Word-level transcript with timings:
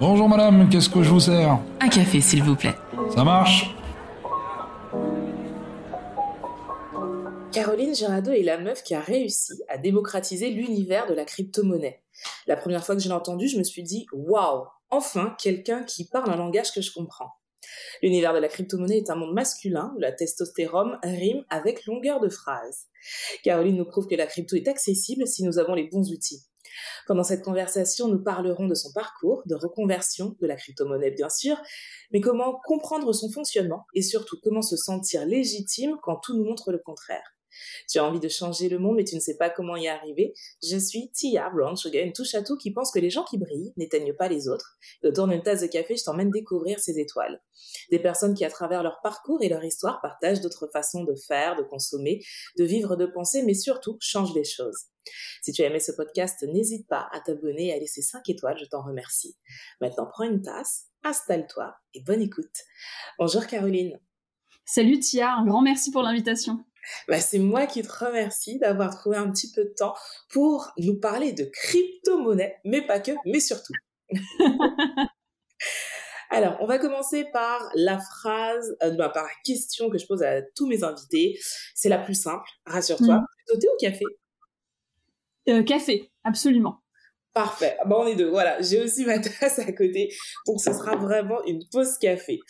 Bonjour 0.00 0.28
madame, 0.28 0.68
qu'est-ce 0.68 0.88
que 0.88 1.02
je 1.02 1.10
vous 1.10 1.20
sers? 1.20 1.58
Un 1.80 1.88
café, 1.88 2.20
s'il 2.20 2.42
vous 2.42 2.56
plaît. 2.56 2.74
Ça 3.14 3.24
marche? 3.24 3.74
Caroline 7.52 7.94
Girado 7.94 8.30
est 8.30 8.42
la 8.42 8.58
meuf 8.58 8.82
qui 8.82 8.94
a 8.94 9.00
réussi 9.00 9.52
à 9.68 9.78
démocratiser 9.78 10.50
l'univers 10.50 11.06
de 11.08 11.14
la 11.14 11.24
crypto-monnaie. 11.24 12.02
La 12.46 12.56
première 12.56 12.84
fois 12.84 12.94
que 12.94 13.02
je 13.02 13.08
l'ai 13.08 13.14
entendu, 13.14 13.48
je 13.48 13.58
me 13.58 13.64
suis 13.64 13.82
dit 13.82 14.06
waouh, 14.12 14.66
enfin 14.90 15.36
quelqu'un 15.40 15.82
qui 15.82 16.08
parle 16.08 16.30
un 16.30 16.36
langage 16.36 16.72
que 16.72 16.80
je 16.80 16.92
comprends. 16.92 17.30
L'univers 18.02 18.32
de 18.32 18.38
la 18.38 18.48
crypto-monnaie 18.48 18.98
est 18.98 19.10
un 19.10 19.16
monde 19.16 19.34
masculin 19.34 19.92
où 19.96 20.00
la 20.00 20.12
testostérone 20.12 20.98
rime 21.02 21.44
avec 21.50 21.86
longueur 21.86 22.20
de 22.20 22.28
phrase. 22.28 22.86
Caroline 23.42 23.76
nous 23.76 23.84
prouve 23.84 24.06
que 24.06 24.14
la 24.14 24.26
crypto 24.26 24.56
est 24.56 24.68
accessible 24.68 25.26
si 25.26 25.44
nous 25.44 25.58
avons 25.58 25.74
les 25.74 25.88
bons 25.88 26.10
outils. 26.12 26.42
Pendant 27.06 27.24
cette 27.24 27.44
conversation, 27.44 28.08
nous 28.08 28.22
parlerons 28.22 28.66
de 28.66 28.74
son 28.74 28.92
parcours, 28.92 29.42
de 29.46 29.54
reconversion, 29.54 30.36
de 30.40 30.46
la 30.46 30.56
crypto-monnaie 30.56 31.10
bien 31.10 31.28
sûr, 31.28 31.60
mais 32.12 32.20
comment 32.20 32.60
comprendre 32.64 33.12
son 33.12 33.30
fonctionnement 33.30 33.86
et 33.94 34.02
surtout 34.02 34.36
comment 34.42 34.62
se 34.62 34.76
sentir 34.76 35.26
légitime 35.26 35.96
quand 36.02 36.16
tout 36.16 36.36
nous 36.36 36.44
montre 36.44 36.72
le 36.72 36.78
contraire. 36.78 37.37
Tu 37.88 37.98
as 37.98 38.04
envie 38.04 38.20
de 38.20 38.28
changer 38.28 38.68
le 38.68 38.78
monde, 38.78 38.96
mais 38.96 39.04
tu 39.04 39.14
ne 39.14 39.20
sais 39.20 39.36
pas 39.36 39.50
comment 39.50 39.76
y 39.76 39.88
arriver. 39.88 40.34
Je 40.62 40.76
suis 40.76 41.10
Tia 41.12 41.50
Brown 41.50 41.76
Sugar, 41.76 42.04
une 42.04 42.12
touche 42.12 42.34
à 42.34 42.42
tout 42.42 42.56
qui 42.56 42.72
pense 42.72 42.90
que 42.90 42.98
les 42.98 43.10
gens 43.10 43.24
qui 43.24 43.38
brillent 43.38 43.72
n'éteignent 43.76 44.14
pas 44.14 44.28
les 44.28 44.48
autres. 44.48 44.76
Autour 45.02 45.28
d'une 45.28 45.42
tasse 45.42 45.62
de 45.62 45.66
café, 45.66 45.96
je 45.96 46.04
t'emmène 46.04 46.30
découvrir 46.30 46.78
ces 46.78 46.98
étoiles. 46.98 47.42
Des 47.90 47.98
personnes 47.98 48.34
qui, 48.34 48.44
à 48.44 48.50
travers 48.50 48.82
leur 48.82 49.00
parcours 49.02 49.42
et 49.42 49.48
leur 49.48 49.64
histoire, 49.64 50.00
partagent 50.00 50.40
d'autres 50.40 50.68
façons 50.72 51.04
de 51.04 51.14
faire, 51.14 51.56
de 51.56 51.62
consommer, 51.62 52.20
de 52.58 52.64
vivre, 52.64 52.96
de 52.96 53.06
penser, 53.06 53.42
mais 53.42 53.54
surtout 53.54 53.96
changent 54.00 54.34
les 54.34 54.44
choses. 54.44 54.86
Si 55.42 55.52
tu 55.52 55.62
as 55.62 55.66
aimé 55.66 55.80
ce 55.80 55.92
podcast, 55.92 56.42
n'hésite 56.42 56.86
pas 56.86 57.08
à 57.12 57.20
t'abonner 57.20 57.68
et 57.68 57.72
à 57.72 57.78
laisser 57.78 58.02
5 58.02 58.28
étoiles, 58.28 58.58
je 58.58 58.66
t'en 58.66 58.82
remercie. 58.82 59.36
Maintenant, 59.80 60.06
prends 60.06 60.24
une 60.24 60.42
tasse, 60.42 60.86
installe-toi 61.02 61.74
et 61.94 62.02
bonne 62.02 62.20
écoute. 62.20 62.64
Bonjour 63.18 63.46
Caroline. 63.46 63.98
Salut 64.64 64.98
Tia, 64.98 65.32
un 65.32 65.46
grand 65.46 65.62
merci 65.62 65.90
pour 65.90 66.02
l'invitation. 66.02 66.64
Bah, 67.08 67.20
c'est 67.20 67.38
moi 67.38 67.66
qui 67.66 67.82
te 67.82 67.92
remercie 67.92 68.58
d'avoir 68.58 68.96
trouvé 68.96 69.16
un 69.16 69.30
petit 69.30 69.52
peu 69.52 69.64
de 69.64 69.74
temps 69.76 69.94
pour 70.30 70.72
nous 70.78 70.98
parler 70.98 71.32
de 71.32 71.44
crypto-monnaie, 71.44 72.58
mais 72.64 72.82
pas 72.82 73.00
que, 73.00 73.12
mais 73.24 73.40
surtout. 73.40 73.74
Alors, 76.30 76.56
on 76.60 76.66
va 76.66 76.78
commencer 76.78 77.24
par 77.32 77.70
la 77.74 77.98
phrase, 77.98 78.76
euh, 78.82 78.90
bah, 78.90 79.08
par 79.08 79.24
la 79.24 79.30
question 79.44 79.88
que 79.88 79.96
je 79.96 80.06
pose 80.06 80.22
à 80.22 80.42
tous 80.54 80.66
mes 80.66 80.84
invités. 80.84 81.38
C'est 81.74 81.88
la 81.88 81.98
plus 81.98 82.14
simple, 82.14 82.48
rassure-toi. 82.66 83.16
Mm. 83.16 83.26
Plutôt 83.46 83.60
thé 83.60 83.68
ou 83.68 83.76
café? 83.80 84.04
Euh, 85.48 85.62
Café, 85.62 86.10
absolument. 86.24 86.82
Parfait. 87.38 87.76
Bon, 87.86 88.00
on 88.00 88.06
est 88.08 88.16
deux. 88.16 88.30
Voilà. 88.30 88.60
J'ai 88.60 88.82
aussi 88.82 89.04
ma 89.04 89.16
tasse 89.20 89.60
à 89.60 89.70
côté. 89.70 90.12
Donc, 90.44 90.60
ce 90.60 90.72
sera 90.72 90.96
vraiment 90.96 91.40
une 91.44 91.64
pause 91.70 91.96
café. 91.98 92.40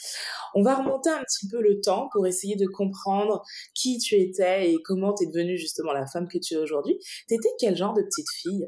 On 0.55 0.63
va 0.63 0.77
remonter 0.77 1.11
un 1.11 1.23
petit 1.25 1.47
peu 1.47 1.61
le 1.61 1.79
temps 1.83 2.09
pour 2.11 2.27
essayer 2.27 2.57
de 2.57 2.67
comprendre 2.67 3.43
qui 3.75 3.99
tu 3.99 4.15
étais 4.15 4.73
et 4.73 4.79
comment 4.83 5.13
tu 5.13 5.25
es 5.25 5.27
devenue 5.27 5.59
justement 5.59 5.93
la 5.93 6.07
femme 6.07 6.27
que 6.27 6.39
tu 6.39 6.55
es 6.55 6.57
aujourd'hui. 6.57 6.99
T'étais 7.27 7.51
quel 7.61 7.77
genre 7.77 7.93
de 7.93 8.01
petite 8.01 8.31
fille? 8.41 8.67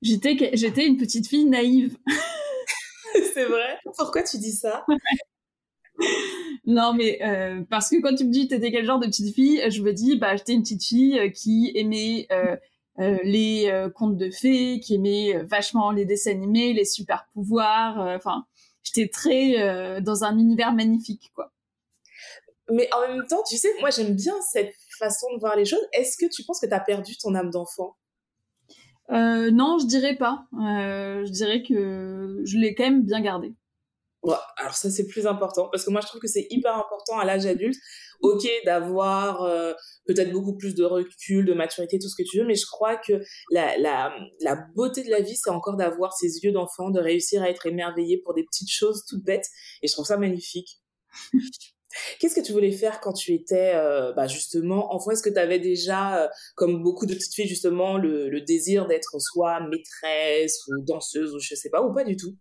J'étais, 0.00 0.50
j'étais 0.54 0.86
une 0.86 0.96
petite 0.96 1.28
fille 1.28 1.44
naïve. 1.44 1.96
C'est 3.34 3.44
vrai? 3.44 3.78
Pourquoi 3.96 4.24
tu 4.24 4.38
dis 4.38 4.50
ça? 4.50 4.84
non, 6.66 6.94
mais 6.94 7.22
euh, 7.22 7.62
parce 7.70 7.90
que 7.90 8.02
quand 8.02 8.16
tu 8.16 8.24
me 8.24 8.32
dis 8.32 8.48
t'étais 8.48 8.72
quel 8.72 8.86
genre 8.86 8.98
de 8.98 9.06
petite 9.06 9.32
fille, 9.36 9.62
je 9.70 9.82
me 9.82 9.92
dis 9.92 10.16
bah 10.16 10.34
j'étais 10.34 10.54
une 10.54 10.62
petite 10.62 10.82
fille 10.82 11.16
euh, 11.16 11.28
qui 11.28 11.70
aimait 11.76 12.26
euh, 12.32 12.56
euh, 12.98 13.18
les 13.24 13.68
euh, 13.70 13.88
contes 13.88 14.18
de 14.18 14.30
fées, 14.30 14.78
qui 14.80 14.94
aimaient 14.94 15.34
euh, 15.34 15.44
vachement 15.44 15.90
les 15.92 16.04
dessins 16.04 16.32
animés, 16.32 16.74
les 16.74 16.84
super 16.84 17.26
pouvoirs. 17.32 17.98
Enfin, 17.98 18.44
j'étais 18.82 19.08
très 19.08 20.00
dans 20.00 20.24
un 20.24 20.38
univers 20.38 20.72
magnifique, 20.72 21.32
quoi. 21.34 21.52
Mais 22.70 22.88
en 22.94 23.00
même 23.00 23.26
temps, 23.26 23.42
tu 23.48 23.56
sais, 23.56 23.68
moi 23.80 23.90
j'aime 23.90 24.14
bien 24.14 24.34
cette 24.50 24.74
façon 24.98 25.26
de 25.34 25.40
voir 25.40 25.56
les 25.56 25.64
choses. 25.64 25.84
Est-ce 25.92 26.16
que 26.16 26.26
tu 26.30 26.44
penses 26.44 26.60
que 26.60 26.66
tu 26.66 26.72
as 26.72 26.80
perdu 26.80 27.16
ton 27.16 27.34
âme 27.34 27.50
d'enfant? 27.50 27.96
Non, 29.10 29.78
je 29.78 29.86
dirais 29.86 30.16
pas. 30.16 30.46
je 30.52 31.30
dirais 31.30 31.62
que 31.62 32.40
je 32.44 32.56
l'ai 32.56 32.74
quand 32.74 32.84
même 32.84 33.04
bien 33.04 33.20
gardée. 33.20 33.54
Ouais, 34.22 34.36
alors 34.56 34.74
ça 34.74 34.88
c'est 34.88 35.08
plus 35.08 35.26
important 35.26 35.68
parce 35.72 35.84
que 35.84 35.90
moi 35.90 36.00
je 36.00 36.06
trouve 36.06 36.20
que 36.20 36.28
c'est 36.28 36.46
hyper 36.50 36.76
important 36.76 37.18
à 37.18 37.24
l'âge 37.24 37.44
adulte. 37.44 37.76
Ok 38.20 38.46
d'avoir 38.64 39.42
euh, 39.42 39.72
peut-être 40.06 40.30
beaucoup 40.30 40.56
plus 40.56 40.76
de 40.76 40.84
recul, 40.84 41.44
de 41.44 41.54
maturité, 41.54 41.98
tout 41.98 42.08
ce 42.08 42.14
que 42.14 42.22
tu 42.22 42.38
veux, 42.38 42.44
mais 42.46 42.54
je 42.54 42.66
crois 42.66 42.96
que 42.96 43.14
la, 43.50 43.76
la, 43.78 44.14
la 44.40 44.54
beauté 44.76 45.02
de 45.02 45.10
la 45.10 45.20
vie 45.22 45.34
c'est 45.36 45.50
encore 45.50 45.76
d'avoir 45.76 46.12
ces 46.12 46.38
yeux 46.44 46.52
d'enfant, 46.52 46.90
de 46.90 47.00
réussir 47.00 47.42
à 47.42 47.50
être 47.50 47.66
émerveillé 47.66 48.18
pour 48.18 48.32
des 48.34 48.44
petites 48.44 48.70
choses 48.70 49.04
toutes 49.08 49.24
bêtes 49.24 49.46
et 49.82 49.88
je 49.88 49.92
trouve 49.92 50.06
ça 50.06 50.16
magnifique. 50.18 50.78
Qu'est-ce 52.20 52.34
que 52.34 52.40
tu 52.44 52.52
voulais 52.52 52.72
faire 52.72 53.00
quand 53.00 53.12
tu 53.12 53.34
étais 53.34 53.72
euh, 53.74 54.12
bah 54.14 54.26
justement 54.26 54.94
enfant? 54.94 55.10
Est-ce 55.10 55.22
que 55.22 55.30
tu 55.30 55.38
avais 55.38 55.58
déjà, 55.58 56.24
euh, 56.24 56.28
comme 56.56 56.82
beaucoup 56.82 57.06
de 57.06 57.14
petites 57.14 57.34
filles 57.34 57.48
justement, 57.48 57.98
le, 57.98 58.28
le 58.30 58.40
désir 58.40 58.86
d'être 58.86 59.20
soit 59.20 59.60
maîtresse 59.68 60.58
ou 60.68 60.82
danseuse 60.84 61.34
ou 61.34 61.38
je 61.40 61.54
sais 61.54 61.70
pas, 61.70 61.82
ou 61.82 61.92
pas 61.92 62.04
du 62.04 62.16
tout? 62.16 62.36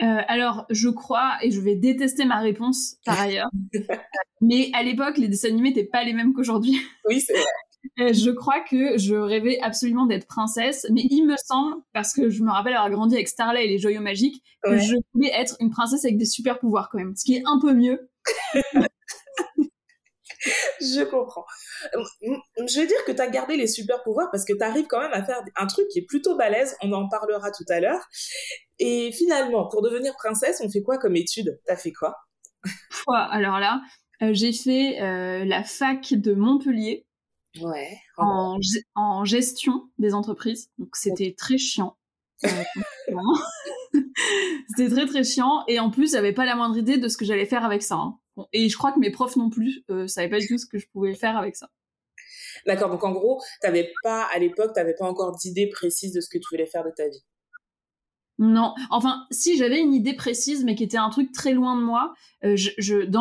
Euh, 0.00 0.20
alors, 0.26 0.66
je 0.70 0.88
crois, 0.88 1.34
et 1.42 1.50
je 1.50 1.60
vais 1.60 1.76
détester 1.76 2.24
ma 2.24 2.40
réponse 2.40 2.96
par 3.04 3.20
ailleurs, 3.20 3.50
mais 4.40 4.70
à 4.72 4.82
l'époque, 4.82 5.18
les 5.18 5.28
dessins 5.28 5.48
animés 5.48 5.68
n'étaient 5.68 5.84
pas 5.84 6.04
les 6.04 6.12
mêmes 6.12 6.32
qu'aujourd'hui. 6.32 6.80
Oui, 7.08 7.20
c'est 7.20 7.34
vrai. 7.34 7.42
Euh, 7.98 8.12
je 8.12 8.30
crois 8.30 8.60
que 8.60 8.96
je 8.96 9.16
rêvais 9.16 9.58
absolument 9.60 10.06
d'être 10.06 10.28
princesse, 10.28 10.86
mais 10.92 11.02
il 11.10 11.26
me 11.26 11.34
semble, 11.36 11.82
parce 11.92 12.14
que 12.14 12.30
je 12.30 12.44
me 12.44 12.50
rappelle 12.50 12.74
avoir 12.74 12.88
grandi 12.90 13.16
avec 13.16 13.26
Starla 13.26 13.60
et 13.60 13.66
les 13.66 13.78
Joyaux 13.78 14.00
Magiques, 14.00 14.40
que 14.62 14.78
je 14.78 14.94
voulais 15.12 15.32
être 15.34 15.56
une 15.58 15.70
princesse 15.70 16.04
avec 16.04 16.16
des 16.16 16.24
super 16.24 16.60
pouvoirs 16.60 16.88
quand 16.90 16.98
même, 16.98 17.16
ce 17.16 17.24
qui 17.24 17.34
est 17.34 17.42
un 17.44 17.58
peu 17.58 17.74
mieux. 17.74 18.08
je 20.80 21.04
comprends. 21.04 21.44
Je 21.92 22.80
vais 22.80 22.86
dire 22.86 23.04
que 23.06 23.12
tu 23.12 23.20
as 23.20 23.28
gardé 23.28 23.56
les 23.56 23.66
super 23.66 24.02
pouvoirs 24.02 24.28
parce 24.30 24.44
que 24.44 24.52
tu 24.52 24.62
arrives 24.62 24.86
quand 24.86 25.00
même 25.00 25.12
à 25.12 25.24
faire 25.24 25.42
un 25.56 25.66
truc 25.66 25.88
qui 25.88 26.00
est 26.00 26.06
plutôt 26.06 26.36
balèze, 26.36 26.76
on 26.82 26.92
en 26.92 27.08
parlera 27.08 27.50
tout 27.50 27.64
à 27.68 27.80
l'heure. 27.80 28.08
Et 28.78 29.12
finalement, 29.12 29.68
pour 29.68 29.82
devenir 29.82 30.14
princesse, 30.16 30.60
on 30.64 30.70
fait 30.70 30.82
quoi 30.82 30.98
comme 30.98 31.16
étude? 31.16 31.60
T'as 31.66 31.76
fait 31.76 31.92
quoi? 31.92 32.16
Alors 33.30 33.58
là, 33.58 33.80
euh, 34.22 34.32
j'ai 34.32 34.52
fait 34.52 35.00
euh, 35.00 35.44
la 35.44 35.64
fac 35.64 36.14
de 36.14 36.34
Montpellier. 36.34 37.06
Ouais. 37.60 37.98
En, 38.16 38.58
en, 38.94 39.24
gestion 39.24 39.90
des 39.98 40.14
entreprises. 40.14 40.70
Donc 40.78 40.96
c'était 40.96 41.34
très 41.36 41.58
chiant. 41.58 41.96
Euh, 42.44 42.48
c'était 44.68 44.94
très 44.94 45.06
très 45.06 45.24
chiant. 45.24 45.64
Et 45.68 45.78
en 45.78 45.90
plus, 45.90 46.12
j'avais 46.12 46.32
pas 46.32 46.44
la 46.44 46.56
moindre 46.56 46.78
idée 46.78 46.96
de 46.96 47.08
ce 47.08 47.16
que 47.16 47.24
j'allais 47.24 47.46
faire 47.46 47.64
avec 47.64 47.82
ça. 47.82 47.96
Hein. 47.96 48.18
Et 48.52 48.68
je 48.68 48.76
crois 48.76 48.92
que 48.92 48.98
mes 48.98 49.10
profs 49.10 49.36
non 49.36 49.50
plus 49.50 49.84
euh, 49.90 50.06
savaient 50.06 50.30
pas 50.30 50.38
du 50.38 50.48
tout 50.48 50.58
ce 50.58 50.66
que 50.66 50.78
je 50.78 50.86
pouvais 50.88 51.14
faire 51.14 51.36
avec 51.36 51.56
ça. 51.56 51.68
D'accord, 52.66 52.90
donc 52.90 53.04
en 53.04 53.12
gros, 53.12 53.40
t'avais 53.60 53.92
pas, 54.02 54.24
à 54.32 54.38
l'époque, 54.38 54.72
t'avais 54.74 54.94
pas 54.94 55.06
encore 55.06 55.36
d'idée 55.36 55.68
précise 55.68 56.12
de 56.12 56.20
ce 56.20 56.28
que 56.28 56.38
tu 56.38 56.44
voulais 56.50 56.66
faire 56.66 56.84
de 56.84 56.90
ta 56.90 57.08
vie? 57.08 57.24
Non, 58.38 58.74
enfin, 58.90 59.26
si 59.30 59.56
j'avais 59.56 59.80
une 59.80 59.94
idée 59.94 60.14
précise, 60.14 60.64
mais 60.64 60.74
qui 60.74 60.84
était 60.84 60.96
un 60.96 61.10
truc 61.10 61.32
très 61.32 61.52
loin 61.52 61.76
de 61.76 61.82
moi, 61.82 62.14
euh, 62.44 62.56
je, 62.56 62.70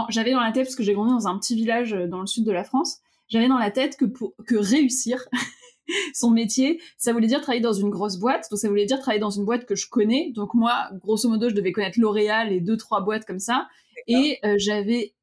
j'avais 0.10 0.32
dans 0.32 0.40
la 0.40 0.52
tête, 0.52 0.66
parce 0.66 0.76
que 0.76 0.84
j'ai 0.84 0.94
grandi 0.94 1.12
dans 1.12 1.28
un 1.28 1.38
petit 1.38 1.56
village 1.56 1.94
euh, 1.94 2.08
dans 2.08 2.22
le 2.22 2.28
sud 2.28 2.46
de 2.46 2.52
la 2.52 2.64
France, 2.64 3.00
j'avais 3.28 3.48
dans 3.48 3.58
la 3.58 3.72
tête 3.72 3.98
que 3.98 4.06
pour 4.06 4.34
que 4.48 4.56
réussir 4.56 5.28
son 6.13 6.31
métier, 6.31 6.81
ça 6.97 7.13
voulait 7.13 7.28
dire 7.28 7.41
travailler 7.41 7.62
dans 7.62 7.74
une 7.74 7.90
grosse 7.90 8.18
boîte, 8.18 8.47
donc 8.50 8.59
ça 8.59 8.69
voulait 8.69 8.85
dire 8.85 9.00
travailler 9.00 9.19
dans 9.19 9.29
une 9.29 9.46
boîte 9.46 9.66
que 9.66 9.75
je 9.75 9.90
connais. 9.90 10.31
Donc 10.35 10.53
moi, 10.53 10.90
grosso 11.02 11.28
modo, 11.29 11.50
je 11.50 11.56
devais 11.56 11.72
connaître 11.72 12.00
L'Oréal 12.00 12.52
et 12.52 12.59
deux 12.59 12.78
trois 12.78 13.02
boîtes 13.02 13.25
comme 13.25 13.40
ça, 13.40 13.68
et 14.07 14.40
euh, 14.46 14.56
j'avais 14.57 15.13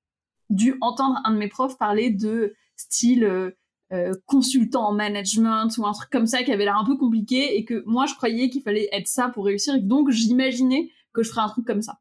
dû 0.51 0.77
entendre 0.81 1.21
un 1.25 1.33
de 1.33 1.39
mes 1.39 1.49
profs 1.49 1.77
parler 1.79 2.11
de 2.11 2.55
style 2.77 3.25
euh, 3.25 3.51
euh, 3.93 4.13
consultant 4.27 4.87
en 4.87 4.93
management 4.93 5.69
ou 5.79 5.87
un 5.87 5.93
truc 5.93 6.11
comme 6.11 6.27
ça 6.27 6.43
qui 6.43 6.53
avait 6.53 6.65
l'air 6.65 6.77
un 6.77 6.85
peu 6.85 6.97
compliqué 6.97 7.57
et 7.57 7.65
que 7.65 7.83
moi 7.87 8.07
je 8.07 8.15
croyais 8.15 8.51
qu'il 8.51 8.63
fallait 8.63 8.89
être 8.93 9.09
ça 9.09 9.29
pour 9.29 9.47
réussir. 9.47 9.75
Et 9.75 9.81
donc 9.81 10.11
j'imaginais 10.11 10.91
que 11.13 11.23
je 11.23 11.31
ferais 11.31 11.43
un 11.43 11.49
truc 11.49 11.67
comme 11.67 11.83
ça. 11.83 11.99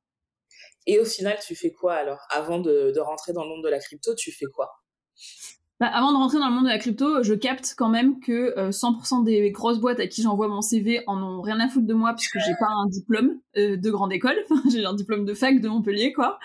Et 0.85 0.99
au 0.99 1.05
final, 1.05 1.37
tu 1.45 1.53
fais 1.55 1.71
quoi 1.71 1.95
alors? 1.95 2.19
Avant 2.29 2.59
de, 2.59 2.93
de, 2.95 2.99
rentrer 3.01 3.33
dans 3.33 3.43
le 3.43 3.49
monde 3.49 3.63
de 3.63 3.69
la 3.69 3.79
crypto, 3.79 4.15
tu 4.15 4.31
fais 4.31 4.45
quoi? 4.45 4.69
Bah, 5.79 5.87
avant 5.87 6.11
de 6.11 6.17
rentrer 6.17 6.39
dans 6.39 6.47
le 6.47 6.55
monde 6.55 6.63
de 6.63 6.69
la 6.69 6.79
crypto, 6.79 7.21
je 7.21 7.33
capte 7.33 7.75
quand 7.77 7.89
même 7.89 8.19
que 8.19 8.71
100% 8.71 9.23
des 9.23 9.51
grosses 9.51 9.79
boîtes 9.79 9.99
à 9.99 10.07
qui 10.07 10.23
j'envoie 10.23 10.47
mon 10.47 10.61
CV 10.61 11.03
en 11.05 11.21
ont 11.21 11.41
rien 11.41 11.59
à 11.59 11.67
foutre 11.67 11.85
de 11.85 11.93
moi 11.93 12.13
puisque 12.13 12.39
j'ai 12.39 12.55
pas 12.59 12.69
un 12.69 12.87
diplôme 12.87 13.39
de 13.55 13.89
grande 13.91 14.11
école, 14.11 14.37
j'ai 14.71 14.83
un 14.85 14.95
diplôme 14.95 15.25
de 15.25 15.35
fac 15.35 15.61
de 15.61 15.69
Montpellier 15.69 16.13
quoi. 16.13 16.39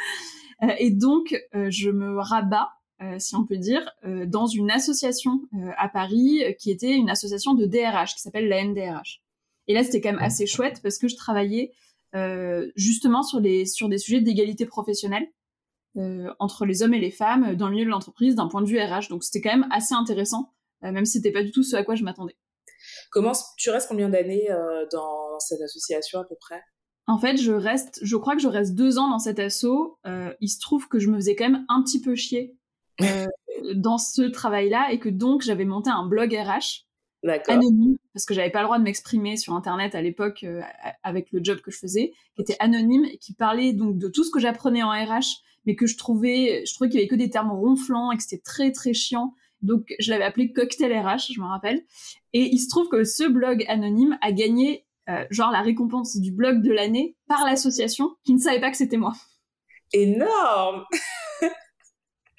Euh, 0.63 0.75
et 0.79 0.91
donc, 0.91 1.37
euh, 1.55 1.71
je 1.71 1.91
me 1.91 2.19
rabats 2.19 2.71
euh, 3.03 3.17
si 3.19 3.35
on 3.35 3.45
peut 3.45 3.57
dire, 3.57 3.83
dans 4.27 4.47
une 4.47 4.71
association 4.71 5.41
à 5.77 5.89
Paris 5.89 6.45
qui 6.61 6.71
était 6.71 6.93
une 6.93 7.11
association 7.11 7.53
de 7.53 7.67
DRH 7.67 8.15
qui 8.15 8.21
s'appelle 8.21 8.49
la 8.49 8.63
NDRH. 8.63 9.21
Et 9.67 9.75
là, 9.75 9.83
c'était 9.83 10.01
quand 10.01 10.13
même 10.13 10.23
assez 10.23 10.47
chouette 10.47 10.79
parce 10.85 10.99
que 10.99 11.09
je 11.09 11.17
travaillais 11.17 11.73
justement 12.77 13.25
sur, 13.25 13.41
les, 13.41 13.67
sur 13.67 13.89
des 13.89 13.99
sujets 13.99 14.21
d'égalité 14.21 14.67
professionnelle 14.67 15.27
entre 16.39 16.65
les 16.65 16.83
hommes 16.83 16.95
et 16.95 17.01
les 17.01 17.11
femmes 17.11 17.55
dans 17.55 17.67
le 17.69 17.75
milieu 17.75 17.85
de 17.85 17.91
l'entreprise 17.91 18.35
d'un 18.35 18.49
point 18.49 18.63
de 18.63 18.67
vue 18.67 18.81
RH. 18.81 19.09
Donc 19.11 19.25
c'était 19.25 19.41
quand 19.41 19.57
même 19.57 19.69
assez 19.71 19.95
intéressant, 19.95 20.53
même 20.81 21.05
si 21.05 21.13
c'était 21.19 21.33
pas 21.33 21.43
du 21.43 21.51
tout 21.51 21.63
ce 21.63 21.77
à 21.77 21.85
quoi 21.85 21.95
je 21.95 22.05
m'attendais. 22.05 22.37
Comment 23.11 23.33
tu 23.59 23.71
restes 23.71 23.89
combien 23.89 24.09
d'années 24.09 24.49
dans 24.91 25.39
cette 25.39 25.61
association 25.61 26.21
à 26.21 26.25
peu 26.25 26.37
près? 26.41 26.63
En 27.07 27.19
fait, 27.19 27.37
je 27.37 27.53
reste, 27.53 28.01
je 28.03 28.17
crois 28.17 28.37
que 28.37 28.43
je 28.43 28.49
reste 28.49 28.75
deux 28.75 28.99
ans 28.99 29.09
dans 29.09 29.19
cet 29.19 29.39
assaut. 29.39 29.99
Euh, 30.07 30.33
il 30.41 30.49
se 30.49 30.61
trouve 30.61 30.89
que 30.89 30.99
je 30.99 31.09
me 31.09 31.17
faisais 31.17 31.35
quand 31.35 31.49
même 31.49 31.65
un 31.69 31.83
petit 31.83 32.01
peu 32.01 32.15
chier 32.15 32.57
euh, 33.03 33.27
dans 33.75 33.99
ce 33.99 34.23
travail-là 34.23 34.93
et 34.93 34.99
que 34.99 35.09
donc 35.09 35.43
j'avais 35.43 35.65
monté 35.65 35.91
un 35.91 36.07
blog 36.07 36.33
RH 36.33 36.87
anonyme 37.49 37.97
parce 38.13 38.25
que 38.27 38.35
j'avais 38.35 38.51
pas 38.51 38.61
le 38.61 38.67
droit 38.67 38.79
de 38.79 38.85
m'exprimer 38.85 39.37
sur 39.37 39.55
Internet 39.55 39.95
à 39.95 40.03
l'époque 40.03 40.45
euh, 40.45 40.61
avec 41.03 41.33
le 41.33 41.41
job 41.43 41.61
que 41.61 41.71
je 41.71 41.79
faisais, 41.79 42.13
qui 42.35 42.43
était 42.43 42.57
anonyme 42.59 43.05
et 43.05 43.19
qui 43.19 43.35
parlait 43.35 43.73
donc 43.73 43.99
de 43.99 44.09
tout 44.09 44.25
ce 44.25 44.31
que 44.31 44.41
j'apprenais 44.41 44.83
en 44.83 44.91
RH, 44.91 45.43
mais 45.67 45.77
que 45.77 45.87
je 45.87 45.97
trouvais, 45.97 46.65
je 46.67 46.75
trouvais 46.75 46.91
qu'il 46.91 46.99
y 46.99 47.03
avait 47.03 47.09
que 47.09 47.15
des 47.15 47.31
termes 47.31 47.53
ronflants 47.53 48.13
et 48.13 48.17
que 48.17 48.23
c'était 48.23 48.43
très 48.43 48.73
très 48.73 48.93
chiant. 48.93 49.35
Donc 49.61 49.95
je 50.01 50.11
l'avais 50.11 50.25
appelé 50.25 50.53
Cocktail 50.53 50.93
RH, 50.93 51.33
je 51.35 51.41
me 51.41 51.47
rappelle. 51.47 51.83
Et 52.33 52.43
il 52.53 52.59
se 52.59 52.69
trouve 52.69 52.89
que 52.89 53.05
ce 53.05 53.29
blog 53.29 53.65
anonyme 53.69 54.19
a 54.21 54.33
gagné 54.33 54.87
euh, 55.09 55.25
genre 55.31 55.51
la 55.51 55.63
récompense 55.63 56.17
du 56.17 56.33
blog 56.33 56.63
de 56.63 56.73
l'année 56.73 57.17
par 57.29 57.45
l'association 57.45 58.17
qui 58.25 58.35
ne 58.35 58.41
savait 58.41 58.61
pas 58.61 58.71
que 58.71 58.77
c'était 58.77 58.97
moi. 58.97 59.13
Énorme 59.93 60.85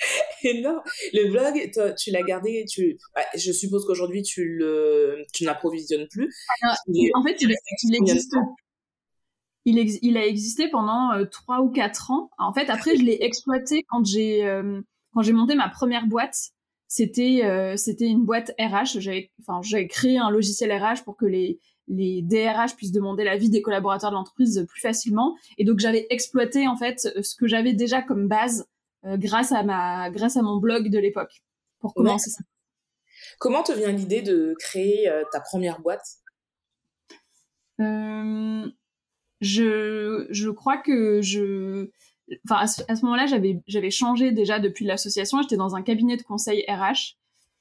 Énorme. 0.43 0.81
Le 1.13 1.29
blog, 1.31 1.71
toi, 1.73 1.91
tu 1.93 2.11
l'as 2.11 2.23
gardé, 2.23 2.65
tu, 2.69 2.97
je 3.35 3.51
suppose 3.51 3.85
qu'aujourd'hui 3.85 4.21
tu 4.23 4.45
le, 4.45 5.25
tu 5.33 5.43
n'approvisionnes 5.45 6.07
plus. 6.09 6.33
en 7.13 7.23
fait, 7.23 7.37
il, 7.41 7.51
existe. 7.95 8.35
Il, 9.65 9.79
il, 10.01 10.17
a 10.17 10.25
existé 10.25 10.69
pendant 10.69 11.13
euh, 11.13 11.25
trois 11.25 11.61
ou 11.61 11.69
quatre 11.69 12.11
ans. 12.11 12.29
En 12.37 12.53
fait, 12.53 12.69
après, 12.69 12.95
je 12.95 13.03
l'ai 13.03 13.17
exploité 13.21 13.83
quand 13.89 14.05
j'ai 14.05 14.45
euh, 14.45 14.81
quand 15.13 15.21
j'ai 15.21 15.33
monté 15.33 15.55
ma 15.55 15.69
première 15.69 16.07
boîte. 16.07 16.37
C'était 16.87 17.41
c'était 17.75 18.05
une 18.05 18.23
boîte 18.23 18.53
RH. 18.59 18.99
J'avais 18.99 19.31
enfin 19.39 19.61
j'avais 19.63 19.87
créé 19.87 20.19
un 20.19 20.29
logiciel 20.29 20.71
RH 20.71 21.03
pour 21.03 21.17
que 21.17 21.25
les 21.25 21.59
les 21.87 22.21
DRH 22.21 22.75
puissent 22.75 22.91
demander 22.91 23.23
l'avis 23.23 23.49
des 23.49 23.61
collaborateurs 23.61 24.11
de 24.11 24.15
l'entreprise 24.15 24.63
plus 24.69 24.79
facilement. 24.79 25.35
Et 25.57 25.65
donc 25.65 25.79
j'avais 25.79 26.05
exploité 26.11 26.67
en 26.67 26.77
fait 26.77 26.99
ce 26.99 27.35
que 27.35 27.47
j'avais 27.47 27.73
déjà 27.73 28.03
comme 28.03 28.27
base 28.27 28.61
euh, 28.61 28.72
grâce 29.05 29.51
à 29.51 29.63
ma 29.63 30.09
grâce 30.09 30.37
à 30.37 30.41
mon 30.41 30.57
blog 30.57 30.89
de 30.89 30.99
l'époque 30.99 31.43
pour 31.79 31.93
commencer 31.93 32.29
ça. 32.29 32.43
Comment 33.39 33.63
te 33.63 33.71
vient 33.71 33.91
l'idée 33.91 34.21
de 34.21 34.55
créer 34.59 35.09
euh, 35.09 35.23
ta 35.31 35.39
première 35.39 35.81
boîte? 35.81 36.05
Euh, 37.79 38.65
je, 39.41 40.27
je 40.29 40.49
crois 40.49 40.77
que 40.77 41.21
je 41.21 41.89
enfin 42.45 42.61
à 42.61 42.67
ce, 42.67 42.83
ce 42.83 43.01
moment-là 43.03 43.25
j'avais 43.25 43.61
j'avais 43.67 43.89
changé 43.91 44.31
déjà 44.31 44.59
depuis 44.59 44.85
l'association 44.85 45.41
j'étais 45.41 45.57
dans 45.57 45.75
un 45.75 45.81
cabinet 45.81 46.15
de 46.15 46.21
conseil 46.21 46.63
RH 46.69 47.17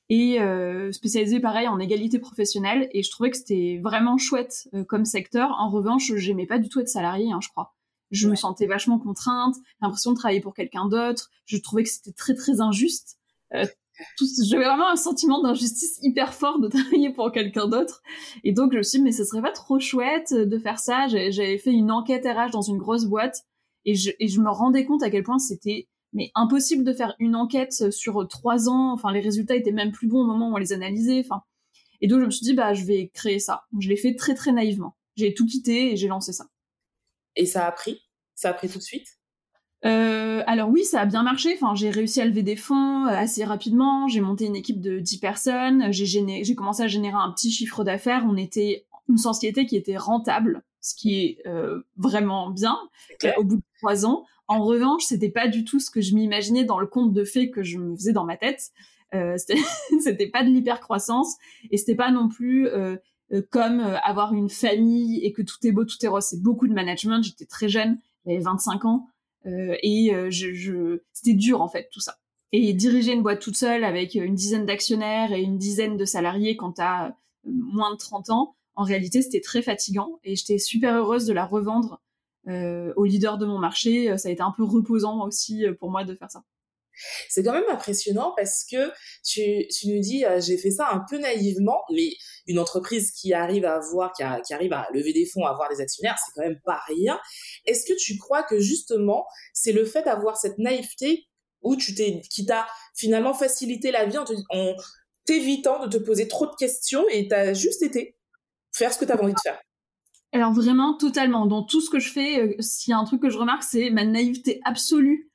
et 0.09 0.41
euh, 0.41 0.93
spécialisée 0.93 1.41
pareil 1.41 1.69
en 1.69 1.79
égalité 1.79 2.19
professionnelle 2.19 2.89
et 2.93 3.03
je 3.03 3.11
trouvais 3.11 3.31
que 3.31 3.37
c'était 3.39 3.81
vraiment 3.83 4.19
chouette 4.19 4.69
euh, 4.75 4.85
comme 4.85 5.07
secteur. 5.07 5.53
En 5.59 5.71
revanche, 5.71 6.15
j'aimais 6.17 6.45
pas 6.45 6.59
du 6.59 6.69
tout 6.69 6.81
être 6.81 6.89
salariée, 6.89 7.33
hein, 7.33 7.39
je 7.41 7.49
crois. 7.49 7.75
Je 8.13 8.29
me 8.29 8.37
sentais 8.37 8.67
vachement 8.67 8.99
contrainte, 8.99 9.57
l'impression 9.81 10.13
de 10.13 10.17
travailler 10.17 10.41
pour 10.41 10.55
quelqu'un 10.55 10.87
d'autre. 10.87 11.31
Je 11.47 11.57
trouvais 11.57 11.83
que 11.83 11.89
c'était 11.89 12.13
très 12.13 12.35
très 12.35 12.61
injuste. 12.61 13.19
Euh, 13.55 13.67
j'avais 14.47 14.65
vraiment 14.65 14.89
un 14.89 14.97
sentiment 14.97 15.43
d'injustice 15.43 15.99
hyper 16.03 16.35
fort 16.35 16.61
de 16.61 16.69
travailler 16.69 17.11
pour 17.11 17.33
quelqu'un 17.33 17.69
d'autre. 17.69 18.03
Et 18.45 18.53
donc 18.53 18.73
je 18.73 18.79
me 18.79 18.83
suis 18.83 18.99
dit 18.99 19.05
mais 19.05 19.13
ce 19.13 19.25
serait 19.25 19.43
pas 19.43 19.53
trop 19.53 19.81
chouette 19.81 20.33
de 20.33 20.59
faire 20.59 20.79
ça? 20.79 21.09
J'avais 21.09 21.59
fait 21.59 21.73
une 21.73 21.91
enquête 21.91 22.25
RH 22.25 22.51
dans 22.53 22.63
une 22.63 22.79
grosse 22.79 23.07
boîte 23.07 23.43
et 23.85 23.95
je, 23.95 24.11
et 24.19 24.29
je 24.29 24.41
me 24.41 24.51
rendais 24.51 24.85
compte 24.85 25.03
à 25.03 25.11
quel 25.11 25.23
point 25.23 25.39
c'était 25.39 25.89
mais 26.13 26.31
impossible 26.35 26.85
de 26.85 26.93
faire 26.93 27.15
une 27.19 27.35
enquête 27.35 27.91
sur 27.91 28.27
trois 28.29 28.69
ans. 28.69 28.93
Enfin, 28.93 29.13
les 29.13 29.21
résultats 29.21 29.57
étaient 29.57 29.73
même 29.73 29.93
plus 29.93 30.09
bons 30.09 30.21
au 30.21 30.27
moment 30.27 30.51
où 30.51 30.55
on 30.55 30.59
les 30.59 30.73
analysait. 30.73 31.21
Enfin, 31.25 31.43
et 32.01 32.09
donc 32.09 32.21
je 32.21 32.27
me 32.27 32.31
suis 32.31 32.45
dit 32.45 32.55
bah 32.55 32.75
je 32.75 32.85
vais 32.85 33.11
créer 33.15 33.39
ça. 33.39 33.65
Je 33.79 33.89
l'ai 33.89 33.97
fait 33.97 34.15
très 34.15 34.35
très 34.35 34.53
naïvement. 34.53 34.97
J'ai 35.17 35.35
tout 35.35 35.47
quitté 35.47 35.93
et 35.93 35.97
j'ai 35.97 36.09
lancé 36.09 36.33
ça. 36.33 36.47
Et 37.37 37.47
ça 37.47 37.67
a 37.67 37.73
pris? 37.73 38.03
Ça 38.35 38.51
a 38.51 38.55
pris 38.55 38.69
tout 38.69 38.79
de 38.79 38.83
suite? 38.83 39.07
Euh, 39.85 40.45
alors 40.47 40.69
oui, 40.69 40.85
ça 40.85 41.01
a 41.01 41.07
bien 41.07 41.23
marché. 41.23 41.55
Enfin, 41.55 41.75
j'ai 41.75 41.91
réussi 41.91 42.21
à 42.21 42.25
lever 42.25 42.43
des 42.43 42.57
fonds 42.57 43.07
euh, 43.07 43.11
assez 43.11 43.45
rapidement. 43.45 44.07
J'ai 44.09 44.21
monté 44.21 44.47
une 44.47 44.57
équipe 44.57 44.81
de 44.81 44.99
10 44.99 45.19
personnes. 45.19 45.93
J'ai 45.93 46.55
commencé 46.55 46.83
à 46.83 46.89
générer 46.89 47.17
un 47.17 47.33
petit 47.33 47.51
chiffre 47.51 47.83
d'affaires. 47.85 48.25
On 48.29 48.37
était 48.37 48.87
une 49.09 49.19
société 49.19 49.67
qui 49.67 49.77
était 49.77 49.97
rentable, 49.97 50.63
ce 50.81 50.95
qui 50.95 51.21
est 51.21 51.39
euh, 51.47 51.83
vraiment 51.97 52.51
bien. 52.51 52.79
Au 53.37 53.45
bout 53.45 53.57
de 53.57 53.63
trois 53.79 54.07
ans, 54.07 54.25
en 54.49 54.65
revanche, 54.65 55.05
c'était 55.05 55.31
pas 55.31 55.49
du 55.49 55.65
tout 55.65 55.81
ce 55.81 55.91
que 55.91 56.01
je 56.01 56.15
m'imaginais 56.15 56.65
dans 56.65 56.79
le 56.79 56.87
conte 56.87 57.13
de 57.13 57.25
fées 57.25 57.51
que 57.51 57.63
je 57.63 57.79
me 57.79 57.97
faisais 57.97 58.13
dans 58.13 58.25
ma 58.25 58.37
tête. 58.37 58.71
Euh, 59.15 59.37
c'était 60.01 60.29
pas 60.29 60.43
de 60.43 60.49
l'hypercroissance 60.49 61.37
et 61.71 61.77
c'était 61.77 61.95
pas 61.95 62.11
non 62.11 62.29
plus 62.29 62.67
euh, 62.69 62.97
euh, 63.33 63.43
comme 63.51 63.81
euh, 63.81 63.99
avoir 64.03 64.35
une 64.35 64.49
famille 64.49 65.19
et 65.25 65.33
que 65.33 65.43
tout 65.43 65.59
est 65.65 65.73
beau, 65.73 65.85
tout 65.85 65.97
est 66.03 66.09
rose. 66.09 66.25
C'est 66.25 66.43
beaucoup 66.43 66.69
de 66.69 66.75
management. 66.75 67.23
J'étais 67.23 67.47
très 67.47 67.69
jeune, 67.69 67.99
j'avais 68.27 68.39
25 68.39 68.85
ans 68.85 69.09
et 69.45 70.13
je, 70.31 70.55
je... 70.55 71.01
c'était 71.13 71.37
dur 71.37 71.63
en 71.63 71.69
fait 71.69 71.89
tout 71.93 71.99
ça. 71.99 72.19
Et 72.53 72.73
diriger 72.75 73.13
une 73.13 73.25
boîte 73.25 73.41
toute 73.41 73.57
seule 73.57 73.83
avec 73.83 74.15
une 74.15 74.37
dizaine 74.37 74.67
d'actionnaires 74.67 75.33
et 75.33 75.43
une 75.43 75.59
dizaine 75.59 75.97
de 75.97 76.05
salariés 76.05 76.57
quand 76.57 76.75
t'as 76.75 77.17
moins 77.45 77.91
de 77.91 77.97
30 77.97 78.31
ans, 78.31 78.55
en 78.75 78.85
réalité, 78.85 79.23
c'était 79.23 79.41
très 79.41 79.63
fatigant 79.63 80.19
et 80.25 80.37
j'étais 80.37 80.59
super 80.59 80.95
heureuse 80.97 81.27
de 81.27 81.33
la 81.33 81.45
revendre 81.45 82.01
euh, 82.49 82.93
au 82.97 83.05
leader 83.05 83.39
de 83.39 83.47
mon 83.47 83.59
marché. 83.59 84.11
Euh, 84.11 84.17
ça 84.17 84.29
a 84.29 84.33
été 84.33 84.43
un 84.43 84.53
peu 84.57 84.65
reposant 84.65 85.25
aussi 85.27 85.67
euh, 85.67 85.75
pour 85.75 85.91
moi 85.91 86.05
de 86.05 86.15
faire 86.15 86.31
ça. 86.31 86.43
C'est 87.29 87.43
quand 87.43 87.53
même 87.53 87.69
impressionnant 87.71 88.33
parce 88.37 88.65
que 88.71 88.93
tu, 89.25 89.67
nous 89.87 90.01
dis 90.01 90.25
j'ai 90.39 90.59
fait 90.59 90.71
ça 90.71 90.91
un 90.91 91.05
peu 91.09 91.19
naïvement, 91.19 91.83
mais 91.93 92.11
une 92.47 92.59
entreprise 92.59 93.13
qui 93.13 93.33
arrive 93.33 93.65
à 93.65 93.77
avoir, 93.77 94.13
qui, 94.13 94.23
arrive 94.23 94.73
à 94.73 94.87
lever 94.93 95.13
des 95.13 95.27
fonds, 95.27 95.45
à 95.45 95.51
avoir 95.51 95.69
des 95.69 95.81
actionnaires, 95.81 96.17
c'est 96.25 96.33
quand 96.35 96.47
même 96.47 96.61
pas 96.65 96.81
rien. 96.87 97.19
Est-ce 97.67 97.85
que 97.87 97.97
tu 97.99 98.19
crois 98.19 98.43
que 98.43 98.59
justement 98.59 99.27
c'est 99.53 99.73
le 99.73 99.85
fait 99.85 100.03
d'avoir 100.03 100.37
cette 100.37 100.59
naïveté 100.59 101.27
où 101.63 101.77
tu 101.77 101.95
t'es, 101.95 102.21
qui 102.31 102.45
t'a 102.45 102.67
finalement 102.95 103.35
facilité 103.35 103.91
la 103.91 104.07
vie 104.07 104.19
en, 104.19 104.25
t'évitant 105.25 105.87
de 105.87 105.99
te 105.99 106.03
poser 106.03 106.29
trop 106.29 106.47
de 106.47 106.55
questions 106.57 107.05
et 107.11 107.29
t'as 107.29 107.55
juste 107.55 107.83
été 107.83 108.17
faire 108.73 108.93
ce 108.93 108.99
que 108.99 109.05
tu 109.05 109.13
avais 109.13 109.23
envie 109.23 109.35
de 109.35 109.41
faire? 109.43 109.61
Alors 110.33 110.53
vraiment, 110.53 110.97
totalement. 110.97 111.47
Dans 111.47 111.63
tout 111.63 111.81
ce 111.81 111.91
que 111.91 111.99
je 111.99 112.11
fais, 112.11 112.41
euh, 112.41 112.55
s'il 112.61 112.91
y 112.91 112.95
a 112.95 112.99
un 112.99 113.05
truc 113.05 113.21
que 113.21 113.29
je 113.29 113.39
remarque, 113.39 113.63
c'est 113.63 113.91
ma 113.91 114.05
naïveté 114.05 114.61
absolue 114.65 115.31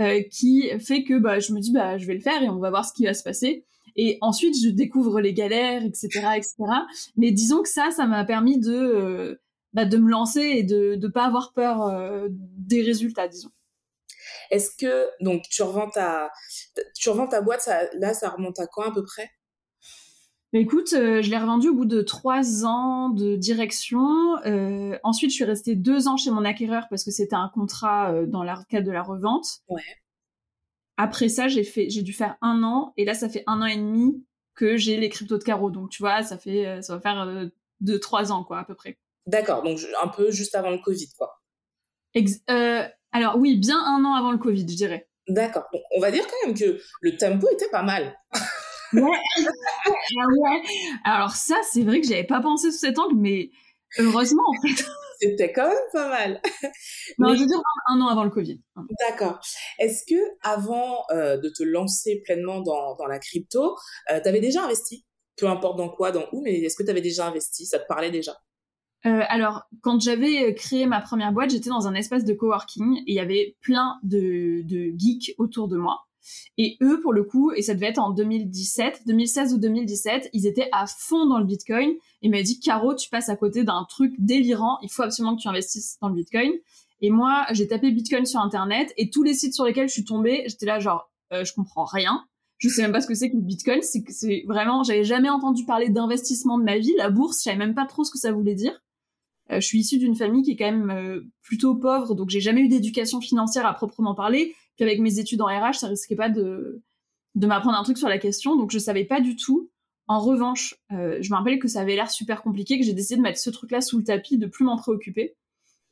euh, 0.00 0.22
qui 0.30 0.70
fait 0.80 1.04
que 1.04 1.18
bah, 1.18 1.40
je 1.40 1.52
me 1.52 1.60
dis 1.60 1.72
bah 1.72 1.98
je 1.98 2.06
vais 2.06 2.14
le 2.14 2.20
faire 2.20 2.42
et 2.42 2.48
on 2.48 2.58
va 2.58 2.70
voir 2.70 2.84
ce 2.84 2.92
qui 2.92 3.04
va 3.04 3.14
se 3.14 3.22
passer. 3.22 3.64
Et 3.96 4.18
ensuite, 4.20 4.54
je 4.62 4.68
découvre 4.68 5.20
les 5.20 5.32
galères, 5.32 5.82
etc., 5.82 6.08
etc. 6.36 6.54
Mais 7.16 7.30
disons 7.30 7.62
que 7.62 7.68
ça, 7.68 7.90
ça 7.90 8.06
m'a 8.06 8.24
permis 8.24 8.58
de 8.58 8.74
euh, 8.74 9.40
bah, 9.72 9.86
de 9.86 9.96
me 9.96 10.10
lancer 10.10 10.42
et 10.42 10.62
de 10.64 10.96
ne 11.00 11.08
pas 11.08 11.24
avoir 11.24 11.52
peur 11.52 11.92
des 12.30 12.82
résultats, 12.82 13.28
disons. 13.28 13.50
Est-ce 14.50 14.70
que 14.76 15.08
donc 15.20 15.42
tu 15.50 15.62
revends 15.62 15.90
ta 15.90 16.30
tu 16.94 17.08
revends 17.10 17.26
ta 17.26 17.40
boîte, 17.40 17.62
ça, 17.62 17.80
là 17.94 18.14
ça 18.14 18.30
remonte 18.30 18.58
à 18.60 18.66
quoi 18.66 18.88
à 18.88 18.92
peu 18.92 19.04
près? 19.04 19.30
Écoute, 20.60 20.92
euh, 20.92 21.22
je 21.22 21.30
l'ai 21.30 21.38
revendu 21.38 21.68
au 21.68 21.74
bout 21.74 21.84
de 21.84 22.02
trois 22.02 22.64
ans 22.64 23.08
de 23.08 23.36
direction. 23.36 24.36
Euh, 24.44 24.98
ensuite, 25.02 25.30
je 25.30 25.36
suis 25.36 25.44
restée 25.44 25.74
deux 25.74 26.08
ans 26.08 26.16
chez 26.16 26.30
mon 26.30 26.44
acquéreur 26.44 26.86
parce 26.88 27.04
que 27.04 27.10
c'était 27.10 27.36
un 27.36 27.50
contrat 27.52 28.12
euh, 28.12 28.26
dans 28.26 28.42
le 28.42 28.50
cadre 28.68 28.86
de 28.86 28.92
la 28.92 29.02
revente. 29.02 29.46
Ouais. 29.68 29.82
Après 30.96 31.28
ça, 31.28 31.48
j'ai 31.48 31.64
fait, 31.64 31.90
j'ai 31.90 32.02
dû 32.02 32.12
faire 32.12 32.36
un 32.40 32.62
an, 32.62 32.94
et 32.96 33.04
là, 33.04 33.12
ça 33.14 33.28
fait 33.28 33.44
un 33.46 33.60
an 33.60 33.66
et 33.66 33.76
demi 33.76 34.24
que 34.54 34.76
j'ai 34.76 34.96
les 34.96 35.10
cryptos 35.10 35.36
de 35.36 35.44
carreau. 35.44 35.70
Donc, 35.70 35.90
tu 35.90 36.02
vois, 36.02 36.22
ça 36.22 36.38
fait, 36.38 36.80
ça 36.80 36.94
va 36.94 37.00
faire 37.00 37.50
deux, 37.80 38.00
trois 38.00 38.32
ans, 38.32 38.44
quoi, 38.44 38.60
à 38.60 38.64
peu 38.64 38.74
près. 38.74 38.98
D'accord. 39.26 39.62
Donc, 39.62 39.78
un 40.02 40.08
peu 40.08 40.30
juste 40.30 40.54
avant 40.54 40.70
le 40.70 40.78
Covid, 40.78 41.08
quoi. 41.18 41.42
alors 43.12 43.36
oui, 43.36 43.58
bien 43.58 43.78
un 43.78 44.04
an 44.06 44.14
avant 44.14 44.32
le 44.32 44.38
Covid, 44.38 44.66
je 44.66 44.76
dirais. 44.76 45.06
D'accord. 45.28 45.64
on 45.96 46.00
va 46.00 46.10
dire 46.10 46.24
quand 46.26 46.46
même 46.46 46.56
que 46.56 46.80
le 47.02 47.16
tempo 47.16 47.48
était 47.50 47.68
pas 47.68 47.82
mal. 47.82 48.16
ouais. 48.92 50.62
Alors 51.04 51.32
ça, 51.32 51.56
c'est 51.70 51.82
vrai 51.82 52.00
que 52.00 52.06
j'avais 52.06 52.24
pas 52.24 52.40
pensé 52.40 52.70
sous 52.70 52.78
cet 52.78 52.98
angle, 52.98 53.16
mais 53.16 53.50
heureusement 53.98 54.44
en 54.48 54.66
fait. 54.66 54.84
C'était 55.18 55.50
quand 55.50 55.66
même 55.66 55.76
pas 55.92 56.08
mal. 56.10 56.42
Non, 57.18 57.34
je 57.34 57.40
veux 57.40 57.46
dire 57.46 57.60
un, 57.88 58.00
an 58.02 58.08
avant 58.08 58.24
le 58.24 58.30
Covid. 58.30 58.60
D'accord. 59.08 59.40
Est-ce 59.78 60.04
que 60.06 60.20
avant 60.42 61.04
euh, 61.10 61.38
de 61.38 61.48
te 61.48 61.62
lancer 61.62 62.20
pleinement 62.22 62.60
dans, 62.60 62.96
dans 62.96 63.06
la 63.06 63.18
crypto, 63.18 63.76
euh, 64.10 64.20
tu 64.20 64.28
avais 64.28 64.40
déjà 64.40 64.64
investi? 64.64 65.06
Peu 65.38 65.46
importe 65.48 65.78
dans 65.78 65.88
quoi, 65.88 66.12
dans 66.12 66.26
où, 66.32 66.42
mais 66.42 66.60
est-ce 66.60 66.76
que 66.76 66.82
tu 66.82 66.90
avais 66.90 67.00
déjà 67.00 67.26
investi? 67.26 67.64
Ça 67.64 67.78
te 67.78 67.86
parlait 67.86 68.10
déjà? 68.10 68.36
Euh, 69.06 69.22
alors, 69.28 69.62
quand 69.82 70.00
j'avais 70.00 70.54
créé 70.54 70.86
ma 70.86 71.00
première 71.00 71.32
boîte, 71.32 71.50
j'étais 71.50 71.70
dans 71.70 71.86
un 71.86 71.94
espace 71.94 72.24
de 72.24 72.34
coworking 72.34 72.98
et 72.98 73.04
il 73.06 73.14
y 73.14 73.20
avait 73.20 73.56
plein 73.60 73.98
de, 74.02 74.62
de 74.64 74.92
geeks 74.98 75.34
autour 75.38 75.68
de 75.68 75.76
moi. 75.76 76.00
Et 76.58 76.76
eux, 76.82 77.00
pour 77.00 77.12
le 77.12 77.24
coup, 77.24 77.52
et 77.52 77.62
ça 77.62 77.74
devait 77.74 77.86
être 77.86 77.98
en 77.98 78.10
2017, 78.10 79.02
2016 79.06 79.54
ou 79.54 79.58
2017, 79.58 80.30
ils 80.32 80.46
étaient 80.46 80.68
à 80.72 80.86
fond 80.86 81.26
dans 81.26 81.38
le 81.38 81.44
Bitcoin. 81.44 81.90
Et 82.22 82.28
m'a 82.28 82.42
dit, 82.42 82.60
Caro, 82.60 82.94
tu 82.94 83.08
passes 83.10 83.28
à 83.28 83.36
côté 83.36 83.64
d'un 83.64 83.84
truc 83.88 84.14
délirant. 84.18 84.78
Il 84.82 84.90
faut 84.90 85.02
absolument 85.02 85.36
que 85.36 85.42
tu 85.42 85.48
investisses 85.48 85.98
dans 86.00 86.08
le 86.08 86.14
Bitcoin. 86.14 86.52
Et 87.00 87.10
moi, 87.10 87.44
j'ai 87.52 87.68
tapé 87.68 87.90
Bitcoin 87.90 88.24
sur 88.24 88.40
Internet 88.40 88.92
et 88.96 89.10
tous 89.10 89.22
les 89.22 89.34
sites 89.34 89.54
sur 89.54 89.64
lesquels 89.64 89.88
je 89.88 89.92
suis 89.92 90.04
tombée, 90.04 90.44
j'étais 90.46 90.66
là 90.66 90.80
genre, 90.80 91.10
euh, 91.32 91.44
je 91.44 91.52
comprends 91.52 91.84
rien. 91.84 92.24
Je 92.58 92.68
sais 92.68 92.80
même 92.80 92.92
pas 92.92 93.02
ce 93.02 93.06
que 93.06 93.14
c'est 93.14 93.30
que 93.30 93.36
le 93.36 93.42
Bitcoin. 93.42 93.80
C'est 93.82 94.44
vraiment, 94.46 94.82
j'avais 94.82 95.04
jamais 95.04 95.28
entendu 95.28 95.66
parler 95.66 95.90
d'investissement 95.90 96.58
de 96.58 96.64
ma 96.64 96.78
vie. 96.78 96.94
La 96.96 97.10
bourse, 97.10 97.38
je 97.38 97.42
savais 97.44 97.58
même 97.58 97.74
pas 97.74 97.84
trop 97.84 98.02
ce 98.02 98.10
que 98.10 98.18
ça 98.18 98.32
voulait 98.32 98.54
dire. 98.54 98.80
Euh, 99.52 99.60
je 99.60 99.66
suis 99.66 99.78
issue 99.80 99.98
d'une 99.98 100.16
famille 100.16 100.42
qui 100.42 100.52
est 100.52 100.56
quand 100.56 100.70
même 100.70 100.90
euh, 100.90 101.20
plutôt 101.42 101.76
pauvre, 101.76 102.14
donc 102.14 102.30
j'ai 102.30 102.40
jamais 102.40 102.62
eu 102.62 102.68
d'éducation 102.68 103.20
financière 103.20 103.66
à 103.66 103.74
proprement 103.74 104.14
parler. 104.14 104.54
Puis 104.76 104.84
avec 104.84 105.00
mes 105.00 105.18
études 105.18 105.40
en 105.40 105.46
RH, 105.46 105.74
ça 105.80 105.88
risquait 105.88 106.16
pas 106.16 106.28
de 106.28 106.82
de 107.36 107.46
m'apprendre 107.46 107.78
un 107.78 107.82
truc 107.82 107.98
sur 107.98 108.08
la 108.08 108.18
question, 108.18 108.56
donc 108.56 108.70
je 108.70 108.78
savais 108.78 109.04
pas 109.04 109.20
du 109.20 109.36
tout. 109.36 109.70
En 110.08 110.20
revanche, 110.20 110.74
euh, 110.92 111.18
je 111.20 111.30
me 111.30 111.36
rappelle 111.36 111.58
que 111.58 111.68
ça 111.68 111.80
avait 111.80 111.94
l'air 111.94 112.10
super 112.10 112.42
compliqué, 112.42 112.78
que 112.78 112.84
j'ai 112.84 112.94
décidé 112.94 113.16
de 113.16 113.22
mettre 113.22 113.38
ce 113.38 113.50
truc-là 113.50 113.80
sous 113.80 113.98
le 113.98 114.04
tapis, 114.04 114.38
de 114.38 114.46
plus 114.46 114.64
m'en 114.64 114.76
préoccuper. 114.76 115.36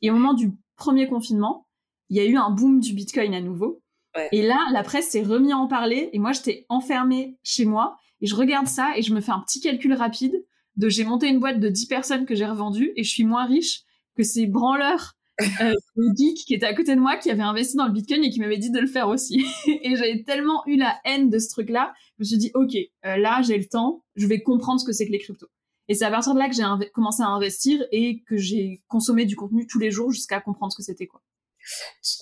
Et 0.01 0.09
au 0.09 0.13
moment 0.13 0.33
du 0.33 0.51
premier 0.75 1.07
confinement, 1.07 1.67
il 2.09 2.17
y 2.17 2.19
a 2.19 2.25
eu 2.25 2.35
un 2.35 2.49
boom 2.49 2.79
du 2.79 2.93
Bitcoin 2.93 3.33
à 3.33 3.41
nouveau. 3.41 3.81
Ouais. 4.15 4.27
Et 4.31 4.41
là, 4.41 4.59
la 4.71 4.83
presse 4.83 5.09
s'est 5.09 5.21
remis 5.21 5.51
à 5.51 5.57
en 5.57 5.67
parler, 5.67 6.09
et 6.13 6.19
moi, 6.19 6.31
j'étais 6.31 6.65
enfermée 6.69 7.37
chez 7.43 7.65
moi, 7.65 7.97
et 8.21 8.27
je 8.27 8.35
regarde 8.35 8.67
ça, 8.67 8.97
et 8.97 9.01
je 9.01 9.13
me 9.13 9.21
fais 9.21 9.31
un 9.31 9.39
petit 9.39 9.59
calcul 9.59 9.93
rapide 9.93 10.45
de 10.77 10.89
j'ai 10.89 11.03
monté 11.03 11.27
une 11.27 11.39
boîte 11.39 11.59
de 11.59 11.69
10 11.69 11.85
personnes 11.85 12.25
que 12.25 12.35
j'ai 12.35 12.45
revendues, 12.45 12.91
et 12.95 13.03
je 13.03 13.09
suis 13.09 13.23
moins 13.23 13.45
riche 13.45 13.83
que 14.15 14.23
ces 14.23 14.47
branleurs 14.47 15.15
euh, 15.61 15.73
geeks 16.15 16.45
qui 16.45 16.53
étaient 16.53 16.65
à 16.65 16.73
côté 16.73 16.95
de 16.95 17.01
moi, 17.01 17.17
qui 17.17 17.29
avaient 17.29 17.43
investi 17.43 17.75
dans 17.75 17.87
le 17.87 17.91
Bitcoin 17.91 18.23
et 18.23 18.29
qui 18.29 18.39
m'avaient 18.39 18.57
dit 18.57 18.71
de 18.71 18.79
le 18.79 18.87
faire 18.87 19.09
aussi. 19.09 19.45
et 19.67 19.95
j'avais 19.95 20.23
tellement 20.23 20.63
eu 20.65 20.77
la 20.77 20.95
haine 21.05 21.29
de 21.29 21.39
ce 21.39 21.49
truc-là, 21.49 21.93
je 22.17 22.23
me 22.23 22.25
suis 22.25 22.37
dit, 22.37 22.51
ok, 22.53 22.75
euh, 23.05 23.17
là, 23.17 23.41
j'ai 23.41 23.57
le 23.57 23.65
temps, 23.65 24.03
je 24.15 24.27
vais 24.27 24.41
comprendre 24.41 24.79
ce 24.79 24.85
que 24.85 24.93
c'est 24.93 25.05
que 25.05 25.11
les 25.11 25.19
cryptos. 25.19 25.47
Et 25.87 25.93
c'est 25.93 26.05
à 26.05 26.11
partir 26.11 26.33
de 26.33 26.39
là 26.39 26.49
que 26.49 26.55
j'ai 26.55 26.63
commencé 26.91 27.21
à 27.21 27.27
investir 27.27 27.85
et 27.91 28.23
que 28.23 28.37
j'ai 28.37 28.81
consommé 28.87 29.25
du 29.25 29.35
contenu 29.35 29.67
tous 29.67 29.79
les 29.79 29.91
jours 29.91 30.11
jusqu'à 30.11 30.41
comprendre 30.41 30.71
ce 30.71 30.77
que 30.77 30.83
c'était 30.83 31.05
quoi. 31.05 31.21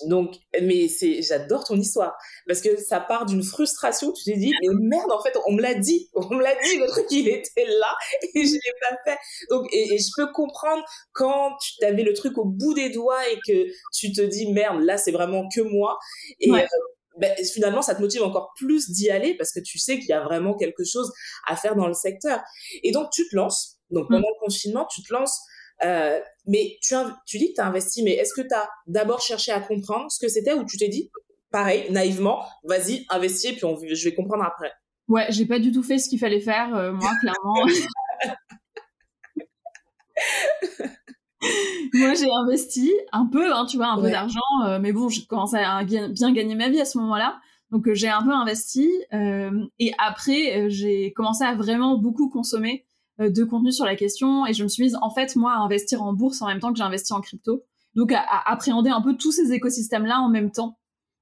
Donc, 0.06 0.34
mais 0.60 0.88
c'est, 0.88 1.22
j'adore 1.22 1.64
ton 1.64 1.76
histoire 1.76 2.16
parce 2.46 2.60
que 2.60 2.76
ça 2.76 3.00
part 3.00 3.26
d'une 3.26 3.42
frustration. 3.42 4.12
Tu 4.12 4.24
t'es 4.24 4.36
dit, 4.36 4.52
mais 4.62 4.68
merde, 4.80 5.10
en 5.12 5.22
fait, 5.22 5.36
on 5.46 5.52
me 5.52 5.62
l'a 5.62 5.74
dit, 5.74 6.08
on 6.14 6.34
me 6.34 6.42
l'a 6.42 6.54
dit, 6.54 6.78
le 6.78 6.86
truc 6.86 7.06
il 7.10 7.28
était 7.28 7.66
là 7.66 7.96
et 8.34 8.46
je 8.46 8.52
l'ai 8.52 8.72
pas 8.80 8.96
fait. 9.04 9.18
Donc, 9.50 9.66
et, 9.72 9.94
et, 9.94 9.98
je 9.98 10.08
peux 10.16 10.30
comprendre 10.32 10.84
quand 11.12 11.56
tu 11.60 11.84
avais 11.84 12.02
le 12.02 12.12
truc 12.12 12.38
au 12.38 12.44
bout 12.44 12.74
des 12.74 12.90
doigts 12.90 13.28
et 13.28 13.38
que 13.46 13.66
tu 13.92 14.12
te 14.12 14.22
dis, 14.22 14.52
merde, 14.52 14.82
là 14.82 14.98
c'est 14.98 15.12
vraiment 15.12 15.48
que 15.54 15.60
moi. 15.60 15.98
Et 16.40 16.50
ouais. 16.50 16.62
euh, 16.62 16.94
ben, 17.16 17.32
finalement, 17.52 17.82
ça 17.82 17.94
te 17.94 18.00
motive 18.00 18.22
encore 18.22 18.52
plus 18.56 18.90
d'y 18.90 19.10
aller 19.10 19.36
parce 19.36 19.52
que 19.52 19.60
tu 19.60 19.78
sais 19.78 19.98
qu'il 19.98 20.08
y 20.08 20.12
a 20.12 20.22
vraiment 20.22 20.54
quelque 20.54 20.84
chose 20.84 21.12
à 21.46 21.56
faire 21.56 21.76
dans 21.76 21.86
le 21.86 21.94
secteur. 21.94 22.40
Et 22.82 22.90
donc, 22.90 23.10
tu 23.12 23.28
te 23.28 23.36
lances. 23.36 23.78
Donc, 23.90 24.08
pendant 24.08 24.20
mmh. 24.20 24.34
le 24.40 24.46
confinement, 24.46 24.86
tu 24.92 25.02
te 25.02 25.12
lances. 25.12 25.40
Euh, 25.82 26.20
mais 26.46 26.78
tu, 26.82 26.94
tu 27.26 27.38
dis 27.38 27.50
que 27.50 27.54
tu 27.54 27.60
as 27.60 27.66
investi, 27.66 28.02
mais 28.02 28.12
est-ce 28.12 28.34
que 28.34 28.46
tu 28.46 28.54
as 28.54 28.68
d'abord 28.86 29.20
cherché 29.20 29.52
à 29.52 29.60
comprendre 29.60 30.10
ce 30.10 30.18
que 30.18 30.28
c'était 30.28 30.54
ou 30.54 30.64
tu 30.64 30.76
t'es 30.76 30.88
dit, 30.88 31.10
pareil, 31.50 31.90
naïvement, 31.90 32.44
vas-y, 32.64 33.06
investis 33.10 33.52
et 33.52 33.54
puis 33.54 33.64
on, 33.64 33.76
je 33.76 34.04
vais 34.04 34.14
comprendre 34.14 34.44
après? 34.44 34.72
Ouais, 35.08 35.26
j'ai 35.30 35.46
pas 35.46 35.58
du 35.58 35.72
tout 35.72 35.82
fait 35.82 35.98
ce 35.98 36.08
qu'il 36.08 36.18
fallait 36.18 36.40
faire, 36.40 36.74
euh, 36.74 36.92
moi, 36.92 37.10
clairement. 37.20 37.54
moi, 41.94 42.14
j'ai 42.14 42.30
investi 42.30 42.92
un 43.12 43.26
peu, 43.26 43.52
hein, 43.52 43.66
tu 43.66 43.76
vois, 43.76 43.88
un 43.88 43.96
ouais. 43.96 44.04
peu 44.04 44.10
d'argent, 44.10 44.40
euh, 44.66 44.78
mais 44.78 44.92
bon, 44.92 45.08
j'ai 45.08 45.26
commencé 45.26 45.56
à 45.56 45.82
bien 45.84 46.32
gagner 46.32 46.54
ma 46.54 46.68
vie 46.68 46.80
à 46.80 46.84
ce 46.84 46.98
moment-là. 46.98 47.40
Donc, 47.70 47.92
j'ai 47.92 48.08
un 48.08 48.22
peu 48.22 48.30
investi. 48.30 48.88
et 49.10 49.92
après, 49.98 50.70
j'ai 50.70 51.12
commencé 51.12 51.44
à 51.44 51.56
vraiment 51.56 51.98
beaucoup 51.98 52.28
consommer 52.28 52.86
de 53.18 53.44
contenu 53.44 53.72
sur 53.72 53.84
la 53.84 53.94
question 53.96 54.46
et 54.46 54.52
je 54.52 54.62
me 54.64 54.68
suis 54.68 54.82
mise 54.82 54.96
en 55.00 55.10
fait 55.10 55.36
moi 55.36 55.52
à 55.52 55.58
investir 55.58 56.02
en 56.02 56.12
bourse 56.12 56.42
en 56.42 56.48
même 56.48 56.60
temps 56.60 56.72
que 56.72 56.78
j'ai 56.78 56.84
investi 56.84 57.12
en 57.12 57.20
crypto. 57.20 57.62
Donc 57.94 58.12
à, 58.12 58.20
à, 58.20 58.52
appréhender 58.52 58.90
un 58.90 59.00
peu 59.00 59.16
tous 59.16 59.32
ces 59.32 59.52
écosystèmes 59.52 60.06
là 60.06 60.20
en 60.20 60.28
même 60.28 60.50
temps. 60.50 60.78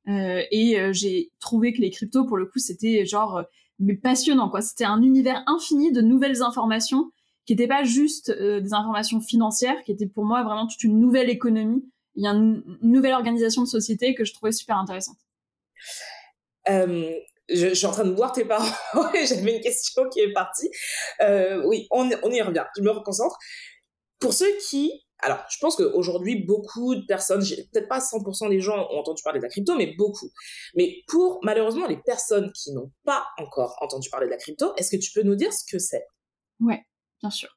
Euh, 0.08 0.42
et 0.50 0.80
euh, 0.80 0.92
j'ai 0.92 1.30
trouvé 1.38 1.72
que 1.72 1.80
les 1.80 1.90
cryptos 1.90 2.24
pour 2.24 2.36
le 2.36 2.46
coup 2.46 2.58
c'était 2.58 3.06
genre 3.06 3.36
euh, 3.36 3.42
mais 3.78 3.94
passionnant 3.94 4.48
quoi. 4.48 4.60
C'était 4.60 4.84
un 4.84 5.00
univers 5.02 5.42
infini 5.46 5.92
de 5.92 6.00
nouvelles 6.00 6.42
informations 6.42 7.10
qui 7.46 7.52
n'étaient 7.52 7.68
pas 7.68 7.84
juste 7.84 8.30
euh, 8.30 8.60
des 8.60 8.72
informations 8.72 9.20
financières 9.20 9.80
qui 9.84 9.92
étaient 9.92 10.08
pour 10.08 10.24
moi 10.24 10.42
vraiment 10.42 10.66
toute 10.66 10.82
une 10.82 10.98
nouvelle 10.98 11.30
économie 11.30 11.84
il 12.14 12.24
y 12.24 12.26
a 12.26 12.30
une, 12.30 12.62
une 12.82 12.92
nouvelle 12.92 13.14
organisation 13.14 13.62
de 13.62 13.68
société 13.68 14.14
que 14.14 14.24
je 14.24 14.34
trouvais 14.34 14.52
super 14.52 14.76
intéressante 14.76 15.18
je, 17.52 17.74
suis 17.74 17.86
en 17.86 17.92
train 17.92 18.04
de 18.04 18.14
voir 18.14 18.32
tes 18.32 18.44
parents 18.44 18.66
et 19.14 19.26
j'avais 19.26 19.56
une 19.56 19.62
question 19.62 20.08
qui 20.08 20.20
est 20.20 20.32
partie. 20.32 20.70
Euh, 21.20 21.62
oui, 21.66 21.86
on, 21.90 22.08
y 22.08 22.14
revient. 22.42 22.64
Je 22.76 22.82
me 22.82 22.90
reconcentre. 22.90 23.38
Pour 24.18 24.32
ceux 24.32 24.50
qui, 24.68 25.04
alors, 25.18 25.44
je 25.48 25.58
pense 25.60 25.76
qu'aujourd'hui, 25.76 26.44
beaucoup 26.44 26.94
de 26.94 27.04
personnes, 27.06 27.40
peut-être 27.40 27.88
pas 27.88 27.98
100% 27.98 28.48
des 28.48 28.60
gens 28.60 28.88
ont 28.90 28.98
entendu 28.98 29.22
parler 29.22 29.38
de 29.38 29.44
la 29.44 29.50
crypto, 29.50 29.76
mais 29.76 29.94
beaucoup. 29.96 30.30
Mais 30.74 30.96
pour, 31.08 31.40
malheureusement, 31.42 31.86
les 31.86 31.98
personnes 31.98 32.52
qui 32.52 32.72
n'ont 32.72 32.90
pas 33.04 33.24
encore 33.38 33.76
entendu 33.80 34.10
parler 34.10 34.26
de 34.26 34.32
la 34.32 34.36
crypto, 34.36 34.74
est-ce 34.76 34.90
que 34.90 35.00
tu 35.00 35.12
peux 35.12 35.22
nous 35.22 35.36
dire 35.36 35.52
ce 35.52 35.64
que 35.70 35.78
c'est? 35.78 36.04
Ouais, 36.60 36.84
bien 37.20 37.30
sûr. 37.30 37.56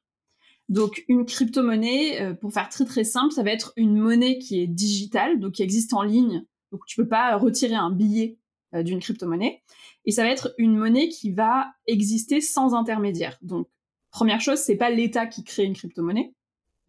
Donc, 0.68 1.04
une 1.08 1.26
crypto-monnaie, 1.26 2.20
euh, 2.20 2.34
pour 2.34 2.52
faire 2.52 2.68
très 2.68 2.84
très 2.84 3.04
simple, 3.04 3.32
ça 3.32 3.44
va 3.44 3.52
être 3.52 3.72
une 3.76 3.96
monnaie 3.96 4.38
qui 4.38 4.60
est 4.60 4.66
digitale, 4.66 5.38
donc 5.38 5.54
qui 5.54 5.62
existe 5.62 5.94
en 5.94 6.02
ligne. 6.02 6.44
Donc, 6.72 6.80
tu 6.86 6.96
peux 6.96 7.08
pas 7.08 7.36
retirer 7.36 7.76
un 7.76 7.90
billet 7.90 8.38
d'une 8.82 9.00
crypto-monnaie. 9.00 9.62
Et 10.04 10.12
ça 10.12 10.22
va 10.22 10.30
être 10.30 10.54
une 10.58 10.76
monnaie 10.76 11.08
qui 11.08 11.32
va 11.32 11.66
exister 11.86 12.40
sans 12.40 12.74
intermédiaire. 12.74 13.38
Donc, 13.42 13.68
première 14.10 14.40
chose, 14.40 14.58
c'est 14.58 14.76
pas 14.76 14.90
l'État 14.90 15.26
qui 15.26 15.44
crée 15.44 15.64
une 15.64 15.74
crypto-monnaie, 15.74 16.32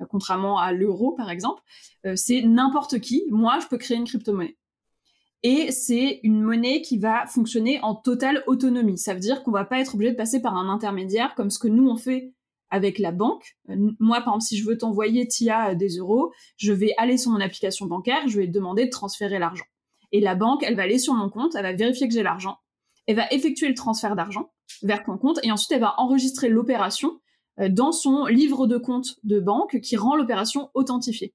euh, 0.01 0.06
contrairement 0.10 0.60
à 0.60 0.72
l'euro 0.72 1.13
par 1.13 1.29
exemple. 1.29 1.62
Euh, 2.06 2.15
c'est 2.15 2.41
n'importe 2.41 3.00
qui. 3.00 3.24
Moi, 3.29 3.60
je 3.62 3.67
peux 3.67 3.77
créer 3.77 3.98
une 3.98 4.06
crypto-monnaie. 4.06 4.58
Et 5.44 5.72
c'est 5.72 6.20
une 6.24 6.41
monnaie 6.41 6.82
qui 6.82 6.98
va 6.98 7.25
fonctionner 7.27 7.79
en 7.82 7.96
totale 7.96 8.44
autonomie. 8.48 8.98
Ça 8.98 9.13
veut 9.13 9.20
dire 9.20 9.44
qu'on 9.44 9.51
va 9.51 9.65
pas 9.65 9.79
être 9.79 9.96
obligé 9.96 10.12
de 10.12 10.17
passer 10.17 10.41
par 10.41 10.56
un 10.56 10.70
intermédiaire 10.70 11.36
comme 11.36 11.51
ce 11.51 11.60
que 11.60 11.67
nous 11.67 11.88
on 11.88 11.96
fait 11.96 12.34
avec 12.70 13.00
la 13.00 13.12
banque. 13.12 13.58
Moi, 13.67 14.17
par 14.17 14.34
exemple, 14.34 14.41
si 14.44 14.58
je 14.58 14.65
veux 14.65 14.77
t'envoyer 14.77 15.27
TIA 15.27 15.75
des 15.75 15.98
euros, 15.98 16.34
je 16.58 16.74
vais 16.74 16.94
aller 16.98 17.17
sur 17.17 17.32
mon 17.32 17.39
application 17.39 17.86
bancaire, 17.86 18.27
je 18.27 18.39
vais 18.39 18.48
te 18.48 18.51
demander 18.51 18.86
de 18.86 18.89
transférer 18.89 19.39
l'argent. 19.39 19.65
Et 20.12 20.20
la 20.20 20.36
banque, 20.36 20.64
elle 20.64 20.76
va 20.76 20.84
aller 20.84 21.00
sur 21.00 21.14
mon 21.14 21.30
compte, 21.30 21.56
elle 21.56 21.64
va 21.64 21.74
vérifier 21.74 22.08
que 22.08 22.14
j'ai 22.14 22.24
l'argent, 22.24 22.58
elle 23.08 23.16
va 23.16 23.32
effectuer 23.32 23.68
le 23.68 23.76
transfert 23.76 24.16
d'argent 24.16 24.52
vers 24.84 25.04
ton 25.04 25.18
compte, 25.18 25.40
et 25.44 25.52
ensuite 25.52 25.72
elle 25.72 25.82
va 25.82 25.96
enregistrer 25.98 26.50
l'opération 26.50 27.20
dans 27.70 27.92
son 27.92 28.26
livre 28.26 28.68
de 28.68 28.78
compte 28.78 29.16
de 29.24 29.40
banque 29.40 29.80
qui 29.82 29.98
rend 29.98 30.16
l'opération 30.16 30.70
authentifiée. 30.74 31.34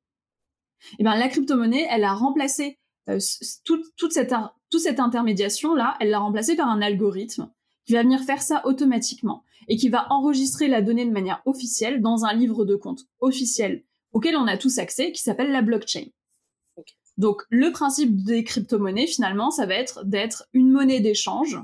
Et 0.99 1.03
bien 1.03 1.17
la 1.17 1.29
crypto-monnaie, 1.29 1.87
elle 1.91 2.05
a 2.05 2.15
remplacé 2.15 2.79
euh, 3.09 3.19
toute, 3.65 3.85
toute, 3.97 4.13
cette, 4.13 4.35
toute 4.71 4.81
cette 4.81 5.01
intermédiation-là, 5.01 5.97
elle 6.01 6.11
l'a 6.11 6.21
remplacée 6.21 6.57
par 6.57 6.69
un 6.69 6.81
algorithme 6.81 7.51
qui 7.85 7.95
va 7.95 8.03
venir 8.03 8.21
faire 8.21 8.43
ça 8.43 8.63
automatiquement 8.65 9.43
et 9.69 9.77
qui 9.77 9.89
va 9.89 10.07
enregistrer 10.11 10.69
la 10.69 10.83
donnée 10.83 11.05
de 11.05 11.11
manière 11.11 11.43
officielle 11.47 12.01
dans 12.01 12.25
un 12.25 12.33
livre 12.33 12.65
de 12.65 12.77
compte 12.77 13.01
officiel 13.21 13.85
auquel 14.13 14.37
on 14.37 14.47
a 14.47 14.57
tous 14.57 14.79
accès, 14.79 15.11
qui 15.11 15.23
s'appelle 15.23 15.51
la 15.51 15.63
blockchain. 15.63 16.05
Donc 17.19 17.43
le 17.51 17.71
principe 17.71 18.25
des 18.25 18.45
crypto-monnaies 18.45 19.07
finalement, 19.07 19.51
ça 19.51 19.67
va 19.67 19.75
être 19.75 20.05
d'être 20.05 20.45
une 20.53 20.71
monnaie 20.71 21.01
d'échange, 21.01 21.59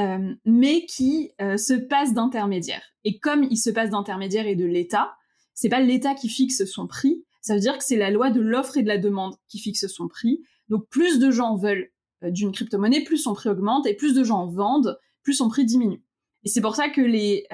euh, 0.00 0.34
mais 0.44 0.86
qui 0.86 1.30
euh, 1.40 1.56
se 1.56 1.74
passe 1.74 2.12
d'intermédiaire. 2.12 2.82
Et 3.04 3.18
comme 3.18 3.44
il 3.44 3.56
se 3.56 3.70
passe 3.70 3.90
d'intermédiaire 3.90 4.46
et 4.46 4.56
de 4.56 4.64
l'État, 4.64 5.14
c'est 5.54 5.68
pas 5.68 5.80
l'État 5.80 6.14
qui 6.14 6.28
fixe 6.28 6.64
son 6.64 6.86
prix, 6.86 7.24
ça 7.40 7.54
veut 7.54 7.60
dire 7.60 7.78
que 7.78 7.84
c'est 7.84 7.96
la 7.96 8.10
loi 8.10 8.30
de 8.30 8.40
l'offre 8.40 8.76
et 8.76 8.82
de 8.82 8.88
la 8.88 8.98
demande 8.98 9.36
qui 9.48 9.58
fixe 9.58 9.86
son 9.86 10.08
prix. 10.08 10.42
Donc 10.68 10.88
plus 10.88 11.18
de 11.18 11.30
gens 11.30 11.56
veulent 11.56 11.90
euh, 12.22 12.30
d'une 12.30 12.52
crypto-monnaie, 12.52 13.04
plus 13.04 13.18
son 13.18 13.34
prix 13.34 13.48
augmente, 13.48 13.86
et 13.86 13.94
plus 13.94 14.14
de 14.14 14.24
gens 14.24 14.46
vendent, 14.46 14.98
plus 15.22 15.34
son 15.34 15.48
prix 15.48 15.64
diminue. 15.64 16.02
Et 16.42 16.48
c'est 16.48 16.60
pour 16.60 16.76
ça 16.76 16.90
que 16.90 17.00
les, 17.00 17.46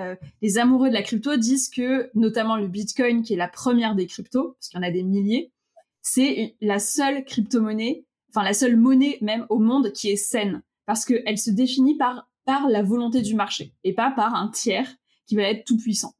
les 0.42 0.58
amoureux 0.58 0.88
de 0.88 0.94
la 0.94 1.02
crypto 1.02 1.36
disent 1.36 1.68
que, 1.68 2.10
notamment 2.14 2.56
le 2.56 2.66
Bitcoin, 2.66 3.22
qui 3.22 3.34
est 3.34 3.36
la 3.36 3.46
première 3.46 3.94
des 3.94 4.06
cryptos, 4.06 4.54
parce 4.54 4.68
qu'il 4.68 4.80
y 4.80 4.84
en 4.84 4.88
a 4.88 4.90
des 4.90 5.04
milliers, 5.04 5.52
c'est 6.02 6.56
la 6.60 6.78
seule 6.78 7.24
crypto-monnaie, 7.24 8.04
enfin 8.30 8.42
la 8.42 8.54
seule 8.54 8.76
monnaie 8.76 9.18
même 9.20 9.46
au 9.48 9.58
monde 9.58 9.92
qui 9.92 10.10
est 10.10 10.16
saine, 10.16 10.62
parce 10.86 11.04
qu'elle 11.04 11.38
se 11.38 11.50
définit 11.50 11.96
par, 11.96 12.28
par 12.44 12.68
la 12.68 12.82
volonté 12.82 13.22
du 13.22 13.34
marché 13.34 13.74
et 13.84 13.94
pas 13.94 14.12
par 14.14 14.34
un 14.34 14.48
tiers 14.48 14.88
qui 15.26 15.36
va 15.36 15.42
être 15.42 15.64
tout 15.64 15.76
puissant. 15.76 16.14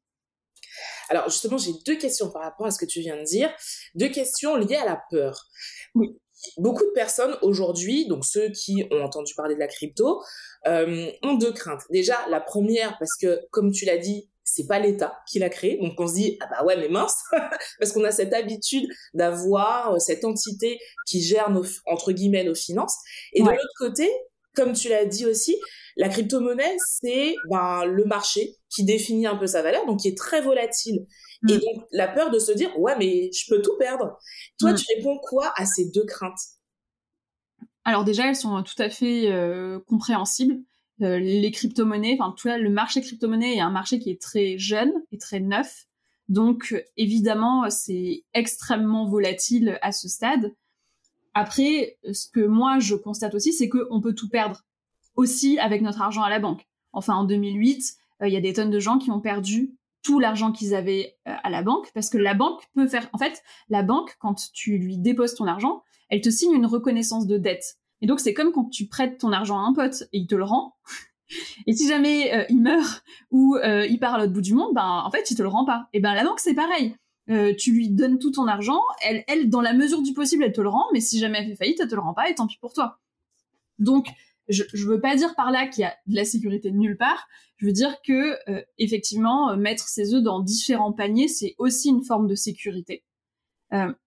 Alors 1.08 1.28
justement, 1.28 1.58
j'ai 1.58 1.72
deux 1.84 1.96
questions 1.96 2.30
par 2.30 2.42
rapport 2.42 2.66
à 2.66 2.70
ce 2.70 2.78
que 2.78 2.86
tu 2.86 3.00
viens 3.00 3.16
de 3.16 3.24
dire, 3.24 3.52
deux 3.94 4.08
questions 4.08 4.56
liées 4.56 4.76
à 4.76 4.86
la 4.86 5.02
peur. 5.10 5.48
Oui. 5.94 6.08
Beaucoup 6.56 6.84
de 6.84 6.92
personnes 6.94 7.36
aujourd'hui, 7.42 8.06
donc 8.06 8.24
ceux 8.24 8.48
qui 8.50 8.86
ont 8.90 9.02
entendu 9.02 9.34
parler 9.34 9.54
de 9.54 9.60
la 9.60 9.66
crypto, 9.66 10.22
euh, 10.66 11.10
ont 11.22 11.34
deux 11.34 11.52
craintes. 11.52 11.82
Déjà, 11.90 12.16
la 12.28 12.40
première, 12.40 12.96
parce 12.98 13.14
que 13.20 13.40
comme 13.50 13.72
tu 13.72 13.84
l'as 13.84 13.98
dit, 13.98 14.29
c'est 14.52 14.66
pas 14.66 14.80
l'État 14.80 15.16
qui 15.28 15.38
l'a 15.38 15.48
créé. 15.48 15.78
Donc 15.80 15.94
on 15.98 16.08
se 16.08 16.14
dit 16.14 16.36
ah 16.40 16.48
bah 16.50 16.64
ouais 16.64 16.76
mais 16.76 16.88
mince 16.88 17.22
parce 17.78 17.92
qu'on 17.92 18.04
a 18.04 18.10
cette 18.10 18.32
habitude 18.32 18.88
d'avoir 19.14 19.94
euh, 19.94 19.98
cette 19.98 20.24
entité 20.24 20.78
qui 21.06 21.22
gère 21.22 21.50
nos 21.50 21.64
entre 21.86 22.12
guillemets 22.12 22.44
nos 22.44 22.54
finances. 22.54 22.96
Et 23.32 23.42
ouais. 23.42 23.48
de 23.48 23.52
l'autre 23.52 23.74
côté, 23.78 24.10
comme 24.54 24.72
tu 24.72 24.88
l'as 24.88 25.04
dit 25.04 25.24
aussi, 25.24 25.56
la 25.96 26.08
crypto-monnaie 26.08 26.76
c'est 26.98 27.34
ben 27.48 27.84
le 27.84 28.04
marché 28.04 28.56
qui 28.68 28.84
définit 28.84 29.26
un 29.26 29.36
peu 29.36 29.46
sa 29.46 29.62
valeur 29.62 29.86
donc 29.86 30.00
qui 30.00 30.08
est 30.08 30.18
très 30.18 30.40
volatile. 30.40 31.06
Mm. 31.42 31.50
Et 31.50 31.58
donc 31.58 31.84
la 31.92 32.08
peur 32.08 32.30
de 32.30 32.38
se 32.40 32.50
dire 32.50 32.76
ouais 32.78 32.96
mais 32.98 33.30
je 33.32 33.44
peux 33.48 33.62
tout 33.62 33.76
perdre. 33.78 34.18
Toi 34.58 34.72
mm. 34.72 34.76
tu 34.76 34.84
réponds 34.96 35.18
quoi 35.22 35.52
à 35.56 35.64
ces 35.64 35.90
deux 35.90 36.04
craintes? 36.04 36.40
Alors 37.84 38.04
déjà 38.04 38.28
elles 38.28 38.36
sont 38.36 38.60
tout 38.64 38.82
à 38.82 38.90
fait 38.90 39.30
euh, 39.30 39.78
compréhensibles 39.86 40.58
les 41.00 41.50
crypto-monnaies, 41.50 42.16
enfin 42.20 42.34
tout 42.36 42.48
le 42.48 42.70
marché 42.70 43.00
crypto-monnaie 43.00 43.56
est 43.56 43.60
un 43.60 43.70
marché 43.70 43.98
qui 43.98 44.10
est 44.10 44.20
très 44.20 44.58
jeune 44.58 44.92
et 45.12 45.18
très 45.18 45.40
neuf. 45.40 45.86
Donc 46.28 46.74
évidemment, 46.96 47.68
c'est 47.70 48.24
extrêmement 48.34 49.06
volatile 49.06 49.78
à 49.82 49.92
ce 49.92 50.08
stade. 50.08 50.54
Après, 51.34 51.98
ce 52.12 52.28
que 52.28 52.46
moi 52.46 52.78
je 52.78 52.94
constate 52.94 53.34
aussi, 53.34 53.52
c'est 53.52 53.68
qu'on 53.68 54.00
peut 54.00 54.14
tout 54.14 54.28
perdre 54.28 54.64
aussi 55.16 55.58
avec 55.58 55.82
notre 55.82 56.02
argent 56.02 56.22
à 56.22 56.30
la 56.30 56.38
banque. 56.38 56.66
Enfin, 56.92 57.14
en 57.14 57.24
2008, 57.24 57.94
il 58.22 58.32
y 58.32 58.36
a 58.36 58.40
des 58.40 58.52
tonnes 58.52 58.70
de 58.70 58.80
gens 58.80 58.98
qui 58.98 59.10
ont 59.10 59.20
perdu 59.20 59.74
tout 60.02 60.18
l'argent 60.18 60.52
qu'ils 60.52 60.74
avaient 60.74 61.16
à 61.24 61.50
la 61.50 61.62
banque 61.62 61.90
parce 61.94 62.10
que 62.10 62.18
la 62.18 62.34
banque 62.34 62.62
peut 62.74 62.86
faire. 62.86 63.08
En 63.12 63.18
fait, 63.18 63.42
la 63.68 63.82
banque, 63.82 64.16
quand 64.18 64.50
tu 64.52 64.78
lui 64.78 64.98
déposes 64.98 65.34
ton 65.34 65.46
argent, 65.46 65.82
elle 66.08 66.20
te 66.20 66.30
signe 66.30 66.54
une 66.54 66.66
reconnaissance 66.66 67.26
de 67.26 67.38
dette. 67.38 67.76
Et 68.02 68.06
donc, 68.06 68.20
c'est 68.20 68.34
comme 68.34 68.52
quand 68.52 68.70
tu 68.70 68.86
prêtes 68.86 69.18
ton 69.18 69.32
argent 69.32 69.58
à 69.58 69.62
un 69.62 69.72
pote 69.72 70.04
et 70.12 70.18
il 70.18 70.26
te 70.26 70.34
le 70.34 70.44
rend. 70.44 70.74
Et 71.66 71.72
si 71.74 71.88
jamais 71.88 72.32
euh, 72.34 72.44
il 72.48 72.60
meurt 72.60 73.02
ou 73.30 73.56
euh, 73.56 73.86
il 73.86 73.98
part 73.98 74.14
à 74.14 74.18
l'autre 74.18 74.32
bout 74.32 74.40
du 74.40 74.54
monde, 74.54 74.74
ben 74.74 75.02
en 75.04 75.10
fait 75.10 75.30
il 75.30 75.36
te 75.36 75.42
le 75.42 75.48
rend 75.48 75.64
pas. 75.64 75.88
Et 75.92 76.00
ben 76.00 76.14
la 76.14 76.24
banque 76.24 76.40
c'est 76.40 76.54
pareil. 76.54 76.96
Euh, 77.28 77.54
tu 77.56 77.72
lui 77.72 77.88
donnes 77.90 78.18
tout 78.18 78.32
ton 78.32 78.48
argent, 78.48 78.80
elle, 79.02 79.48
dans 79.48 79.60
la 79.60 79.72
mesure 79.72 80.02
du 80.02 80.12
possible 80.12 80.42
elle 80.42 80.52
te 80.52 80.60
le 80.60 80.68
rend, 80.68 80.86
mais 80.92 81.00
si 81.00 81.18
jamais 81.18 81.38
elle 81.38 81.46
fait 81.46 81.56
faillite 81.56 81.80
elle 81.80 81.88
te 81.88 81.94
le 81.94 82.00
rend 82.00 82.14
pas 82.14 82.28
et 82.28 82.34
tant 82.34 82.46
pis 82.46 82.58
pour 82.60 82.72
toi. 82.72 82.98
Donc 83.78 84.08
je, 84.48 84.64
je 84.74 84.86
veux 84.86 85.00
pas 85.00 85.14
dire 85.14 85.36
par 85.36 85.52
là 85.52 85.68
qu'il 85.68 85.82
y 85.82 85.84
a 85.84 85.94
de 86.06 86.16
la 86.16 86.24
sécurité 86.24 86.72
nulle 86.72 86.96
part. 86.96 87.28
Je 87.58 87.66
veux 87.66 87.72
dire 87.72 88.02
que 88.02 88.36
effectivement 88.78 89.56
mettre 89.56 89.86
ses 89.86 90.14
œufs 90.14 90.22
dans 90.22 90.40
différents 90.40 90.92
paniers 90.92 91.28
c'est 91.28 91.54
aussi 91.58 91.90
une 91.90 92.02
forme 92.02 92.26
de 92.26 92.34
sécurité. 92.34 93.04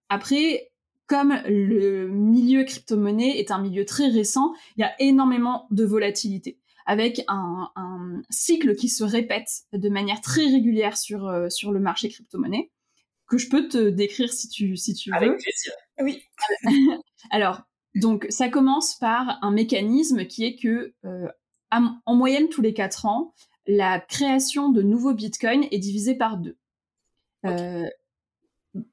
après 0.08 0.72
comme 1.06 1.34
le 1.46 2.08
milieu 2.08 2.64
crypto-monnaie 2.64 3.38
est 3.38 3.50
un 3.50 3.58
milieu 3.58 3.84
très 3.84 4.08
récent, 4.08 4.54
il 4.76 4.80
y 4.80 4.84
a 4.84 4.94
énormément 5.00 5.66
de 5.70 5.84
volatilité 5.84 6.58
avec 6.86 7.22
un, 7.28 7.70
cycle 8.30 8.74
qui 8.76 8.88
se 8.88 9.04
répète 9.04 9.48
de 9.72 9.88
manière 9.88 10.20
très 10.20 10.46
régulière 10.46 10.96
sur, 10.96 11.26
euh, 11.26 11.48
sur 11.48 11.72
le 11.72 11.80
marché 11.80 12.08
crypto-monnaie, 12.08 12.70
que 13.26 13.38
je 13.38 13.48
peux 13.48 13.68
te 13.68 13.88
décrire 13.88 14.32
si 14.32 14.48
tu, 14.48 14.76
si 14.76 14.94
tu 14.94 15.10
veux. 15.10 15.16
Avec 15.16 15.38
plaisir. 15.38 15.72
Oui. 16.00 16.22
Alors, 17.30 17.62
donc, 17.94 18.26
ça 18.28 18.48
commence 18.48 18.96
par 18.96 19.38
un 19.42 19.50
mécanisme 19.50 20.26
qui 20.26 20.44
est 20.44 20.56
que, 20.56 20.94
euh, 21.04 21.28
en 21.70 22.14
moyenne, 22.14 22.48
tous 22.48 22.62
les 22.62 22.74
quatre 22.74 23.06
ans, 23.06 23.34
la 23.66 23.98
création 24.00 24.68
de 24.68 24.82
nouveaux 24.82 25.14
bitcoins 25.14 25.66
est 25.70 25.78
divisée 25.78 26.14
par 26.14 26.36
deux. 26.36 26.58
Euh, 27.46 27.88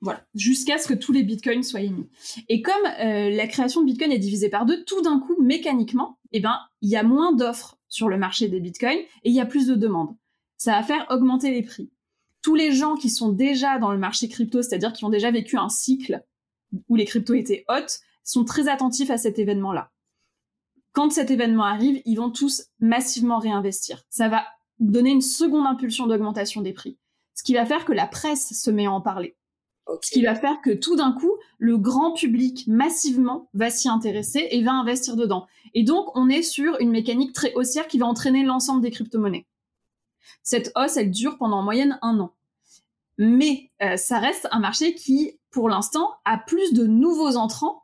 voilà, 0.01 0.25
jusqu'à 0.35 0.77
ce 0.77 0.88
que 0.88 0.93
tous 0.93 1.11
les 1.11 1.23
bitcoins 1.23 1.63
soient 1.63 1.81
émis. 1.81 2.07
Et 2.50 2.61
comme 2.61 2.85
euh, 3.00 3.29
la 3.29 3.47
création 3.47 3.81
de 3.81 3.88
bitcoin 3.88 4.11
est 4.11 4.19
divisée 4.19 4.50
par 4.50 4.65
deux, 4.65 4.83
tout 4.83 5.01
d'un 5.01 5.19
coup, 5.19 5.41
mécaniquement, 5.41 6.19
eh 6.31 6.39
ben, 6.39 6.59
il 6.81 6.89
y 6.89 6.95
a 6.95 7.03
moins 7.03 7.33
d'offres 7.33 7.77
sur 7.88 8.07
le 8.07 8.17
marché 8.17 8.47
des 8.47 8.59
bitcoins 8.59 9.00
et 9.00 9.29
il 9.29 9.33
y 9.33 9.41
a 9.41 9.45
plus 9.45 9.67
de 9.67 9.75
demandes. 9.75 10.15
Ça 10.57 10.73
va 10.73 10.83
faire 10.83 11.07
augmenter 11.09 11.51
les 11.51 11.63
prix. 11.63 11.91
Tous 12.41 12.55
les 12.55 12.71
gens 12.71 12.95
qui 12.95 13.09
sont 13.09 13.29
déjà 13.29 13.79
dans 13.79 13.91
le 13.91 13.97
marché 13.97 14.27
crypto, 14.27 14.61
c'est-à-dire 14.61 14.93
qui 14.93 15.05
ont 15.05 15.09
déjà 15.09 15.31
vécu 15.31 15.57
un 15.57 15.69
cycle 15.69 16.23
où 16.88 16.95
les 16.95 17.05
cryptos 17.05 17.33
étaient 17.33 17.65
hautes, 17.67 18.00
sont 18.23 18.45
très 18.45 18.67
attentifs 18.67 19.09
à 19.09 19.17
cet 19.17 19.39
événement-là. 19.39 19.91
Quand 20.93 21.11
cet 21.11 21.31
événement 21.31 21.63
arrive, 21.63 22.01
ils 22.05 22.15
vont 22.15 22.29
tous 22.29 22.69
massivement 22.79 23.39
réinvestir. 23.39 24.03
Ça 24.09 24.29
va 24.29 24.45
donner 24.79 25.11
une 25.11 25.21
seconde 25.21 25.65
impulsion 25.65 26.07
d'augmentation 26.07 26.61
des 26.61 26.73
prix. 26.73 26.97
Ce 27.33 27.43
qui 27.43 27.53
va 27.53 27.65
faire 27.65 27.85
que 27.85 27.93
la 27.93 28.07
presse 28.07 28.53
se 28.53 28.71
met 28.71 28.85
à 28.85 28.91
en 28.91 29.01
parler 29.01 29.35
ce 30.01 30.12
qui 30.12 30.24
va 30.24 30.36
faire 30.36 30.62
que 30.62 30.71
tout 30.71 30.95
d'un 30.95 31.12
coup, 31.12 31.31
le 31.57 31.77
grand 31.77 32.13
public 32.13 32.65
massivement 32.67 33.50
va 33.53 33.69
s'y 33.69 33.89
intéresser 33.89 34.48
et 34.51 34.63
va 34.63 34.74
investir 34.74 35.15
dedans. 35.15 35.48
Et 35.74 35.83
donc, 35.83 36.15
on 36.15 36.29
est 36.29 36.41
sur 36.41 36.79
une 36.79 36.91
mécanique 36.91 37.33
très 37.33 37.53
haussière 37.53 37.88
qui 37.88 37.98
va 37.98 38.05
entraîner 38.05 38.43
l'ensemble 38.43 38.81
des 38.81 38.91
crypto-monnaies. 38.91 39.45
Cette 40.43 40.71
hausse, 40.75 40.98
elle 40.98 41.12
dure 41.12 41.38
pendant 41.38 41.60
en 41.60 41.63
moyenne 41.63 42.00
un 42.01 42.19
an. 42.19 42.33
Mais 43.17 43.71
euh, 43.81 43.98
ça 43.98 44.19
reste 44.19 44.48
un 44.51 44.60
marché 44.60 44.95
qui, 44.95 45.39
pour 45.51 45.69
l'instant, 45.69 46.10
a 46.25 46.38
plus 46.38 46.74
de 46.74 46.86
nouveaux 46.86 47.36
entrants 47.36 47.83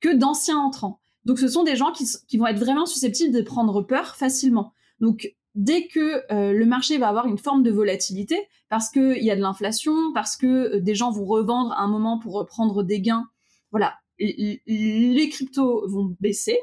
que 0.00 0.12
d'anciens 0.12 0.58
entrants. 0.58 1.00
Donc, 1.24 1.38
ce 1.38 1.48
sont 1.48 1.62
des 1.62 1.76
gens 1.76 1.92
qui, 1.92 2.06
qui 2.26 2.36
vont 2.36 2.46
être 2.46 2.58
vraiment 2.58 2.86
susceptibles 2.86 3.34
de 3.34 3.42
prendre 3.42 3.82
peur 3.82 4.16
facilement. 4.16 4.72
Donc, 5.00 5.34
dès 5.54 5.86
que 5.86 6.22
euh, 6.32 6.52
le 6.52 6.66
marché 6.66 6.98
va 6.98 7.08
avoir 7.08 7.26
une 7.26 7.38
forme 7.38 7.62
de 7.62 7.70
volatilité, 7.70 8.36
parce 8.68 8.88
qu'il 8.88 9.22
y 9.22 9.30
a 9.30 9.36
de 9.36 9.40
l'inflation, 9.40 10.12
parce 10.12 10.36
que 10.36 10.76
euh, 10.76 10.80
des 10.80 10.94
gens 10.94 11.10
vont 11.10 11.24
revendre 11.24 11.72
à 11.72 11.80
un 11.80 11.88
moment 11.88 12.18
pour 12.18 12.46
prendre 12.46 12.82
des 12.82 13.00
gains, 13.00 13.26
voilà, 13.70 13.94
les 14.18 15.28
cryptos 15.30 15.88
vont 15.88 16.14
baisser, 16.20 16.58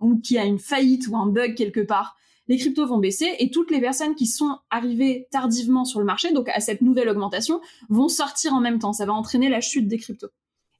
ou 0.00 0.18
qu'il 0.18 0.36
y 0.36 0.38
a 0.38 0.44
une 0.44 0.58
faillite 0.58 1.08
ou 1.08 1.16
un 1.16 1.26
bug 1.26 1.54
quelque 1.54 1.80
part, 1.80 2.16
les 2.48 2.58
cryptos 2.58 2.86
vont 2.86 2.98
baisser 2.98 3.34
et 3.38 3.50
toutes 3.50 3.70
les 3.70 3.80
personnes 3.80 4.14
qui 4.14 4.26
sont 4.26 4.58
arrivées 4.70 5.28
tardivement 5.30 5.84
sur 5.84 6.00
le 6.00 6.04
marché, 6.04 6.32
donc 6.32 6.48
à 6.48 6.60
cette 6.60 6.80
nouvelle 6.82 7.08
augmentation, 7.08 7.60
vont 7.88 8.08
sortir 8.08 8.52
en 8.52 8.60
même 8.60 8.78
temps. 8.78 8.92
Ça 8.92 9.06
va 9.06 9.12
entraîner 9.12 9.48
la 9.48 9.60
chute 9.60 9.86
des 9.86 9.98
cryptos. 9.98 10.30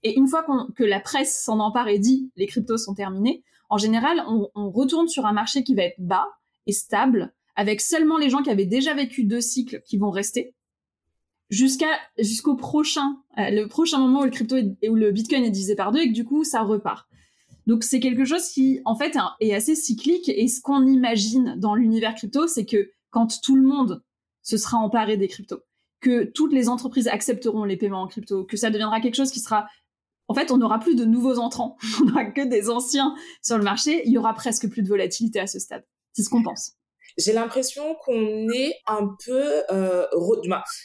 Et 0.02 0.16
une 0.18 0.26
fois 0.26 0.44
que 0.74 0.82
la 0.82 0.98
presse 0.98 1.42
s'en 1.44 1.60
empare 1.60 1.88
et 1.88 1.98
dit 1.98 2.30
les 2.36 2.46
cryptos 2.46 2.78
sont 2.78 2.94
terminés, 2.94 3.44
en 3.70 3.78
général, 3.78 4.24
on 4.26 4.70
retourne 4.70 5.08
sur 5.08 5.24
un 5.24 5.32
marché 5.32 5.62
qui 5.62 5.74
va 5.74 5.84
être 5.84 5.98
bas 5.98 6.26
et 6.66 6.72
stable, 6.72 7.32
avec 7.56 7.80
seulement 7.80 8.18
les 8.18 8.30
gens 8.30 8.42
qui 8.42 8.50
avaient 8.50 8.66
déjà 8.66 8.94
vécu 8.94 9.24
deux 9.24 9.40
cycles 9.40 9.82
qui 9.84 9.98
vont 9.98 10.10
rester 10.10 10.54
jusqu'à 11.50 11.90
jusqu'au 12.18 12.56
prochain 12.56 13.18
euh, 13.38 13.50
le 13.50 13.68
prochain 13.68 13.98
moment 13.98 14.20
où 14.20 14.24
le 14.24 14.30
crypto 14.30 14.56
est, 14.56 14.88
où 14.88 14.94
le 14.94 15.12
bitcoin 15.12 15.44
est 15.44 15.50
divisé 15.50 15.76
par 15.76 15.92
deux 15.92 16.00
et 16.00 16.08
que 16.08 16.14
du 16.14 16.24
coup 16.24 16.44
ça 16.44 16.62
repart. 16.62 17.06
Donc 17.66 17.84
c'est 17.84 18.00
quelque 18.00 18.24
chose 18.24 18.48
qui 18.48 18.80
en 18.84 18.96
fait 18.96 19.16
est 19.40 19.54
assez 19.54 19.76
cyclique 19.76 20.28
et 20.28 20.48
ce 20.48 20.60
qu'on 20.60 20.86
imagine 20.86 21.54
dans 21.58 21.74
l'univers 21.74 22.14
crypto 22.14 22.46
c'est 22.46 22.64
que 22.64 22.90
quand 23.10 23.40
tout 23.42 23.56
le 23.56 23.62
monde 23.62 24.02
se 24.42 24.56
sera 24.56 24.78
emparé 24.78 25.16
des 25.16 25.28
cryptos, 25.28 25.60
que 26.00 26.24
toutes 26.24 26.52
les 26.52 26.68
entreprises 26.68 27.06
accepteront 27.06 27.64
les 27.64 27.76
paiements 27.76 28.02
en 28.02 28.08
crypto, 28.08 28.44
que 28.44 28.56
ça 28.56 28.70
deviendra 28.70 29.00
quelque 29.00 29.14
chose 29.14 29.30
qui 29.30 29.40
sera 29.40 29.66
en 30.28 30.34
fait, 30.34 30.50
on 30.50 30.56
n'aura 30.56 30.78
plus 30.78 30.94
de 30.94 31.04
nouveaux 31.04 31.38
entrants, 31.38 31.76
on 32.00 32.06
n'aura 32.06 32.24
que 32.24 32.48
des 32.48 32.70
anciens 32.70 33.14
sur 33.42 33.58
le 33.58 33.64
marché, 33.64 34.02
il 34.06 34.12
y 34.12 34.18
aura 34.18 34.32
presque 34.32 34.68
plus 34.68 34.82
de 34.82 34.88
volatilité 34.88 35.38
à 35.38 35.46
ce 35.46 35.58
stade. 35.58 35.84
C'est 36.14 36.22
ce 36.22 36.30
qu'on 36.30 36.42
pense 36.42 36.72
j'ai 37.18 37.32
l'impression 37.32 37.94
qu'on 38.04 38.48
est 38.50 38.74
un 38.86 39.08
peu 39.24 39.62
euh, 39.70 40.06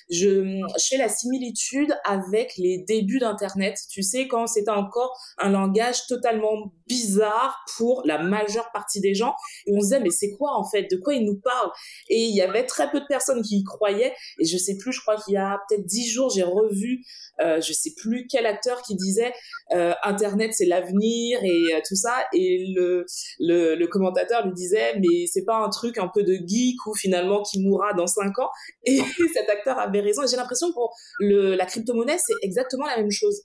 je, 0.10 0.62
je 0.80 0.86
fais 0.90 0.98
la 0.98 1.10
similitude 1.10 1.96
avec 2.06 2.54
les 2.58 2.80
débuts 2.80 3.20
d'internet. 3.20 3.78
Tu 3.90 4.04
sais 4.04 4.28
quand 4.28 4.48
c'était 4.48 4.72
encore 4.72 5.18
un 5.38 5.50
langage 5.50 6.06
totalement 6.08 6.74
bizarre 6.88 7.58
pour 7.78 8.04
la 8.06 8.22
majeure 8.22 8.72
partie 8.72 9.02
des 9.02 9.14
gens 9.14 9.36
et 9.66 9.72
on 9.74 9.80
se 9.80 9.86
disait 9.86 10.00
mais 10.00 10.10
c'est 10.10 10.32
quoi 10.32 10.58
en 10.58 10.64
fait? 10.64 10.88
De 10.90 10.98
quoi 10.98 11.14
ils 11.14 11.26
nous 11.26 11.40
parlent? 11.40 11.72
Et 12.10 12.24
il 12.24 12.36
y 12.36 12.42
avait 12.42 12.66
très 12.66 12.90
peu 12.92 13.00
de 13.00 13.06
personnes 13.08 13.42
qui 13.42 13.58
y 13.60 13.64
croyaient. 13.64 14.14
Et 14.40 14.46
je 14.46 14.58
sais 14.58 14.78
plus 14.78 14.92
je 14.92 15.02
crois 15.02 15.18
qu'il 15.18 15.34
y 15.34 15.38
a 15.38 15.60
peut-être 15.68 15.86
dix 15.86 16.08
jours 16.10 16.30
j'ai 16.30 16.44
revu 16.44 17.04
euh, 17.42 17.62
je 17.62 17.74
sais 17.74 17.92
plus 17.96 18.28
quel 18.28 18.46
acteur 18.46 18.82
qui 18.82 18.96
disait 18.96 19.34
euh, 19.72 19.94
internet 20.04 20.54
c'est 20.54 20.66
l'avenir 20.66 21.40
et 21.44 21.76
euh, 21.76 21.80
tout 21.88 21.96
ça. 21.96 22.16
Et 22.34 22.66
le, 22.76 23.06
le, 23.40 23.76
le 23.76 23.88
commentateur 23.88 24.46
lui 24.46 24.54
disait 24.54 24.96
mais 25.00 25.26
c'est 25.28 25.46
pas 25.46 25.58
un 25.58 25.70
truc 25.70 25.98
un 25.98 26.08
peu 26.08 26.17
de 26.22 26.34
geek 26.34 26.86
ou 26.86 26.94
finalement 26.96 27.44
qui 27.44 27.62
mourra 27.62 27.94
dans 27.94 28.08
cinq 28.08 28.38
ans 28.40 28.50
et 28.84 29.00
cet 29.34 29.50
acteur 29.50 29.80
avait 29.80 30.02
raison 30.02 30.24
et 30.24 30.28
j'ai 30.28 30.38
l'impression 30.38 30.70
que 30.70 30.74
pour 30.74 30.96
le, 31.20 31.56
la 31.56 31.66
crypto-monnaie 31.66 32.18
c'est 32.18 32.36
exactement 32.42 32.86
la 32.86 32.98
même 32.98 33.12
chose 33.12 33.42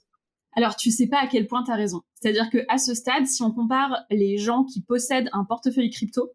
alors 0.55 0.75
tu 0.75 0.91
sais 0.91 1.07
pas 1.07 1.19
à 1.19 1.27
quel 1.27 1.47
point 1.47 1.63
tu 1.63 1.71
as 1.71 1.75
raison. 1.75 2.01
C'est-à-dire 2.15 2.49
que 2.49 2.59
à 2.69 2.77
ce 2.77 2.93
stade, 2.93 3.25
si 3.25 3.41
on 3.41 3.51
compare 3.51 4.05
les 4.09 4.37
gens 4.37 4.63
qui 4.63 4.81
possèdent 4.81 5.29
un 5.33 5.45
portefeuille 5.45 5.89
crypto, 5.89 6.31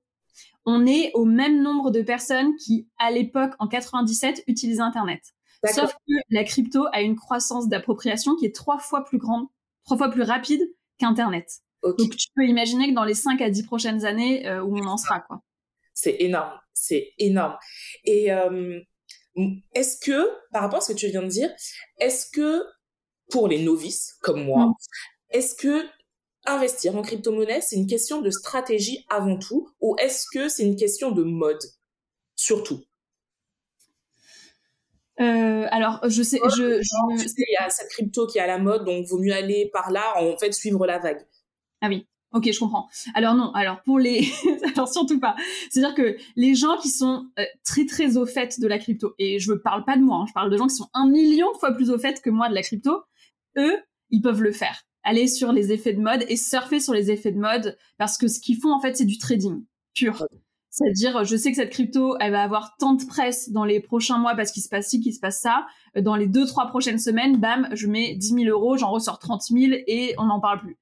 on 0.66 0.87
est 0.87 1.12
au 1.14 1.24
même 1.24 1.62
nombre 1.62 1.90
de 1.90 2.03
personnes 2.03 2.55
qui, 2.57 2.88
à 2.98 3.11
l'époque, 3.11 3.53
en 3.59 3.68
97, 3.68 4.44
utilisaient 4.46 4.83
Internet. 4.83 5.22
Sauf 5.64 5.92
que 5.92 6.12
la 6.31 6.44
crypto 6.44 6.85
a 6.92 7.01
une 7.01 7.16
croissance 7.16 7.68
d'appropriation 7.68 8.37
qui 8.37 8.46
est 8.46 8.55
trois 8.55 8.79
fois 8.79 9.05
plus 9.05 9.18
grande, 9.18 9.46
trois 9.85 9.96
fois 9.96 10.11
plus 10.11 10.22
rapide 10.22 10.62
qu'Internet. 10.98 11.48
Donc 11.83 12.16
tu 12.16 12.29
peux 12.35 12.44
imaginer 12.44 12.90
que 12.90 12.94
dans 12.94 13.05
les 13.05 13.14
5 13.14 13.40
à 13.40 13.51
10 13.51 13.62
prochaines 13.64 14.05
années, 14.05 14.46
euh, 14.46 14.62
où 14.62 14.77
on 14.77 14.87
en 14.87 14.96
sera, 14.96 15.20
quoi. 15.20 15.42
C'est 16.01 16.17
énorme, 16.21 16.57
c'est 16.75 17.13
énorme. 17.19 17.57
Et 18.05 18.33
euh, 18.33 18.79
est-ce 19.75 19.99
que, 19.99 20.31
par 20.53 20.63
rapport 20.63 20.79
à 20.79 20.81
ce 20.81 20.93
que 20.93 20.97
tu 20.97 21.09
viens 21.09 21.23
de 21.23 21.29
dire, 21.29 21.51
est-ce 21.99 22.31
que 22.31 22.63
pour 23.31 23.49
les 23.49 23.61
novices 23.61 24.17
comme 24.23 24.45
moi, 24.45 24.67
mm. 24.67 24.75
est-ce 25.31 25.57
que 25.57 25.85
investir 26.47 26.95
en 26.95 27.03
crypto-monnaie, 27.03 27.61
c'est 27.61 27.75
une 27.75 27.89
question 27.89 28.23
de 28.23 28.31
stratégie 28.31 29.05
avant 29.11 29.37
tout, 29.37 29.71
ou 29.81 29.97
est-ce 29.99 30.27
que 30.33 30.49
c'est 30.49 30.63
une 30.63 30.77
question 30.77 31.11
de 31.11 31.25
mode 31.25 31.63
surtout? 32.37 32.81
Euh, 35.21 35.67
alors, 35.73 35.99
je 36.09 36.23
sais, 36.23 36.39
je, 36.57 36.81
il 36.81 37.53
y 37.53 37.57
a 37.57 37.69
cette 37.71 37.89
crypto 37.89 38.29
qui 38.29 38.39
est 38.39 38.41
à 38.41 38.47
la 38.47 38.59
mode, 38.59 38.85
donc 38.85 39.05
vaut 39.07 39.19
mieux 39.19 39.35
aller 39.35 39.69
par 39.73 39.91
là, 39.91 40.15
en 40.17 40.39
fait, 40.39 40.53
suivre 40.53 40.87
la 40.87 41.01
vague. 41.01 41.27
Ah 41.81 41.89
oui. 41.89 42.08
Ok, 42.33 42.51
je 42.53 42.59
comprends. 42.59 42.88
Alors 43.14 43.35
non, 43.35 43.53
alors 43.53 43.83
pour 43.83 43.99
les, 43.99 44.29
alors 44.75 44.88
surtout 44.88 45.19
pas. 45.19 45.35
C'est-à-dire 45.71 45.95
que 45.95 46.17
les 46.37 46.55
gens 46.55 46.77
qui 46.77 46.91
sont 46.91 47.27
euh, 47.38 47.45
très 47.64 47.87
très 47.87 48.19
au 48.19 48.27
fait 48.27 48.61
de 48.61 48.67
la 48.67 48.79
crypto, 48.79 49.14
et 49.19 49.38
je 49.38 49.53
ne 49.53 49.57
parle 49.57 49.85
pas 49.85 49.97
de 49.97 50.03
moi, 50.03 50.19
hein, 50.19 50.25
je 50.29 50.35
parle 50.35 50.51
de 50.51 50.57
gens 50.57 50.67
qui 50.67 50.75
sont 50.75 50.91
un 50.93 51.09
million 51.09 51.51
de 51.53 51.59
fois 51.59 51.73
plus 51.73 51.91
au 51.91 51.99
fait 51.99 52.21
que 52.21 52.29
moi 52.29 52.51
de 52.51 52.55
la 52.55 52.62
crypto, 52.62 53.01
eux, 53.57 53.79
ils 54.11 54.21
peuvent 54.21 54.43
le 54.43 54.53
faire. 54.53 54.83
Aller 55.05 55.27
sur 55.27 55.53
les 55.53 55.73
effets 55.73 55.95
de 55.95 56.01
mode 56.01 56.25
et 56.29 56.37
surfer 56.37 56.81
sur 56.81 56.93
les 56.93 57.11
effets 57.11 57.33
de 57.33 57.38
mode 57.38 57.79
parce 57.97 58.19
que 58.19 58.29
ce 58.29 58.41
qu'ils 58.41 58.59
font 58.59 58.73
en 58.73 58.81
fait, 58.81 58.95
c'est 58.95 59.07
du 59.07 59.17
trading 59.17 59.64
pur. 59.95 60.27
C'est-à-dire, 60.71 61.25
je 61.25 61.35
sais 61.35 61.51
que 61.51 61.57
cette 61.57 61.71
crypto, 61.71 62.17
elle 62.21 62.33
va 62.33 62.43
avoir 62.43 62.77
tant 62.79 62.93
de 62.93 63.05
presse 63.05 63.51
dans 63.51 63.64
les 63.64 63.81
prochains 63.81 64.19
mois 64.19 64.35
parce 64.35 64.53
qu'il 64.53 64.62
se 64.62 64.69
passe 64.69 64.88
ci, 64.88 65.01
qu'il 65.01 65.14
se 65.14 65.19
passe 65.19 65.41
ça. 65.41 65.67
Dans 65.97 66.14
les 66.14 66.27
deux, 66.27 66.47
trois 66.47 66.67
prochaines 66.67 66.99
semaines, 66.99 67.38
bam, 67.38 67.69
je 67.73 67.87
mets 67.87 68.14
10 68.14 68.45
000 68.45 68.45
euros, 68.47 68.77
j'en 68.77 68.91
ressors 68.91 69.19
30 69.19 69.45
000 69.45 69.73
et 69.87 70.14
on 70.19 70.27
n'en 70.27 70.41
parle 70.41 70.61
plus. 70.61 70.77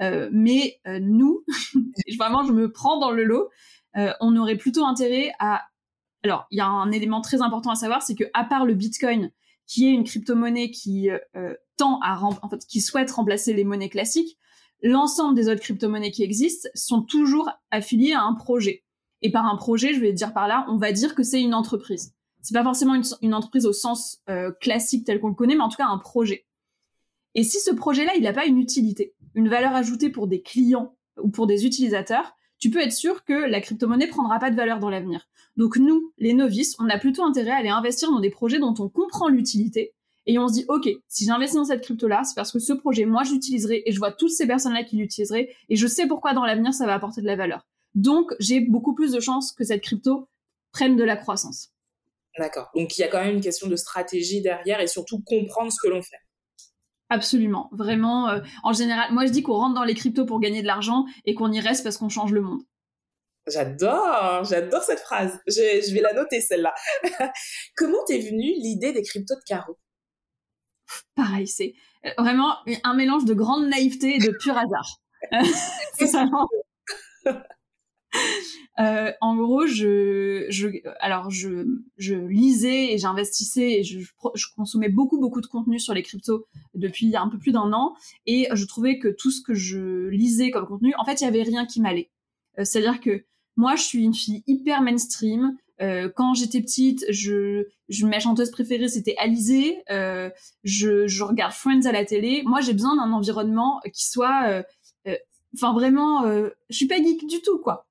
Euh, 0.00 0.28
mais 0.32 0.78
euh, 0.86 0.98
nous, 1.00 1.44
vraiment, 2.18 2.44
je 2.44 2.52
me 2.52 2.70
prends 2.70 2.98
dans 2.98 3.10
le 3.10 3.24
lot. 3.24 3.48
Euh, 3.96 4.12
on 4.20 4.36
aurait 4.36 4.56
plutôt 4.56 4.84
intérêt 4.84 5.32
à. 5.38 5.62
Alors, 6.22 6.46
il 6.50 6.58
y 6.58 6.60
a 6.60 6.66
un 6.66 6.90
élément 6.90 7.20
très 7.20 7.40
important 7.40 7.70
à 7.70 7.76
savoir, 7.76 8.02
c'est 8.02 8.14
que 8.14 8.24
à 8.34 8.44
part 8.44 8.64
le 8.64 8.74
Bitcoin, 8.74 9.30
qui 9.66 9.86
est 9.86 9.92
une 9.92 10.04
crypto-monnaie 10.04 10.70
qui 10.70 11.08
tend 11.76 12.00
à, 12.02 12.20
en 12.20 12.48
fait, 12.48 12.66
qui 12.66 12.80
souhaite 12.80 13.10
remplacer 13.12 13.52
les 13.52 13.64
monnaies 13.64 13.88
classiques, 13.88 14.36
l'ensemble 14.82 15.36
des 15.36 15.48
autres 15.48 15.60
crypto-monnaies 15.60 16.10
qui 16.10 16.24
existent 16.24 16.68
sont 16.74 17.02
toujours 17.02 17.50
affiliées 17.70 18.12
à 18.12 18.22
un 18.22 18.34
projet. 18.34 18.84
Et 19.22 19.30
par 19.30 19.46
un 19.46 19.56
projet, 19.56 19.94
je 19.94 20.00
vais 20.00 20.12
dire 20.12 20.32
par 20.32 20.48
là, 20.48 20.66
on 20.68 20.78
va 20.78 20.90
dire 20.90 21.14
que 21.14 21.22
c'est 21.22 21.40
une 21.40 21.54
entreprise. 21.54 22.12
C'est 22.42 22.54
pas 22.54 22.64
forcément 22.64 23.00
une, 23.22 23.34
entreprise 23.34 23.66
au 23.66 23.72
sens 23.72 24.20
classique 24.60 25.04
tel 25.04 25.20
qu'on 25.20 25.28
le 25.28 25.34
connaît, 25.34 25.54
mais 25.54 25.62
en 25.62 25.68
tout 25.68 25.76
cas 25.76 25.86
un 25.86 25.98
projet. 25.98 26.46
Et 27.36 27.44
si 27.44 27.60
ce 27.60 27.70
projet-là, 27.70 28.12
il 28.16 28.22
n'a 28.22 28.32
pas 28.32 28.46
une 28.46 28.58
utilité, 28.58 29.14
une 29.36 29.48
valeur 29.48 29.76
ajoutée 29.76 30.10
pour 30.10 30.26
des 30.26 30.42
clients 30.42 30.96
ou 31.22 31.28
pour 31.28 31.46
des 31.46 31.66
utilisateurs, 31.66 32.34
tu 32.58 32.70
peux 32.70 32.80
être 32.80 32.92
sûr 32.92 33.22
que 33.24 33.34
la 33.34 33.60
crypto-monnaie 33.60 34.08
prendra 34.08 34.38
pas 34.38 34.50
de 34.50 34.56
valeur 34.56 34.80
dans 34.80 34.90
l'avenir. 34.90 35.28
Donc 35.56 35.76
nous, 35.76 36.12
les 36.18 36.32
novices, 36.32 36.74
on 36.78 36.88
a 36.88 36.98
plutôt 36.98 37.22
intérêt 37.22 37.50
à 37.50 37.56
aller 37.56 37.68
investir 37.68 38.10
dans 38.10 38.20
des 38.20 38.30
projets 38.30 38.58
dont 38.58 38.74
on 38.78 38.88
comprend 38.88 39.28
l'utilité 39.28 39.94
et 40.24 40.38
on 40.38 40.48
se 40.48 40.54
dit, 40.54 40.64
OK, 40.68 40.88
si 41.06 41.24
j'investis 41.24 41.56
dans 41.56 41.66
cette 41.66 41.82
crypto-là, 41.82 42.24
c'est 42.24 42.34
parce 42.34 42.50
que 42.50 42.58
ce 42.58 42.72
projet, 42.72 43.04
moi, 43.04 43.22
je 43.22 43.32
l'utiliserai 43.32 43.82
et 43.86 43.92
je 43.92 43.98
vois 43.98 44.10
toutes 44.10 44.30
ces 44.30 44.46
personnes-là 44.46 44.82
qui 44.82 44.96
l'utiliseraient 44.96 45.54
et 45.68 45.76
je 45.76 45.86
sais 45.86 46.08
pourquoi 46.08 46.32
dans 46.32 46.44
l'avenir, 46.44 46.74
ça 46.74 46.86
va 46.86 46.94
apporter 46.94 47.20
de 47.20 47.26
la 47.26 47.36
valeur. 47.36 47.66
Donc, 47.94 48.34
j'ai 48.40 48.60
beaucoup 48.60 48.94
plus 48.94 49.12
de 49.12 49.20
chances 49.20 49.52
que 49.52 49.64
cette 49.64 49.82
crypto 49.82 50.28
prenne 50.72 50.96
de 50.96 51.04
la 51.04 51.16
croissance. 51.16 51.70
D'accord. 52.38 52.70
Donc, 52.74 52.98
il 52.98 53.02
y 53.02 53.04
a 53.04 53.08
quand 53.08 53.22
même 53.22 53.36
une 53.36 53.40
question 53.40 53.68
de 53.68 53.76
stratégie 53.76 54.42
derrière 54.42 54.80
et 54.80 54.86
surtout 54.86 55.22
comprendre 55.22 55.72
ce 55.72 55.78
que 55.80 55.88
l'on 55.88 56.02
fait. 56.02 56.18
Absolument, 57.08 57.68
vraiment. 57.72 58.28
Euh, 58.28 58.40
en 58.64 58.72
général, 58.72 59.12
moi 59.12 59.26
je 59.26 59.32
dis 59.32 59.42
qu'on 59.42 59.54
rentre 59.54 59.74
dans 59.74 59.84
les 59.84 59.94
cryptos 59.94 60.26
pour 60.26 60.40
gagner 60.40 60.62
de 60.62 60.66
l'argent 60.66 61.04
et 61.24 61.34
qu'on 61.34 61.52
y 61.52 61.60
reste 61.60 61.84
parce 61.84 61.98
qu'on 61.98 62.08
change 62.08 62.32
le 62.32 62.40
monde. 62.40 62.62
J'adore, 63.48 64.42
j'adore 64.44 64.82
cette 64.82 64.98
phrase. 64.98 65.38
Je, 65.46 65.94
vais 65.94 66.00
la 66.00 66.12
noter 66.14 66.40
celle-là. 66.40 66.74
Comment 67.76 68.02
t'es 68.06 68.18
venue 68.18 68.52
l'idée 68.56 68.92
des 68.92 69.02
cryptos 69.02 69.36
de 69.36 69.44
carreau? 69.46 69.78
Pareil, 71.14 71.46
c'est 71.46 71.74
euh, 72.04 72.10
vraiment 72.18 72.56
un 72.82 72.94
mélange 72.94 73.24
de 73.24 73.34
grande 73.34 73.68
naïveté 73.68 74.16
et 74.16 74.18
de 74.18 74.32
pur 74.40 74.56
hasard. 74.56 75.00
c'est 75.98 76.06
vraiment... 76.06 76.48
Euh, 78.78 79.10
en 79.22 79.36
gros, 79.36 79.66
je, 79.66 80.44
je, 80.50 80.68
alors 81.00 81.30
je, 81.30 81.64
je 81.96 82.14
lisais 82.14 82.92
et 82.92 82.98
j'investissais 82.98 83.78
et 83.78 83.84
je, 83.84 84.00
je, 84.34 84.46
consommais 84.54 84.90
beaucoup 84.90 85.18
beaucoup 85.18 85.40
de 85.40 85.46
contenu 85.46 85.78
sur 85.78 85.94
les 85.94 86.02
cryptos 86.02 86.46
depuis 86.74 87.16
un 87.16 87.28
peu 87.28 87.38
plus 87.38 87.52
d'un 87.52 87.72
an 87.72 87.94
et 88.26 88.48
je 88.52 88.66
trouvais 88.66 88.98
que 88.98 89.08
tout 89.08 89.30
ce 89.30 89.40
que 89.40 89.54
je 89.54 90.08
lisais 90.08 90.50
comme 90.50 90.66
contenu, 90.66 90.92
en 90.98 91.06
fait, 91.06 91.22
il 91.22 91.24
y 91.24 91.26
avait 91.26 91.42
rien 91.42 91.64
qui 91.64 91.80
m'allait. 91.80 92.10
Euh, 92.58 92.64
c'est-à-dire 92.64 93.00
que 93.00 93.24
moi, 93.56 93.76
je 93.76 93.82
suis 93.82 94.04
une 94.04 94.14
fille 94.14 94.42
hyper 94.46 94.82
mainstream. 94.82 95.56
Euh, 95.80 96.10
quand 96.14 96.34
j'étais 96.34 96.60
petite, 96.60 97.04
je, 97.10 97.64
je, 97.88 98.06
ma 98.06 98.18
chanteuse 98.20 98.50
préférée 98.50 98.88
c'était 98.88 99.16
Alizée. 99.18 99.82
Euh, 99.90 100.30
je, 100.64 101.06
je 101.06 101.24
regarde 101.24 101.52
Friends 101.52 101.86
à 101.86 101.92
la 101.92 102.04
télé. 102.04 102.42
Moi, 102.44 102.60
j'ai 102.60 102.72
besoin 102.72 102.96
d'un 102.96 103.12
environnement 103.12 103.80
qui 103.92 104.06
soit, 104.06 104.64
enfin 105.54 105.72
vraiment, 105.72 106.24
je 106.26 106.76
suis 106.76 106.86
pas 106.86 106.96
geek 106.96 107.26
du 107.26 107.40
tout 107.40 107.58
quoi. 107.58 107.85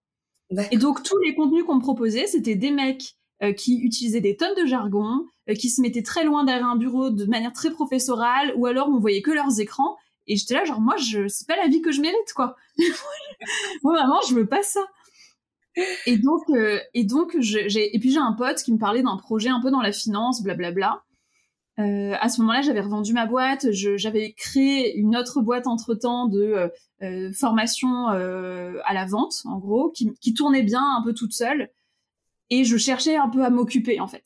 Et 0.71 0.77
donc 0.77 1.03
tous 1.03 1.17
les 1.19 1.35
contenus 1.35 1.63
qu'on 1.65 1.75
me 1.75 1.81
proposait, 1.81 2.27
c'était 2.27 2.55
des 2.55 2.71
mecs 2.71 3.15
euh, 3.43 3.53
qui 3.53 3.79
utilisaient 3.79 4.21
des 4.21 4.37
tonnes 4.37 4.55
de 4.61 4.65
jargon, 4.65 5.25
euh, 5.49 5.53
qui 5.53 5.69
se 5.69 5.81
mettaient 5.81 6.03
très 6.03 6.23
loin 6.23 6.43
derrière 6.43 6.67
un 6.67 6.77
bureau 6.77 7.09
de 7.09 7.25
manière 7.25 7.53
très 7.53 7.71
professorale, 7.71 8.53
ou 8.55 8.65
alors 8.65 8.87
on 8.89 8.99
voyait 8.99 9.21
que 9.21 9.31
leurs 9.31 9.59
écrans. 9.59 9.97
Et 10.27 10.37
j'étais 10.37 10.53
là 10.53 10.65
genre 10.65 10.81
moi 10.81 10.95
je 10.97 11.27
c'est 11.27 11.47
pas 11.47 11.57
la 11.57 11.67
vie 11.67 11.81
que 11.81 11.91
je 11.91 12.01
mérite 12.01 12.33
quoi. 12.35 12.55
moi 13.83 13.93
vraiment 13.93 14.21
je 14.27 14.35
veux 14.35 14.47
pas 14.47 14.63
ça. 14.63 14.85
Et 16.05 16.17
donc 16.17 16.43
euh, 16.49 16.79
et 16.93 17.03
donc 17.03 17.35
j'ai 17.39 17.95
et 17.95 17.99
puis 17.99 18.11
j'ai 18.11 18.19
un 18.19 18.33
pote 18.33 18.63
qui 18.63 18.71
me 18.71 18.77
parlait 18.77 19.03
d'un 19.03 19.17
projet 19.17 19.49
un 19.49 19.61
peu 19.61 19.69
dans 19.69 19.81
la 19.81 19.91
finance 19.91 20.41
blablabla. 20.41 21.03
Euh, 21.79 22.13
à 22.19 22.29
ce 22.29 22.39
moment-là, 22.41 22.61
j'avais 22.61 22.79
revendu 22.79 23.13
ma 23.13 23.25
boîte, 23.25 23.71
j'avais 23.71 24.31
créé 24.33 24.95
une 24.97 25.15
autre 25.15 25.41
boîte 25.41 25.67
entre-temps 25.67 26.27
de 26.27 26.39
euh, 26.39 26.67
euh 27.01 27.33
formation 27.33 28.09
euh, 28.11 28.79
à 28.85 28.93
la 28.93 29.05
vente, 29.05 29.41
en 29.45 29.57
gros, 29.57 29.89
qui, 29.91 30.13
qui, 30.21 30.33
tournait 30.33 30.63
bien 30.63 30.81
un 30.97 31.03
peu 31.03 31.13
toute 31.13 31.33
seule, 31.33 31.69
et 32.49 32.63
je 32.63 32.77
cherchais 32.77 33.17
un 33.17 33.27
peu 33.27 33.43
à 33.43 33.49
m'occuper 33.49 33.99
en 33.99 34.07
fait. 34.07 34.23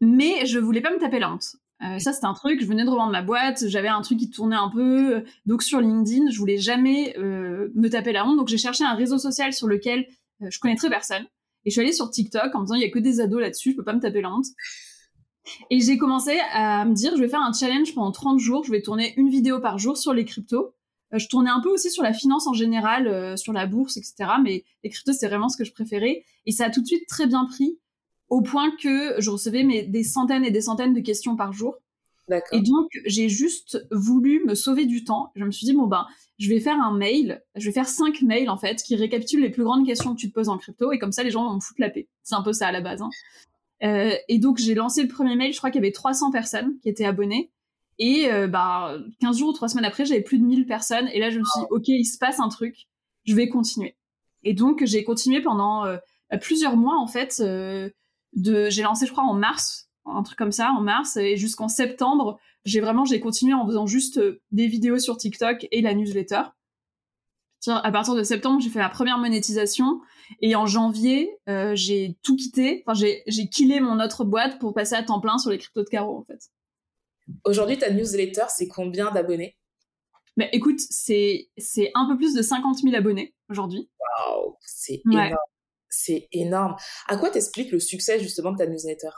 Mais 0.00 0.46
je 0.46 0.58
voulais 0.58 0.80
pas 0.80 0.92
me 0.92 0.98
taper 0.98 1.18
la 1.18 1.30
honte. 1.30 1.56
Euh, 1.82 1.98
ça, 1.98 2.14
c'était 2.14 2.26
un 2.26 2.32
truc. 2.32 2.62
Je 2.62 2.66
venais 2.66 2.84
de 2.84 2.90
revendre 2.90 3.12
ma 3.12 3.20
boîte, 3.20 3.68
j'avais 3.68 3.88
un 3.88 4.00
truc 4.00 4.18
qui 4.18 4.30
tournait 4.30 4.56
un 4.56 4.70
peu, 4.70 5.24
donc 5.44 5.62
sur 5.62 5.80
LinkedIn, 5.80 6.30
je 6.30 6.38
voulais 6.38 6.56
jamais 6.56 7.14
me 7.18 7.88
taper 7.88 8.12
la 8.12 8.26
honte. 8.26 8.38
Donc 8.38 8.48
j'ai 8.48 8.58
cherché 8.58 8.82
un 8.84 8.94
réseau 8.94 9.18
social 9.18 9.52
sur 9.52 9.66
lequel 9.66 10.06
je 10.40 10.58
connaîtrais 10.58 10.88
personne, 10.88 11.26
et 11.66 11.70
je 11.70 11.72
suis 11.72 11.80
allée 11.82 11.92
sur 11.92 12.10
TikTok 12.10 12.54
en 12.54 12.60
me 12.60 12.64
disant 12.64 12.76
il 12.76 12.82
y 12.82 12.86
a 12.86 12.90
que 12.90 12.98
des 12.98 13.20
ados 13.20 13.42
là-dessus, 13.42 13.72
je 13.72 13.76
peux 13.76 13.84
pas 13.84 13.92
me 13.92 14.00
taper 14.00 14.22
la 14.22 14.30
honte. 14.30 14.46
Et 15.70 15.80
j'ai 15.80 15.98
commencé 15.98 16.38
à 16.52 16.84
me 16.84 16.94
dire, 16.94 17.16
je 17.16 17.20
vais 17.20 17.28
faire 17.28 17.42
un 17.42 17.52
challenge 17.52 17.94
pendant 17.94 18.12
30 18.12 18.38
jours, 18.38 18.64
je 18.64 18.70
vais 18.70 18.82
tourner 18.82 19.14
une 19.16 19.28
vidéo 19.28 19.60
par 19.60 19.78
jour 19.78 19.96
sur 19.96 20.12
les 20.12 20.24
cryptos. 20.24 20.74
Euh, 21.12 21.18
je 21.18 21.28
tournais 21.28 21.50
un 21.50 21.60
peu 21.60 21.68
aussi 21.68 21.90
sur 21.90 22.02
la 22.02 22.12
finance 22.12 22.46
en 22.46 22.54
général, 22.54 23.06
euh, 23.06 23.36
sur 23.36 23.52
la 23.52 23.66
bourse, 23.66 23.96
etc. 23.96 24.14
Mais 24.42 24.64
les 24.82 24.90
cryptos, 24.90 25.12
c'est 25.12 25.28
vraiment 25.28 25.48
ce 25.48 25.56
que 25.56 25.64
je 25.64 25.72
préférais. 25.72 26.24
Et 26.46 26.52
ça 26.52 26.66
a 26.66 26.70
tout 26.70 26.80
de 26.80 26.86
suite 26.86 27.06
très 27.08 27.26
bien 27.26 27.44
pris, 27.46 27.78
au 28.28 28.40
point 28.40 28.70
que 28.80 29.20
je 29.20 29.30
recevais 29.30 29.64
mais, 29.64 29.82
des 29.82 30.02
centaines 30.02 30.44
et 30.44 30.50
des 30.50 30.62
centaines 30.62 30.94
de 30.94 31.00
questions 31.00 31.36
par 31.36 31.52
jour. 31.52 31.76
Et 32.52 32.60
donc, 32.62 32.88
j'ai 33.04 33.28
juste 33.28 33.86
voulu 33.90 34.42
me 34.46 34.54
sauver 34.54 34.86
du 34.86 35.04
temps. 35.04 35.30
Je 35.36 35.44
me 35.44 35.50
suis 35.50 35.66
dit, 35.66 35.74
bon 35.74 35.86
ben, 35.86 36.06
je 36.38 36.48
vais 36.48 36.58
faire 36.58 36.80
un 36.80 36.96
mail, 36.96 37.42
je 37.54 37.66
vais 37.66 37.72
faire 37.72 37.86
cinq 37.86 38.22
mails 38.22 38.48
en 38.48 38.56
fait, 38.56 38.82
qui 38.82 38.96
récapitulent 38.96 39.42
les 39.42 39.50
plus 39.50 39.62
grandes 39.62 39.86
questions 39.86 40.14
que 40.14 40.20
tu 40.20 40.30
te 40.30 40.34
poses 40.34 40.48
en 40.48 40.56
crypto, 40.56 40.90
et 40.90 40.98
comme 40.98 41.12
ça, 41.12 41.22
les 41.22 41.30
gens 41.30 41.46
vont 41.46 41.56
me 41.56 41.60
foutre 41.60 41.80
la 41.80 41.90
paix. 41.90 42.08
C'est 42.22 42.34
un 42.34 42.42
peu 42.42 42.54
ça 42.54 42.68
à 42.68 42.72
la 42.72 42.80
base. 42.80 43.02
Hein. 43.02 43.10
Euh, 43.82 44.14
et 44.28 44.38
donc 44.38 44.58
j'ai 44.58 44.74
lancé 44.74 45.02
le 45.02 45.08
premier 45.08 45.36
mail, 45.36 45.52
je 45.52 45.58
crois 45.58 45.70
qu'il 45.70 45.80
y 45.80 45.84
avait 45.84 45.92
300 45.92 46.30
personnes 46.30 46.78
qui 46.82 46.88
étaient 46.88 47.04
abonnées. 47.04 47.50
Et 47.98 48.30
euh, 48.30 48.48
bah, 48.48 48.96
15 49.20 49.38
jours 49.38 49.50
ou 49.50 49.52
3 49.52 49.68
semaines 49.68 49.84
après, 49.84 50.04
j'avais 50.04 50.22
plus 50.22 50.38
de 50.38 50.44
1000 50.44 50.66
personnes. 50.66 51.08
Et 51.12 51.20
là, 51.20 51.30
je 51.30 51.38
me 51.38 51.44
suis 51.44 51.60
dit, 51.60 51.66
OK, 51.70 51.88
il 51.88 52.04
se 52.04 52.18
passe 52.18 52.40
un 52.40 52.48
truc, 52.48 52.88
je 53.24 53.34
vais 53.34 53.48
continuer. 53.48 53.96
Et 54.42 54.52
donc 54.52 54.84
j'ai 54.84 55.04
continué 55.04 55.40
pendant 55.40 55.84
euh, 55.86 55.96
plusieurs 56.40 56.76
mois, 56.76 56.98
en 56.98 57.06
fait. 57.06 57.40
de, 57.40 58.70
j'ai 58.70 58.82
lancé, 58.82 59.06
je 59.06 59.12
crois, 59.12 59.24
en 59.24 59.34
mars, 59.34 59.88
un 60.06 60.22
truc 60.22 60.38
comme 60.38 60.52
ça, 60.52 60.70
en 60.72 60.80
mars, 60.80 61.16
et 61.16 61.36
jusqu'en 61.36 61.68
septembre, 61.68 62.38
j'ai 62.64 62.80
vraiment, 62.80 63.04
j'ai 63.04 63.20
continué 63.20 63.54
en 63.54 63.66
faisant 63.66 63.86
juste 63.86 64.20
des 64.50 64.66
vidéos 64.66 64.98
sur 64.98 65.16
TikTok 65.16 65.66
et 65.70 65.80
la 65.80 65.94
newsletter. 65.94 66.42
À 67.72 67.90
partir 67.92 68.14
de 68.14 68.22
septembre, 68.22 68.60
j'ai 68.60 68.70
fait 68.70 68.78
ma 68.78 68.88
première 68.88 69.18
monétisation. 69.18 70.00
Et 70.40 70.54
en 70.56 70.66
janvier, 70.66 71.30
euh, 71.48 71.72
j'ai 71.74 72.16
tout 72.22 72.36
quitté. 72.36 72.82
Enfin, 72.86 72.98
j'ai 73.26 73.48
killé 73.48 73.80
mon 73.80 74.00
autre 74.00 74.24
boîte 74.24 74.58
pour 74.58 74.74
passer 74.74 74.94
à 74.94 75.02
temps 75.02 75.20
plein 75.20 75.38
sur 75.38 75.50
les 75.50 75.58
cryptos 75.58 75.84
de 75.84 75.88
carreau, 75.88 76.18
en 76.18 76.24
fait. 76.24 76.50
Aujourd'hui, 77.44 77.78
ta 77.78 77.90
newsletter, 77.90 78.44
c'est 78.48 78.68
combien 78.68 79.10
d'abonnés? 79.10 79.56
Bah, 80.36 80.46
écoute, 80.52 80.80
c'est 80.90 81.48
un 81.94 82.08
peu 82.08 82.16
plus 82.16 82.34
de 82.34 82.42
50 82.42 82.78
000 82.78 82.94
abonnés 82.94 83.34
aujourd'hui. 83.48 83.88
Waouh, 83.98 84.56
c'est 84.60 85.00
énorme. 85.10 85.36
C'est 85.88 86.28
énorme. 86.32 86.76
À 87.06 87.16
quoi 87.16 87.30
t'expliques 87.30 87.70
le 87.70 87.78
succès 87.78 88.18
justement 88.18 88.52
de 88.52 88.58
ta 88.58 88.66
newsletter? 88.66 89.10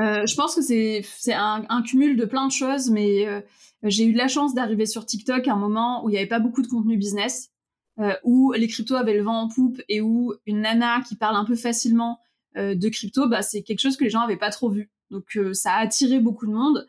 Euh, 0.00 0.26
Je 0.26 0.34
pense 0.34 0.54
que 0.54 0.62
c'est 0.62 1.32
un, 1.32 1.64
un, 1.68 1.82
cumul 1.82 2.16
de 2.16 2.24
plein 2.24 2.46
de 2.46 2.52
choses, 2.52 2.90
mais 2.90 3.26
euh, 3.26 3.40
j'ai 3.82 4.04
eu 4.04 4.12
de 4.12 4.18
la 4.18 4.28
chance 4.28 4.54
d'arriver 4.54 4.86
sur 4.86 5.06
TikTok 5.06 5.46
à 5.48 5.52
un 5.52 5.56
moment 5.56 6.04
où 6.04 6.08
il 6.08 6.12
n'y 6.12 6.18
avait 6.18 6.26
pas 6.26 6.40
beaucoup 6.40 6.62
de 6.62 6.68
contenu 6.68 6.96
business 6.96 7.50
euh, 8.00 8.14
où 8.22 8.52
les 8.52 8.68
cryptos 8.68 8.94
avaient 8.94 9.14
le 9.14 9.24
vent 9.24 9.40
en 9.40 9.48
poupe 9.48 9.82
et 9.88 10.00
où 10.00 10.32
une 10.46 10.60
nana 10.60 11.00
qui 11.00 11.16
parle 11.16 11.34
un 11.34 11.44
peu 11.44 11.56
facilement 11.56 12.20
euh, 12.56 12.76
de 12.76 12.88
crypto, 12.88 13.28
bah, 13.28 13.42
c'est 13.42 13.62
quelque 13.62 13.80
chose 13.80 13.96
que 13.96 14.04
les 14.04 14.10
gens 14.10 14.20
n'avaient 14.20 14.36
pas 14.36 14.50
trop 14.50 14.70
vu. 14.70 14.88
Donc 15.10 15.36
euh, 15.36 15.52
ça 15.52 15.72
a 15.72 15.80
attiré 15.80 16.20
beaucoup 16.20 16.46
de 16.46 16.52
monde. 16.52 16.86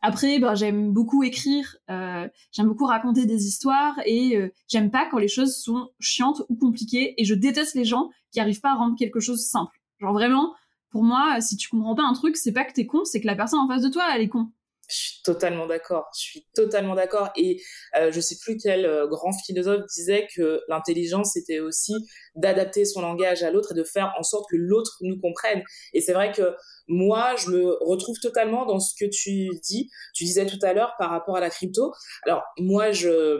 Après, 0.00 0.40
bah, 0.40 0.56
j'aime 0.56 0.92
beaucoup 0.92 1.22
écrire, 1.22 1.76
j'aime 1.88 2.68
beaucoup 2.68 2.86
raconter 2.86 3.26
des 3.26 3.46
histoires 3.46 3.96
et 4.06 4.52
j'aime 4.68 4.92
pas 4.92 5.08
quand 5.10 5.18
les 5.18 5.26
choses 5.26 5.56
sont 5.56 5.90
chiantes 5.98 6.42
ou 6.48 6.54
compliquées 6.54 7.14
et 7.16 7.24
je 7.24 7.34
déteste 7.34 7.74
les 7.74 7.84
gens 7.84 8.08
qui 8.30 8.38
arrivent 8.38 8.60
pas 8.60 8.70
à 8.70 8.76
rendre 8.76 8.96
quelque 8.96 9.18
chose 9.18 9.44
simple. 9.44 9.76
Genre 9.98 10.12
vraiment, 10.12 10.54
pour 10.90 11.02
moi, 11.02 11.40
si 11.40 11.56
tu 11.56 11.68
comprends 11.68 11.94
pas 11.94 12.04
un 12.04 12.14
truc, 12.14 12.36
c'est 12.36 12.52
pas 12.52 12.64
que 12.64 12.72
t'es 12.72 12.86
con, 12.86 13.04
c'est 13.04 13.20
que 13.20 13.26
la 13.26 13.36
personne 13.36 13.60
en 13.60 13.68
face 13.68 13.82
de 13.82 13.88
toi, 13.88 14.04
elle 14.14 14.22
est 14.22 14.28
con. 14.28 14.50
Je 14.88 14.96
suis 14.96 15.22
totalement 15.22 15.66
d'accord. 15.66 16.06
Je 16.16 16.20
suis 16.20 16.46
totalement 16.54 16.94
d'accord. 16.94 17.28
Et 17.36 17.60
euh, 17.98 18.10
je 18.10 18.20
sais 18.20 18.36
plus 18.40 18.56
quel 18.56 18.86
euh, 18.86 19.06
grand 19.06 19.32
philosophe 19.32 19.82
disait 19.94 20.26
que 20.34 20.62
l'intelligence 20.66 21.32
c'était 21.34 21.60
aussi 21.60 21.92
d'adapter 22.34 22.86
son 22.86 23.02
langage 23.02 23.42
à 23.42 23.50
l'autre 23.50 23.72
et 23.72 23.74
de 23.74 23.84
faire 23.84 24.14
en 24.18 24.22
sorte 24.22 24.46
que 24.50 24.56
l'autre 24.56 24.96
nous 25.02 25.20
comprenne. 25.20 25.62
Et 25.92 26.00
c'est 26.00 26.14
vrai 26.14 26.32
que 26.32 26.54
moi, 26.86 27.36
je 27.36 27.50
me 27.50 27.76
retrouve 27.84 28.18
totalement 28.18 28.64
dans 28.64 28.80
ce 28.80 28.94
que 28.98 29.04
tu 29.04 29.50
dis. 29.62 29.90
Tu 30.14 30.24
disais 30.24 30.46
tout 30.46 30.58
à 30.62 30.72
l'heure 30.72 30.94
par 30.98 31.10
rapport 31.10 31.36
à 31.36 31.40
la 31.40 31.50
crypto. 31.50 31.92
Alors 32.24 32.42
moi, 32.56 32.90
je 32.90 33.38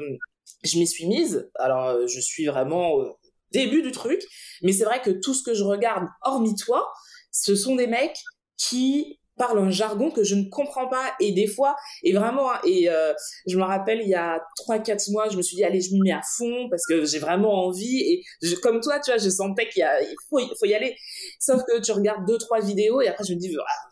je 0.64 0.78
m'y 0.78 0.86
suis 0.86 1.06
mise. 1.06 1.50
Alors 1.54 2.06
je 2.06 2.20
suis 2.20 2.44
vraiment 2.44 3.00
euh, 3.00 3.08
début 3.52 3.80
du 3.80 3.92
truc. 3.92 4.20
Mais 4.62 4.72
c'est 4.72 4.84
vrai 4.84 5.00
que 5.00 5.10
tout 5.10 5.34
ce 5.34 5.42
que 5.42 5.54
je 5.54 5.64
regarde, 5.64 6.04
hormis 6.22 6.56
toi, 6.56 6.92
ce 7.40 7.54
sont 7.54 7.76
des 7.76 7.86
mecs 7.86 8.18
qui 8.56 9.18
parlent 9.36 9.60
un 9.60 9.70
jargon 9.70 10.10
que 10.10 10.24
je 10.24 10.34
ne 10.34 10.48
comprends 10.50 10.88
pas 10.88 11.12
et 11.20 11.30
des 11.30 11.46
fois 11.46 11.76
et 12.02 12.12
vraiment 12.12 12.50
hein, 12.50 12.58
et 12.64 12.90
euh, 12.90 13.12
je 13.46 13.56
me 13.56 13.62
rappelle 13.62 14.00
il 14.02 14.08
y 14.08 14.14
a 14.16 14.40
trois 14.56 14.80
quatre 14.80 15.08
mois 15.10 15.28
je 15.28 15.36
me 15.36 15.42
suis 15.42 15.56
dit 15.56 15.62
allez 15.62 15.80
je 15.80 15.92
m'y 15.92 16.00
mets 16.00 16.12
à 16.12 16.22
fond 16.36 16.68
parce 16.68 16.82
que 16.88 17.04
j'ai 17.04 17.20
vraiment 17.20 17.66
envie 17.66 18.00
et 18.00 18.24
comme 18.62 18.80
toi 18.80 18.98
tu 18.98 19.12
vois 19.12 19.18
je 19.18 19.30
sentais 19.30 19.68
qu'il 19.68 19.88
il 20.02 20.16
faut 20.28 20.40
il 20.40 20.52
faut 20.58 20.66
y 20.66 20.74
aller 20.74 20.96
sauf 21.38 21.62
que 21.62 21.80
tu 21.80 21.92
regardes 21.92 22.26
deux 22.26 22.38
trois 22.38 22.60
vidéos 22.60 23.00
et 23.00 23.06
après 23.06 23.22
je 23.22 23.34
me 23.34 23.38
dis 23.38 23.56
ah, 23.56 23.88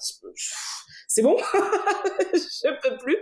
c'est 1.09 1.23
bon, 1.23 1.37
je 2.35 2.81
peux 2.83 2.99
plus, 2.99 3.17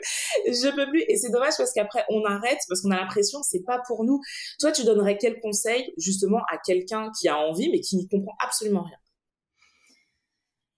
je 0.46 0.74
peux 0.74 0.88
plus. 0.88 1.04
Et 1.06 1.16
c'est 1.16 1.30
dommage 1.30 1.52
parce 1.56 1.72
qu'après 1.72 2.04
on 2.08 2.24
arrête 2.24 2.58
parce 2.68 2.80
qu'on 2.80 2.90
a 2.90 2.96
l'impression 2.96 3.40
que 3.40 3.46
c'est 3.48 3.62
pas 3.62 3.80
pour 3.86 4.04
nous. 4.04 4.20
Toi, 4.58 4.72
tu 4.72 4.84
donnerais 4.84 5.18
quel 5.18 5.38
conseil 5.40 5.92
justement 5.98 6.40
à 6.50 6.58
quelqu'un 6.58 7.12
qui 7.20 7.28
a 7.28 7.36
envie 7.38 7.70
mais 7.70 7.80
qui 7.80 7.96
n'y 7.96 8.08
comprend 8.08 8.34
absolument 8.42 8.82
rien? 8.82 8.96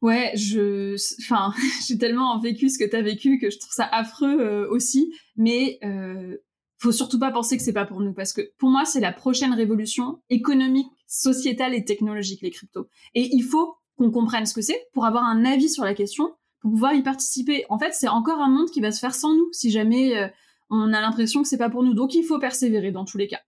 Ouais, 0.02 0.32
je, 0.34 0.94
enfin, 1.22 1.52
j'ai 1.88 1.98
tellement 1.98 2.38
vécu 2.38 2.68
ce 2.68 2.78
que 2.78 2.88
tu 2.88 2.96
as 2.96 3.02
vécu 3.02 3.38
que 3.38 3.50
je 3.50 3.58
trouve 3.58 3.72
ça 3.72 3.86
affreux 3.86 4.40
euh, 4.40 4.68
aussi. 4.70 5.12
Mais 5.36 5.78
euh, 5.84 6.36
faut 6.78 6.92
surtout 6.92 7.18
pas 7.18 7.30
penser 7.30 7.56
que 7.56 7.62
c'est 7.62 7.72
pas 7.72 7.86
pour 7.86 8.00
nous 8.00 8.12
parce 8.12 8.32
que 8.32 8.42
pour 8.58 8.70
moi 8.70 8.84
c'est 8.84 9.00
la 9.00 9.12
prochaine 9.12 9.54
révolution 9.54 10.20
économique, 10.28 10.88
sociétale 11.06 11.74
et 11.74 11.84
technologique 11.84 12.42
les 12.42 12.50
cryptos. 12.50 12.88
Et 13.14 13.28
il 13.34 13.42
faut 13.42 13.76
qu'on 13.96 14.10
comprenne 14.10 14.46
ce 14.46 14.54
que 14.54 14.60
c'est 14.60 14.88
pour 14.92 15.06
avoir 15.06 15.24
un 15.24 15.44
avis 15.44 15.70
sur 15.70 15.84
la 15.84 15.94
question 15.94 16.34
pour 16.60 16.70
pouvoir 16.70 16.94
y 16.94 17.02
participer. 17.02 17.64
En 17.68 17.78
fait, 17.78 17.92
c'est 17.92 18.08
encore 18.08 18.40
un 18.40 18.50
monde 18.50 18.70
qui 18.70 18.80
va 18.80 18.92
se 18.92 18.98
faire 18.98 19.14
sans 19.14 19.34
nous 19.34 19.48
si 19.52 19.70
jamais 19.70 20.16
euh, 20.16 20.28
on 20.70 20.92
a 20.92 21.00
l'impression 21.00 21.42
que 21.42 21.48
c'est 21.48 21.58
pas 21.58 21.70
pour 21.70 21.82
nous. 21.82 21.94
Donc 21.94 22.14
il 22.14 22.24
faut 22.24 22.38
persévérer 22.38 22.90
dans 22.90 23.04
tous 23.04 23.18
les 23.18 23.28
cas. 23.28 23.40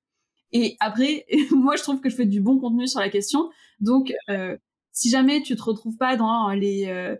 Et 0.52 0.76
après, 0.80 1.26
moi 1.50 1.76
je 1.76 1.82
trouve 1.82 2.00
que 2.00 2.08
je 2.08 2.16
fais 2.16 2.26
du 2.26 2.40
bon 2.40 2.58
contenu 2.58 2.86
sur 2.86 3.00
la 3.00 3.10
question. 3.10 3.50
Donc 3.80 4.14
euh, 4.30 4.56
si 4.98 5.10
jamais 5.10 5.42
tu 5.42 5.56
te 5.56 5.62
retrouves 5.62 5.96
pas 5.96 6.16
dans 6.16 6.50
les 6.50 6.86
euh, 6.86 7.16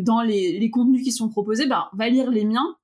dans 0.00 0.22
les, 0.22 0.58
les, 0.58 0.70
contenus 0.70 1.02
qui 1.02 1.12
sont 1.12 1.28
proposés, 1.28 1.66
ben 1.66 1.88
va 1.92 2.08
lire 2.08 2.30
les 2.30 2.44
miens, 2.44 2.76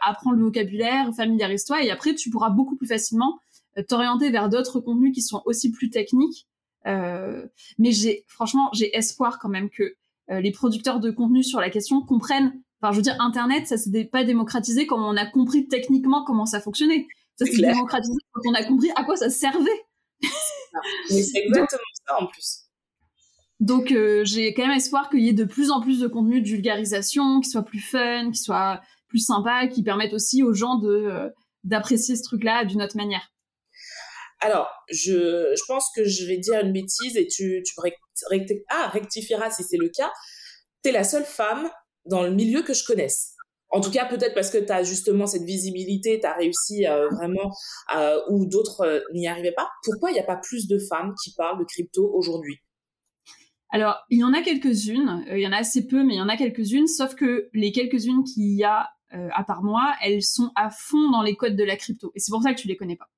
apprends 0.00 0.30
le 0.30 0.40
vocabulaire, 0.40 1.12
familiarise-toi 1.16 1.82
et 1.82 1.90
après 1.90 2.14
tu 2.14 2.30
pourras 2.30 2.50
beaucoup 2.50 2.76
plus 2.76 2.86
facilement 2.86 3.40
t'orienter 3.88 4.30
vers 4.30 4.48
d'autres 4.48 4.78
contenus 4.78 5.12
qui 5.12 5.22
sont 5.22 5.42
aussi 5.46 5.72
plus 5.72 5.90
techniques. 5.90 6.46
mais 6.84 7.90
j'ai 7.90 8.24
franchement 8.28 8.68
j'ai 8.72 8.96
espoir 8.96 9.40
quand 9.40 9.48
même 9.48 9.68
que 9.68 9.96
euh, 10.30 10.40
les 10.40 10.52
producteurs 10.52 11.00
de 11.00 11.10
contenu 11.10 11.42
sur 11.42 11.60
la 11.60 11.70
question 11.70 12.00
comprennent. 12.00 12.60
Enfin, 12.80 12.92
je 12.92 12.96
veux 12.96 13.02
dire, 13.02 13.16
Internet, 13.20 13.66
ça 13.66 13.76
s'est 13.76 14.04
pas 14.04 14.24
démocratisé 14.24 14.86
quand 14.86 14.98
on 14.98 15.16
a 15.16 15.26
compris 15.26 15.68
techniquement 15.68 16.24
comment 16.24 16.46
ça 16.46 16.60
fonctionnait. 16.60 17.06
Ça 17.36 17.46
s'est 17.46 17.60
démocratisé 17.60 18.16
quand 18.32 18.40
on 18.50 18.54
a 18.54 18.64
compris 18.64 18.90
à 18.96 19.04
quoi 19.04 19.16
ça 19.16 19.28
servait. 19.28 19.84
C'est 21.08 21.38
exactement 21.44 21.82
ça 22.06 22.22
en 22.22 22.26
plus. 22.26 22.63
Donc 23.64 23.92
euh, 23.92 24.26
j'ai 24.26 24.52
quand 24.52 24.66
même 24.66 24.76
espoir 24.76 25.08
qu'il 25.08 25.20
y 25.20 25.30
ait 25.30 25.32
de 25.32 25.46
plus 25.46 25.70
en 25.70 25.80
plus 25.80 26.00
de 26.00 26.06
contenu 26.06 26.42
de 26.42 26.46
vulgarisation, 26.46 27.40
qui 27.40 27.48
soit 27.48 27.62
plus 27.62 27.80
fun, 27.80 28.30
qui 28.30 28.38
soit 28.38 28.82
plus 29.08 29.20
sympa, 29.20 29.68
qui 29.68 29.82
permettent 29.82 30.12
aussi 30.12 30.42
aux 30.42 30.52
gens 30.52 30.76
de 30.76 30.90
euh, 30.90 31.30
d'apprécier 31.62 32.14
ce 32.14 32.22
truc-là 32.24 32.66
d'une 32.66 32.82
autre 32.82 32.98
manière. 32.98 33.32
Alors, 34.40 34.68
je, 34.90 35.54
pense 35.66 35.88
que 35.96 36.04
je 36.04 36.26
vais 36.26 36.36
dire 36.36 36.60
une 36.60 36.74
bêtise 36.74 37.16
et 37.16 37.26
tu, 37.26 37.62
tu 37.64 37.74
ah, 38.68 38.90
rectifieras 38.92 39.50
si 39.50 39.64
c'est 39.64 39.78
le 39.78 39.88
cas. 39.88 40.12
Tu 40.82 40.90
es 40.90 40.92
la 40.92 41.02
seule 41.02 41.24
femme 41.24 41.70
dans 42.04 42.22
le 42.22 42.32
milieu 42.32 42.60
que 42.60 42.74
je 42.74 42.84
connaisse. 42.84 43.32
En 43.70 43.80
tout 43.80 43.90
cas, 43.90 44.04
peut-être 44.04 44.34
parce 44.34 44.50
que 44.50 44.58
tu 44.58 44.70
as 44.70 44.82
justement 44.82 45.26
cette 45.26 45.44
visibilité, 45.44 46.20
tu 46.20 46.26
as 46.26 46.34
réussi 46.34 46.86
euh, 46.86 47.08
vraiment 47.08 47.50
où 48.28 48.44
d'autres 48.44 49.02
n'y 49.14 49.26
arrivaient 49.26 49.52
pas. 49.56 49.70
Pourquoi 49.84 50.10
il 50.10 50.14
n'y 50.14 50.20
a 50.20 50.24
pas 50.24 50.36
plus 50.36 50.66
de 50.68 50.78
femmes 50.78 51.14
qui 51.24 51.32
parlent 51.32 51.58
de 51.58 51.64
crypto 51.64 52.12
aujourd'hui? 52.12 52.60
Alors, 53.74 53.96
il 54.08 54.20
y 54.20 54.24
en 54.24 54.32
a 54.32 54.40
quelques-unes, 54.40 55.24
il 55.32 55.40
y 55.40 55.46
en 55.48 55.52
a 55.52 55.56
assez 55.56 55.88
peu, 55.88 56.04
mais 56.04 56.14
il 56.14 56.18
y 56.18 56.22
en 56.22 56.28
a 56.28 56.36
quelques-unes, 56.36 56.86
sauf 56.86 57.16
que 57.16 57.48
les 57.52 57.72
quelques-unes 57.72 58.22
qu'il 58.22 58.54
y 58.54 58.62
a 58.62 58.90
à 59.10 59.44
part 59.44 59.62
moi, 59.62 59.94
elles 60.02 60.22
sont 60.22 60.50
à 60.56 60.70
fond 60.70 61.10
dans 61.10 61.22
les 61.22 61.36
codes 61.36 61.54
de 61.56 61.62
la 61.62 61.76
crypto. 61.76 62.10
Et 62.14 62.20
c'est 62.20 62.30
pour 62.30 62.42
ça 62.42 62.52
que 62.52 62.60
tu 62.60 62.68
les 62.68 62.76
connais 62.76 62.96
pas. 62.96 63.08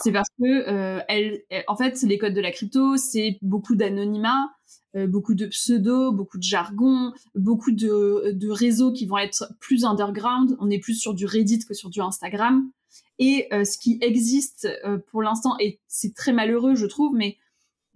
C'est 0.00 0.12
parce 0.12 0.28
que 0.38 0.44
euh, 0.68 1.00
elle, 1.08 1.42
en 1.66 1.76
fait, 1.76 2.02
les 2.02 2.18
codes 2.18 2.34
de 2.34 2.40
la 2.40 2.50
crypto, 2.50 2.96
c'est 2.96 3.38
beaucoup 3.42 3.76
d'anonymat, 3.76 4.50
euh, 4.96 5.06
beaucoup 5.06 5.34
de 5.34 5.46
pseudo, 5.46 6.12
beaucoup 6.12 6.38
de 6.38 6.42
jargon, 6.42 7.12
beaucoup 7.34 7.72
de, 7.72 8.32
de, 8.32 8.48
réseaux 8.48 8.92
qui 8.92 9.06
vont 9.06 9.18
être 9.18 9.52
plus 9.60 9.84
underground. 9.84 10.56
On 10.60 10.70
est 10.70 10.78
plus 10.78 10.94
sur 10.94 11.14
du 11.14 11.26
Reddit 11.26 11.64
que 11.64 11.74
sur 11.74 11.90
du 11.90 12.00
Instagram. 12.00 12.70
Et 13.18 13.48
euh, 13.52 13.64
ce 13.64 13.78
qui 13.78 13.98
existe 14.00 14.68
pour 15.10 15.22
l'instant, 15.22 15.56
et 15.58 15.80
c'est 15.88 16.14
très 16.14 16.32
malheureux, 16.32 16.74
je 16.74 16.86
trouve, 16.86 17.14
mais 17.14 17.36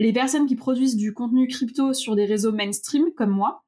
les 0.03 0.13
personnes 0.13 0.47
qui 0.47 0.57
produisent 0.57 0.97
du 0.97 1.15
contenu 1.15 1.49
crypto 1.49 1.93
sur 1.93 2.17
des 2.17 2.25
réseaux 2.25 2.53
mainstream 2.53 3.07
comme 3.17 3.31
moi 3.31 3.65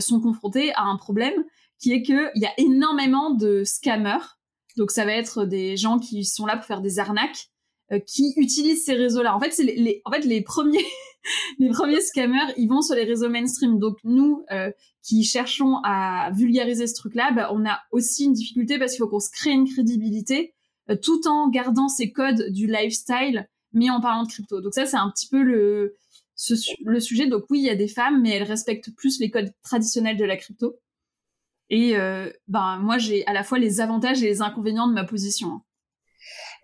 sont 0.00 0.20
confrontées 0.20 0.72
à 0.74 0.82
un 0.82 0.96
problème 0.96 1.44
qui 1.80 1.92
est 1.92 2.02
qu'il 2.02 2.30
y 2.36 2.46
a 2.46 2.52
énormément 2.56 3.30
de 3.34 3.64
scammers 3.64 4.36
donc 4.76 4.90
ça 4.90 5.04
va 5.04 5.12
être 5.12 5.44
des 5.44 5.76
gens 5.76 5.98
qui 5.98 6.24
sont 6.24 6.46
là 6.46 6.56
pour 6.56 6.66
faire 6.66 6.80
des 6.80 6.98
arnaques, 6.98 7.50
euh, 7.92 7.98
qui 7.98 8.32
utilisent 8.36 8.84
ces 8.84 8.94
réseaux-là. 8.94 9.34
En 9.34 9.40
fait, 9.40 9.56
les, 9.58 10.00
en 10.04 10.10
fait 10.10 10.24
les 10.24 10.42
premiers 10.42 10.84
les 11.58 11.68
premiers 11.70 12.00
scammers, 12.00 12.52
ils 12.56 12.68
vont 12.68 12.82
sur 12.82 12.94
les 12.94 13.04
réseaux 13.04 13.28
mainstream. 13.28 13.78
Donc 13.78 13.98
nous 14.04 14.44
euh, 14.50 14.70
qui 15.02 15.24
cherchons 15.24 15.76
à 15.84 16.30
vulgariser 16.32 16.86
ce 16.86 16.94
truc-là, 16.94 17.32
bah, 17.32 17.50
on 17.52 17.66
a 17.66 17.80
aussi 17.90 18.24
une 18.24 18.32
difficulté 18.32 18.78
parce 18.78 18.92
qu'il 18.92 19.00
faut 19.00 19.08
qu'on 19.08 19.20
se 19.20 19.30
crée 19.30 19.50
une 19.50 19.68
crédibilité 19.68 20.54
euh, 20.90 20.96
tout 20.96 21.26
en 21.28 21.48
gardant 21.48 21.88
ces 21.88 22.12
codes 22.12 22.50
du 22.50 22.66
lifestyle, 22.66 23.48
mais 23.72 23.90
en 23.90 24.00
parlant 24.00 24.24
de 24.24 24.28
crypto. 24.28 24.60
Donc 24.60 24.74
ça, 24.74 24.86
c'est 24.86 24.96
un 24.96 25.10
petit 25.10 25.28
peu 25.28 25.42
le 25.42 25.96
le 26.84 27.00
sujet. 27.00 27.26
Donc 27.26 27.44
oui, 27.50 27.60
il 27.60 27.66
y 27.66 27.70
a 27.70 27.76
des 27.76 27.88
femmes, 27.88 28.22
mais 28.22 28.30
elles 28.30 28.42
respectent 28.42 28.94
plus 28.94 29.20
les 29.20 29.30
codes 29.30 29.52
traditionnels 29.62 30.16
de 30.16 30.24
la 30.24 30.36
crypto. 30.36 30.78
Et 31.70 31.96
euh, 31.96 32.30
ben 32.48 32.78
moi 32.78 32.98
j'ai 32.98 33.26
à 33.26 33.32
la 33.32 33.44
fois 33.44 33.58
les 33.58 33.80
avantages 33.80 34.22
et 34.22 34.26
les 34.26 34.42
inconvénients 34.42 34.88
de 34.88 34.92
ma 34.92 35.04
position. 35.04 35.60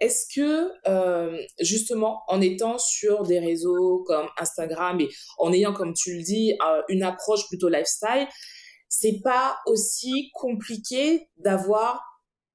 Est-ce 0.01 0.27
que 0.35 0.71
euh, 0.87 1.41
justement 1.61 2.23
en 2.29 2.41
étant 2.41 2.79
sur 2.79 3.25
des 3.25 3.39
réseaux 3.39 4.05
comme 4.07 4.29
Instagram 4.39 5.01
et 5.01 5.09
en 5.39 5.53
ayant 5.53 5.73
comme 5.73 5.95
tu 5.95 6.17
le 6.17 6.23
dis 6.23 6.53
euh, 6.65 6.83
une 6.89 7.03
approche 7.03 7.49
plutôt 7.49 7.69
lifestyle, 7.69 8.29
c'est 8.89 9.21
pas 9.25 9.59
aussi 9.67 10.31
compliqué 10.35 11.29
d'avoir 11.39 12.05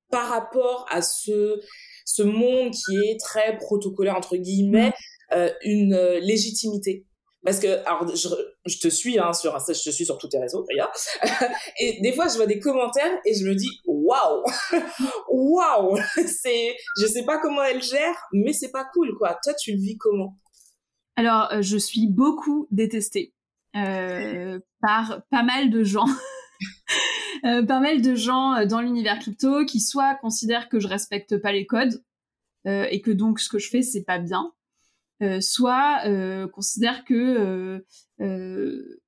par 0.10 0.30
rapport 0.30 0.86
à 0.92 1.02
ce 1.02 1.60
ce 2.06 2.24
monde 2.24 2.72
qui 2.72 2.98
est 2.98 3.20
très 3.20 3.58
protocolaire 3.58 4.16
entre 4.16 4.38
guillemets 4.38 4.94
mmh. 5.32 5.36
une 5.64 5.96
légitimité. 6.22 7.06
Parce 7.44 7.60
que 7.60 7.86
alors 7.86 8.08
je, 8.16 8.30
je 8.66 8.78
te 8.80 8.88
suis 8.88 9.20
hein, 9.20 9.34
sur 9.34 9.58
je 9.60 9.84
te 9.84 9.90
suis 9.90 10.06
sur 10.06 10.18
tous 10.18 10.30
tes 10.30 10.40
réseaux 10.40 10.66
d'ailleurs. 10.70 10.92
Et 11.80 12.00
des 12.02 12.14
fois 12.14 12.28
je 12.30 12.38
vois 12.38 12.46
des 12.46 12.60
commentaires 12.60 13.20
et 13.26 13.34
je 13.34 13.46
me 13.46 13.54
dis 13.54 13.70
waouh! 13.86 14.44
Waouh! 15.30 15.98
C'est 16.28 16.76
je 17.02 17.06
sais 17.06 17.24
pas 17.24 17.40
comment 17.40 17.64
elle 17.64 17.82
gère 17.82 18.16
mais 18.32 18.54
c'est 18.54 18.72
pas 18.72 18.86
cool 18.94 19.14
quoi. 19.18 19.38
Toi 19.44 19.54
tu 19.56 19.74
le 19.74 19.82
vis 19.82 19.98
comment? 19.98 20.38
Alors 21.18 21.52
euh, 21.52 21.62
je 21.62 21.78
suis 21.78 22.08
beaucoup 22.08 22.68
détestée 22.72 23.34
euh, 23.76 24.60
par 24.82 25.22
pas 25.30 25.44
mal 25.44 25.70
de 25.70 25.84
gens 25.84 26.08
euh, 27.46 27.64
pas 27.64 27.80
mal 27.80 28.02
de 28.02 28.16
gens 28.16 28.54
euh, 28.56 28.66
dans 28.66 28.82
l'univers 28.82 29.20
crypto 29.20 29.66
qui 29.66 29.80
soit 29.80 30.16
considèrent 30.16 30.70
que 30.70 30.80
je 30.80 30.88
respecte 30.88 31.38
pas 31.38 31.52
les 31.52 31.66
codes 31.66 32.04
euh, 32.68 32.86
et 32.90 33.02
que 33.02 33.12
donc 33.12 33.40
ce 33.40 33.50
que 33.50 33.60
je 33.60 33.70
fais 33.70 33.82
c'est 33.82 34.04
pas 34.04 34.20
bien 34.20 34.54
euh, 35.22 35.42
soit 35.42 36.02
euh, 36.06 36.48
considèrent 36.48 37.04
que 37.04 37.84
euh, 38.22 39.02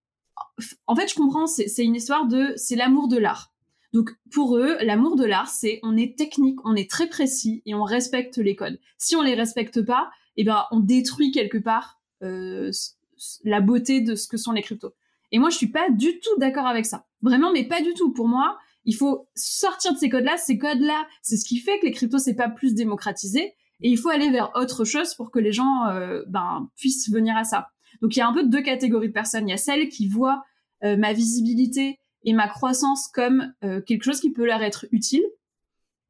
en 0.88 0.95
fait 0.95 1.08
je 1.10 1.15
comprends 1.15 1.48
c'est 1.48 1.84
une 1.84 1.95
histoire 1.95 2.28
de 2.28 2.54
c'est 2.58 2.76
l'amour 2.76 3.08
de 3.08 3.17
l'art 3.17 3.52
donc 3.93 4.12
pour 4.34 4.58
eux, 4.58 4.76
l'amour 4.82 5.15
de 5.15 5.24
l'art, 5.24 5.48
c'est 5.48 5.80
on 5.82 5.95
est 5.95 6.17
technique, 6.17 6.60
on 6.65 6.76
est 6.76 6.89
très 6.89 7.08
précis 7.08 7.63
et 7.65 7.74
on 7.76 7.84
respecte 7.84 8.38
les 8.38 8.54
codes. 8.54 8.78
Si 8.98 9.15
on 9.15 9.21
les 9.21 9.36
respecte 9.36 9.82
pas, 9.82 10.12
eh 10.36 10.43
ben 10.43 10.65
on 10.71 10.82
détruit 10.82 11.32
quelque 11.32 11.58
part 11.58 12.02
la 12.19 13.62
beauté 13.62 14.02
de 14.02 14.15
ce 14.15 14.28
que 14.28 14.36
sont 14.36 14.52
les 14.52 14.62
cryptos. 14.62 14.93
Et 15.36 15.38
moi, 15.38 15.50
je 15.50 15.58
suis 15.58 15.67
pas 15.67 15.89
du 15.89 16.21
tout 16.21 16.39
d'accord 16.39 16.65
avec 16.65 16.86
ça. 16.86 17.08
Vraiment, 17.21 17.52
mais 17.52 17.65
pas 17.65 17.82
du 17.82 17.93
tout. 17.93 18.13
Pour 18.13 18.30
moi, 18.30 18.58
il 18.86 18.95
faut 18.95 19.28
sortir 19.36 19.91
de 19.91 19.98
ces 19.98 20.08
codes-là. 20.08 20.38
Ces 20.38 20.58
codes-là, 20.58 21.06
c'est 21.21 21.36
ce 21.36 21.43
qui 21.43 21.58
fait 21.58 21.78
que 21.80 21.88
les 21.88 21.91
cryptos 21.91 22.19
c'est 22.19 22.36
pas 22.36 22.48
plus 22.48 22.74
démocratisé. 22.74 23.54
Et 23.82 23.89
il 23.89 23.98
faut 23.98 24.08
aller 24.08 24.30
vers 24.30 24.52
autre 24.56 24.86
chose 24.86 25.13
pour 25.13 25.32
que 25.32 25.39
les 25.39 25.52
gens 25.52 25.88
euh, 25.88 26.24
ben, 26.30 26.69
puissent 26.78 27.12
venir 27.12 27.36
à 27.36 27.43
ça. 27.43 27.67
Donc 28.02 28.15
il 28.15 28.19
y 28.19 28.21
a 28.21 28.30
un 28.30 28.34
peu 28.34 28.48
deux 28.48 28.62
catégories 28.62 29.10
de 29.10 29.13
personnes. 29.13 29.50
Il 29.50 29.52
y 29.52 29.54
a 29.54 29.58
celles 29.58 29.89
qui 29.89 30.08
voient 30.08 30.41
euh, 30.86 30.95
ma 30.95 31.12
visibilité 31.12 32.00
et 32.24 32.32
ma 32.32 32.48
croissance 32.48 33.10
comme 33.10 33.54
euh, 33.65 33.82
quelque 33.82 34.04
chose 34.04 34.21
qui 34.21 34.32
peut 34.32 34.45
leur 34.45 34.63
être 34.63 34.86
utile 34.93 35.26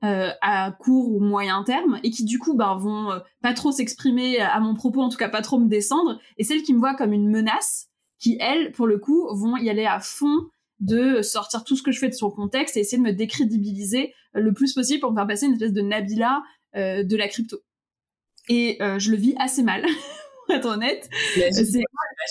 à 0.02 0.72
court 0.72 1.12
ou 1.12 1.20
moyen 1.20 1.64
terme 1.64 2.00
et 2.04 2.12
qui 2.12 2.26
du 2.26 2.38
coup 2.38 2.54
ben, 2.54 2.76
vont 2.76 3.20
pas 3.42 3.54
trop 3.54 3.72
s'exprimer 3.72 4.38
à 4.40 4.60
mon 4.60 4.76
propos, 4.76 5.02
en 5.02 5.10
tout 5.10 5.18
cas 5.18 5.30
pas 5.30 5.42
trop 5.42 5.58
me 5.58 5.68
descendre. 5.68 6.20
Et 6.38 6.44
celles 6.44 6.62
qui 6.62 6.76
me 6.76 6.80
voient 6.80 6.94
comme 6.94 7.12
une 7.12 7.28
menace, 7.28 7.90
qui 8.19 8.38
elles, 8.39 8.71
pour 8.71 8.88
le 8.88 8.97
coup, 8.97 9.28
vont 9.34 9.58
y 9.58 9.69
aller 9.69 9.86
à 9.86 9.99
fond 9.99 10.49
de 10.80 11.21
sortir 11.21 11.63
tout 11.63 11.75
ce 11.75 11.84
que 11.84 11.91
je 11.91 11.99
fais 11.99 12.10
de 12.10 12.13
son 12.13 12.30
contexte 12.30 12.75
et 12.75 12.82
essayer 12.82 12.97
de 12.97 13.08
me 13.08 13.13
décrédibiliser 13.13 14.13
le 14.34 14.54
plus 14.54 14.73
possible 14.73 14.99
pour 14.99 15.12
me 15.12 15.17
faire 15.17 15.28
passer 15.28 15.45
une 15.45 15.54
espèce 15.54 15.73
de 15.73 15.82
Nabila 15.82 16.43
euh, 16.75 17.04
de 17.04 17.15
la 17.15 17.28
crypto. 17.28 17.58
et 18.49 18.78
je 18.80 19.12
le 19.12 19.17
vis 19.17 19.36
assez 19.38 19.63
mal. 19.63 19.86
pour 20.45 20.56
être 20.56 20.65
honnête. 20.65 21.10
je 21.36 21.51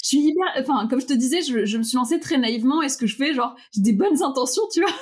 suis 0.03 0.19
hyper, 0.19 0.45
enfin, 0.59 0.87
comme 0.89 1.01
je 1.01 1.07
te 1.07 1.13
disais, 1.13 1.43
je, 1.43 1.65
je, 1.65 1.79
me 1.79 1.83
suis 1.83 1.97
lancée 1.97 2.21
très 2.21 2.39
naïvement 2.39 2.83
et 2.83 2.89
ce 2.89 2.97
que 2.97 3.07
je 3.07 3.17
fais, 3.17 3.35
genre, 3.35 3.55
j'ai 3.75 3.83
des 3.83 3.93
bonnes 3.93 4.23
intentions, 4.23 4.63
tu 4.73 4.81
vois. 4.81 4.93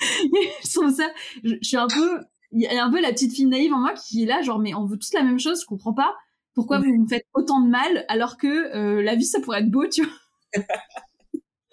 je 0.00 0.74
trouve 0.74 0.94
ça, 0.94 1.08
je, 1.42 1.54
suis 1.62 1.76
un 1.76 1.86
peu, 1.88 2.20
il 2.52 2.62
y 2.62 2.66
a 2.66 2.84
un 2.84 2.90
peu 2.90 3.00
la 3.00 3.12
petite 3.12 3.34
fille 3.34 3.46
naïve 3.46 3.72
en 3.72 3.80
moi 3.80 3.94
qui 3.94 4.22
est 4.22 4.26
là, 4.26 4.42
genre, 4.42 4.58
mais 4.58 4.74
on 4.74 4.86
veut 4.86 4.98
tous 4.98 5.12
la 5.14 5.22
même 5.22 5.38
chose, 5.38 5.60
je 5.62 5.66
comprends 5.66 5.94
pas. 5.94 6.14
Pourquoi 6.54 6.78
vous 6.78 6.94
me 6.94 7.08
faites 7.08 7.26
autant 7.34 7.60
de 7.60 7.68
mal 7.68 8.04
alors 8.08 8.36
que 8.38 8.46
euh, 8.46 9.02
la 9.02 9.14
vie, 9.16 9.24
ça 9.24 9.40
pourrait 9.40 9.60
être 9.60 9.70
beau, 9.70 9.86
tu 9.88 10.04
vois? 10.04 10.62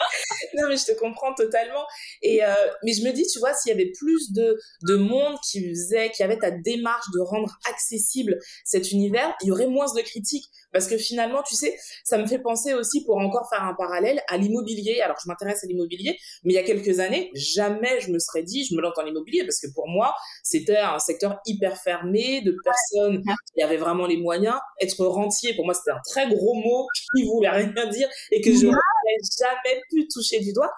non, 0.56 0.68
mais 0.68 0.78
je 0.78 0.86
te 0.86 1.00
comprends 1.00 1.34
totalement. 1.34 1.86
Et 2.22 2.44
euh, 2.44 2.54
mais 2.84 2.94
je 2.94 3.04
me 3.04 3.12
dis, 3.12 3.26
tu 3.28 3.40
vois, 3.40 3.54
s'il 3.54 3.72
y 3.72 3.74
avait 3.74 3.92
plus 3.92 4.32
de, 4.32 4.58
de 4.88 4.96
monde 4.96 5.36
qui 5.50 5.70
faisait, 5.70 6.12
qui 6.12 6.24
avait 6.24 6.38
ta 6.38 6.52
démarche 6.52 7.06
de 7.14 7.20
rendre 7.20 7.58
accessible 7.70 8.40
cet 8.66 8.92
univers, 8.92 9.36
il 9.42 9.48
y 9.48 9.52
aurait 9.52 9.68
moins 9.68 9.86
de 9.94 10.02
critiques. 10.02 10.50
Parce 10.72 10.88
que 10.88 10.98
finalement, 10.98 11.44
tu 11.44 11.56
sais, 11.56 11.78
ça 12.04 12.18
me 12.18 12.26
fait 12.26 12.40
penser 12.40 12.74
aussi, 12.74 13.04
pour 13.04 13.18
encore 13.18 13.50
faire 13.50 13.64
un 13.64 13.74
parallèle, 13.74 14.22
à 14.30 14.38
l'immobilier. 14.38 15.02
Alors, 15.02 15.18
je 15.22 15.28
m'intéresse 15.28 15.64
à 15.64 15.68
l'immobilier, 15.68 16.18
mais 16.44 16.54
il 16.54 16.56
y 16.56 16.60
a 16.60 16.64
quelques 16.64 17.00
années, 17.00 17.30
jamais 17.34 18.00
je 18.00 18.12
me 18.12 18.20
serais 18.20 18.44
dit, 18.44 18.66
je 18.66 18.76
me 18.76 18.82
lance 18.82 18.94
dans 18.96 19.04
l'immobilier, 19.04 19.44
parce 19.44 19.60
que 19.60 19.68
pour 19.74 19.88
moi, 19.88 20.16
c'était 20.44 20.78
un 20.78 21.00
secteur 21.00 21.40
hyper 21.46 21.78
fermé, 21.78 22.42
de 22.42 22.56
personnes 22.64 23.22
qui 23.54 23.64
avaient 23.64 23.78
vraiment 23.78 24.06
les 24.06 24.18
moyens. 24.18 24.58
Être 24.80 25.06
rentier, 25.06 25.54
pour 25.56 25.66
moi, 25.66 25.74
c'était 25.74 25.92
un 25.92 26.02
très 26.10 26.28
gros 26.30 26.54
mot 26.56 26.88
qui 27.16 27.24
voulais 27.24 27.50
rien 27.50 27.88
dire 27.88 28.10
et 28.32 28.42
que 28.42 28.52
je 28.52 28.68
jamais 29.40 29.82
pu 29.90 30.08
toucher 30.08 30.40
du 30.40 30.54
doigt. 30.54 30.72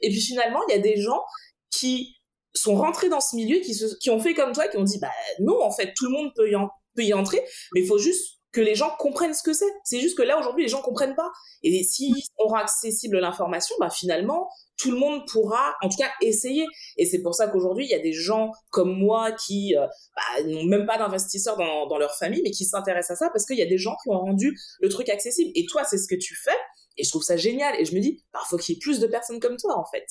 Et 0.00 0.08
puis 0.10 0.20
finalement, 0.20 0.60
il 0.68 0.72
y 0.72 0.78
a 0.78 0.80
des 0.80 1.00
gens 1.00 1.22
qui 1.70 2.16
sont 2.54 2.74
rentrés 2.74 3.08
dans 3.08 3.20
ce 3.20 3.36
milieu, 3.36 3.60
qui, 3.60 3.78
qui 4.00 4.10
ont 4.10 4.20
fait 4.20 4.34
comme 4.34 4.52
toi, 4.52 4.68
qui 4.68 4.76
ont 4.76 4.84
dit, 4.84 4.98
bah 4.98 5.10
non, 5.40 5.62
en 5.62 5.70
fait, 5.70 5.92
tout 5.96 6.06
le 6.06 6.12
monde 6.12 6.32
peut 6.34 6.50
y, 6.50 6.56
peut 6.94 7.04
y 7.04 7.14
entrer, 7.14 7.42
mais 7.72 7.80
il 7.80 7.86
faut 7.86 7.98
juste 7.98 8.40
que 8.52 8.60
les 8.60 8.74
gens 8.74 8.90
comprennent 8.98 9.34
ce 9.34 9.42
que 9.42 9.52
c'est. 9.52 9.72
C'est 9.84 10.00
juste 10.00 10.16
que 10.16 10.22
là, 10.22 10.38
aujourd'hui, 10.38 10.64
les 10.64 10.68
gens 10.68 10.82
comprennent 10.82 11.14
pas. 11.14 11.30
Et 11.62 11.84
si 11.84 12.12
on 12.38 12.48
rend 12.48 12.56
accessible 12.56 13.18
l'information, 13.18 13.76
bah, 13.78 13.90
finalement, 13.90 14.48
tout 14.76 14.90
le 14.90 14.98
monde 14.98 15.22
pourra, 15.28 15.74
en 15.82 15.88
tout 15.88 15.96
cas, 15.96 16.10
essayer. 16.20 16.66
Et 16.96 17.06
c'est 17.06 17.22
pour 17.22 17.34
ça 17.34 17.46
qu'aujourd'hui, 17.48 17.84
il 17.84 17.90
y 17.90 17.94
a 17.94 18.00
des 18.00 18.12
gens 18.12 18.50
comme 18.70 18.92
moi 18.92 19.30
qui 19.32 19.76
euh, 19.76 19.86
bah, 20.16 20.42
n'ont 20.46 20.64
même 20.64 20.86
pas 20.86 20.98
d'investisseurs 20.98 21.56
dans, 21.56 21.86
dans, 21.86 21.98
leur 21.98 22.16
famille, 22.16 22.40
mais 22.42 22.50
qui 22.50 22.64
s'intéressent 22.64 23.16
à 23.22 23.26
ça 23.26 23.30
parce 23.30 23.46
qu'il 23.46 23.58
y 23.58 23.62
a 23.62 23.66
des 23.66 23.78
gens 23.78 23.94
qui 24.02 24.10
ont 24.10 24.18
rendu 24.18 24.58
le 24.80 24.88
truc 24.88 25.08
accessible. 25.10 25.50
Et 25.54 25.66
toi, 25.66 25.84
c'est 25.84 25.98
ce 25.98 26.08
que 26.08 26.18
tu 26.18 26.34
fais. 26.34 26.58
Et 26.96 27.04
je 27.04 27.10
trouve 27.10 27.22
ça 27.22 27.36
génial. 27.36 27.74
Et 27.78 27.84
je 27.84 27.94
me 27.94 28.00
dis, 28.00 28.22
bah, 28.32 28.40
faut 28.48 28.56
qu'il 28.56 28.74
y 28.74 28.78
ait 28.78 28.80
plus 28.80 29.00
de 29.00 29.06
personnes 29.06 29.40
comme 29.40 29.56
toi, 29.56 29.78
en 29.78 29.84
fait. 29.84 30.06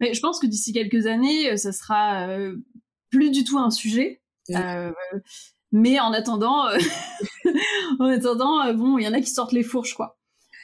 Mais 0.00 0.14
je 0.14 0.20
pense 0.20 0.38
que 0.38 0.46
d'ici 0.46 0.72
quelques 0.72 1.06
années, 1.06 1.52
euh, 1.52 1.56
ça 1.56 1.72
sera 1.72 2.28
euh, 2.28 2.56
plus 3.10 3.30
du 3.30 3.44
tout 3.44 3.58
un 3.58 3.70
sujet. 3.70 4.22
Euh, 4.50 4.92
mais 5.72 6.00
en 6.00 6.12
attendant, 6.12 6.64
en 8.00 8.06
attendant, 8.06 8.74
bon, 8.74 8.98
il 8.98 9.04
y 9.04 9.08
en 9.08 9.12
a 9.12 9.20
qui 9.20 9.30
sortent 9.30 9.52
les 9.52 9.62
fourches, 9.62 9.94
quoi. 9.94 10.18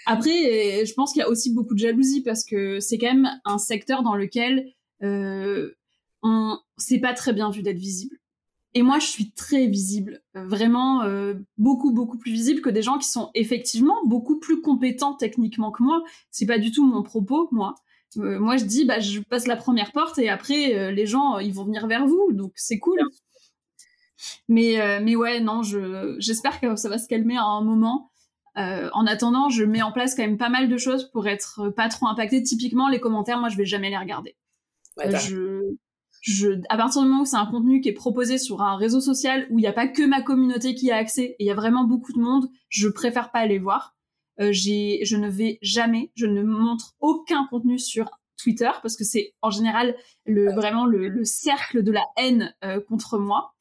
Après, 0.06 0.84
je 0.84 0.94
pense 0.94 1.12
qu'il 1.12 1.20
y 1.20 1.24
a 1.24 1.28
aussi 1.28 1.52
beaucoup 1.52 1.74
de 1.74 1.80
jalousie 1.80 2.22
parce 2.22 2.44
que 2.44 2.78
c'est 2.78 2.96
quand 2.96 3.12
même 3.12 3.40
un 3.44 3.58
secteur 3.58 4.02
dans 4.04 4.14
lequel 4.14 4.72
euh, 5.02 5.76
on 6.22 6.58
c'est 6.78 6.98
pas 6.98 7.14
très 7.14 7.32
bien 7.32 7.50
vu 7.50 7.62
d'être 7.62 7.78
visible. 7.78 8.16
Et 8.76 8.82
moi, 8.82 8.98
je 8.98 9.06
suis 9.06 9.32
très 9.32 9.66
visible, 9.66 10.22
vraiment 10.34 11.02
euh, 11.02 11.32
beaucoup 11.56 11.92
beaucoup 11.92 12.18
plus 12.18 12.30
visible 12.30 12.60
que 12.60 12.68
des 12.68 12.82
gens 12.82 12.98
qui 12.98 13.08
sont 13.08 13.30
effectivement 13.34 13.96
beaucoup 14.04 14.38
plus 14.38 14.60
compétents 14.60 15.14
techniquement 15.14 15.70
que 15.70 15.82
moi. 15.82 16.02
C'est 16.30 16.44
pas 16.44 16.58
du 16.58 16.72
tout 16.72 16.84
mon 16.84 17.02
propos, 17.02 17.48
moi. 17.52 17.74
moi, 18.16 18.58
je 18.58 18.64
dis, 18.64 18.84
bah, 18.84 19.00
je 19.00 19.20
passe 19.20 19.46
la 19.46 19.56
première 19.56 19.92
porte 19.92 20.18
et 20.18 20.28
après, 20.28 20.92
les 20.92 21.06
gens, 21.06 21.38
ils 21.38 21.54
vont 21.54 21.64
venir 21.64 21.86
vers 21.86 22.06
vous, 22.06 22.32
donc 22.32 22.52
c'est 22.54 22.78
cool. 22.78 23.00
Mais, 24.48 24.80
euh, 24.80 25.00
mais 25.02 25.16
ouais, 25.16 25.40
non, 25.40 25.62
je, 25.62 26.16
j'espère 26.18 26.60
que 26.60 26.76
ça 26.76 26.88
va 26.88 26.98
se 26.98 27.08
calmer 27.08 27.36
à 27.36 27.44
un 27.44 27.62
moment. 27.62 28.10
Euh, 28.58 28.88
en 28.92 29.06
attendant, 29.06 29.48
je 29.50 29.64
mets 29.64 29.82
en 29.82 29.92
place 29.92 30.14
quand 30.14 30.22
même 30.22 30.38
pas 30.38 30.48
mal 30.48 30.68
de 30.68 30.76
choses 30.78 31.10
pour 31.10 31.28
être 31.28 31.68
pas 31.70 31.88
trop 31.88 32.06
impacté. 32.06 32.42
Typiquement, 32.42 32.88
les 32.88 33.00
commentaires, 33.00 33.38
moi, 33.38 33.48
je 33.48 33.56
vais 33.56 33.66
jamais 33.66 33.90
les 33.90 33.98
regarder. 33.98 34.36
Euh, 35.00 35.16
je, 35.18 35.60
je, 36.26 36.60
à 36.68 36.76
partir 36.76 37.02
du 37.02 37.08
moment 37.08 37.22
où 37.22 37.24
c'est 37.24 37.36
un 37.36 37.46
contenu 37.46 37.80
qui 37.80 37.88
est 37.88 37.92
proposé 37.92 38.36
sur 38.36 38.60
un 38.60 38.76
réseau 38.76 39.00
social 39.00 39.46
où 39.48 39.60
il 39.60 39.62
n'y 39.62 39.68
a 39.68 39.72
pas 39.72 39.86
que 39.86 40.02
ma 40.02 40.22
communauté 40.22 40.74
qui 40.74 40.90
a 40.90 40.96
accès 40.96 41.22
et 41.22 41.36
il 41.38 41.46
y 41.46 41.52
a 41.52 41.54
vraiment 41.54 41.84
beaucoup 41.84 42.12
de 42.12 42.18
monde, 42.18 42.48
je 42.68 42.88
préfère 42.88 43.30
pas 43.30 43.38
aller 43.38 43.60
voir. 43.60 43.94
Euh, 44.40 44.48
j'ai, 44.50 45.04
je 45.04 45.16
ne 45.16 45.30
vais 45.30 45.60
jamais, 45.62 46.10
je 46.16 46.26
ne 46.26 46.42
montre 46.42 46.94
aucun 46.98 47.46
contenu 47.46 47.78
sur 47.78 48.10
Twitter 48.42 48.70
parce 48.82 48.96
que 48.96 49.04
c'est 49.04 49.34
en 49.40 49.50
général 49.50 49.96
le, 50.24 50.52
vraiment 50.52 50.84
le, 50.84 51.08
le, 51.08 51.24
cercle 51.24 51.84
de 51.84 51.92
la 51.92 52.04
haine 52.16 52.52
euh, 52.64 52.80
contre 52.80 53.18
moi. 53.18 53.54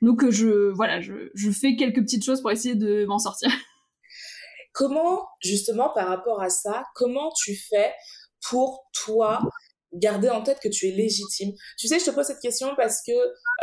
Donc 0.00 0.28
je 0.28 0.70
voilà, 0.72 1.00
je, 1.00 1.30
je 1.34 1.50
fais 1.52 1.76
quelques 1.76 2.00
petites 2.02 2.24
choses 2.24 2.40
pour 2.40 2.50
essayer 2.50 2.74
de 2.74 3.04
m'en 3.04 3.20
sortir. 3.20 3.48
Comment 4.72 5.28
justement 5.38 5.90
par 5.90 6.08
rapport 6.08 6.42
à 6.42 6.48
ça, 6.48 6.84
comment 6.94 7.30
tu 7.36 7.54
fais 7.54 7.92
pour 8.48 8.86
toi 9.04 9.40
garder 9.92 10.30
en 10.30 10.42
tête 10.42 10.58
que 10.60 10.68
tu 10.68 10.88
es 10.88 10.92
légitime 10.92 11.52
Tu 11.78 11.88
sais, 11.88 11.98
je 11.98 12.04
te 12.04 12.10
pose 12.10 12.26
cette 12.26 12.40
question 12.40 12.68
parce 12.76 13.02
que 13.06 13.12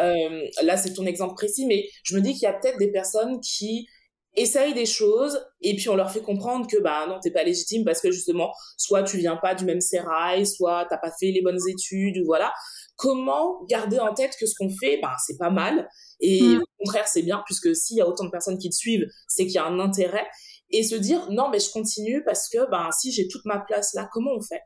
euh, 0.01 0.47
là 0.63 0.77
c'est 0.77 0.93
ton 0.93 1.05
exemple 1.05 1.35
précis, 1.35 1.65
mais 1.65 1.87
je 2.03 2.15
me 2.15 2.21
dis 2.21 2.33
qu'il 2.33 2.43
y 2.43 2.47
a 2.47 2.53
peut-être 2.53 2.77
des 2.77 2.91
personnes 2.91 3.39
qui 3.41 3.87
essayent 4.35 4.75
des 4.75 4.85
choses 4.85 5.43
et 5.61 5.75
puis 5.75 5.89
on 5.89 5.95
leur 5.95 6.11
fait 6.11 6.21
comprendre 6.21 6.67
que 6.67 6.77
bah 6.77 7.07
non 7.09 7.19
t'es 7.19 7.31
pas 7.31 7.43
légitime 7.43 7.83
parce 7.83 7.99
que 7.99 8.11
justement 8.11 8.53
soit 8.77 9.01
tu 9.01 9.17
viens 9.17 9.35
pas 9.37 9.55
du 9.55 9.65
même 9.65 9.81
sérail 9.81 10.45
soit 10.45 10.85
t'as 10.87 10.99
pas 10.99 11.11
fait 11.19 11.31
les 11.31 11.41
bonnes 11.41 11.59
études 11.67 12.19
ou 12.19 12.25
voilà 12.25 12.53
comment 12.95 13.65
garder 13.65 13.99
en 13.99 14.13
tête 14.13 14.35
que 14.39 14.45
ce 14.45 14.53
qu'on 14.55 14.69
fait 14.69 14.99
bah 15.01 15.15
c'est 15.25 15.37
pas 15.39 15.49
mal 15.49 15.89
et 16.19 16.41
mm. 16.41 16.61
au 16.61 16.83
contraire, 16.83 17.07
c'est 17.07 17.21
bien, 17.21 17.41
puisque 17.45 17.75
s'il 17.75 17.97
y 17.97 18.01
a 18.01 18.07
autant 18.07 18.25
de 18.25 18.29
personnes 18.29 18.57
qui 18.57 18.69
te 18.69 18.75
suivent, 18.75 19.07
c'est 19.27 19.45
qu'il 19.45 19.55
y 19.55 19.59
a 19.59 19.65
un 19.65 19.79
intérêt. 19.79 20.27
Et 20.71 20.83
se 20.83 20.95
dire, 20.95 21.31
non, 21.31 21.49
mais 21.49 21.59
je 21.59 21.71
continue 21.71 22.23
parce 22.23 22.47
que 22.47 22.69
ben, 22.69 22.89
si 22.91 23.11
j'ai 23.11 23.27
toute 23.27 23.43
ma 23.45 23.59
place 23.59 23.93
là, 23.95 24.07
comment 24.13 24.31
on 24.35 24.41
fait? 24.41 24.61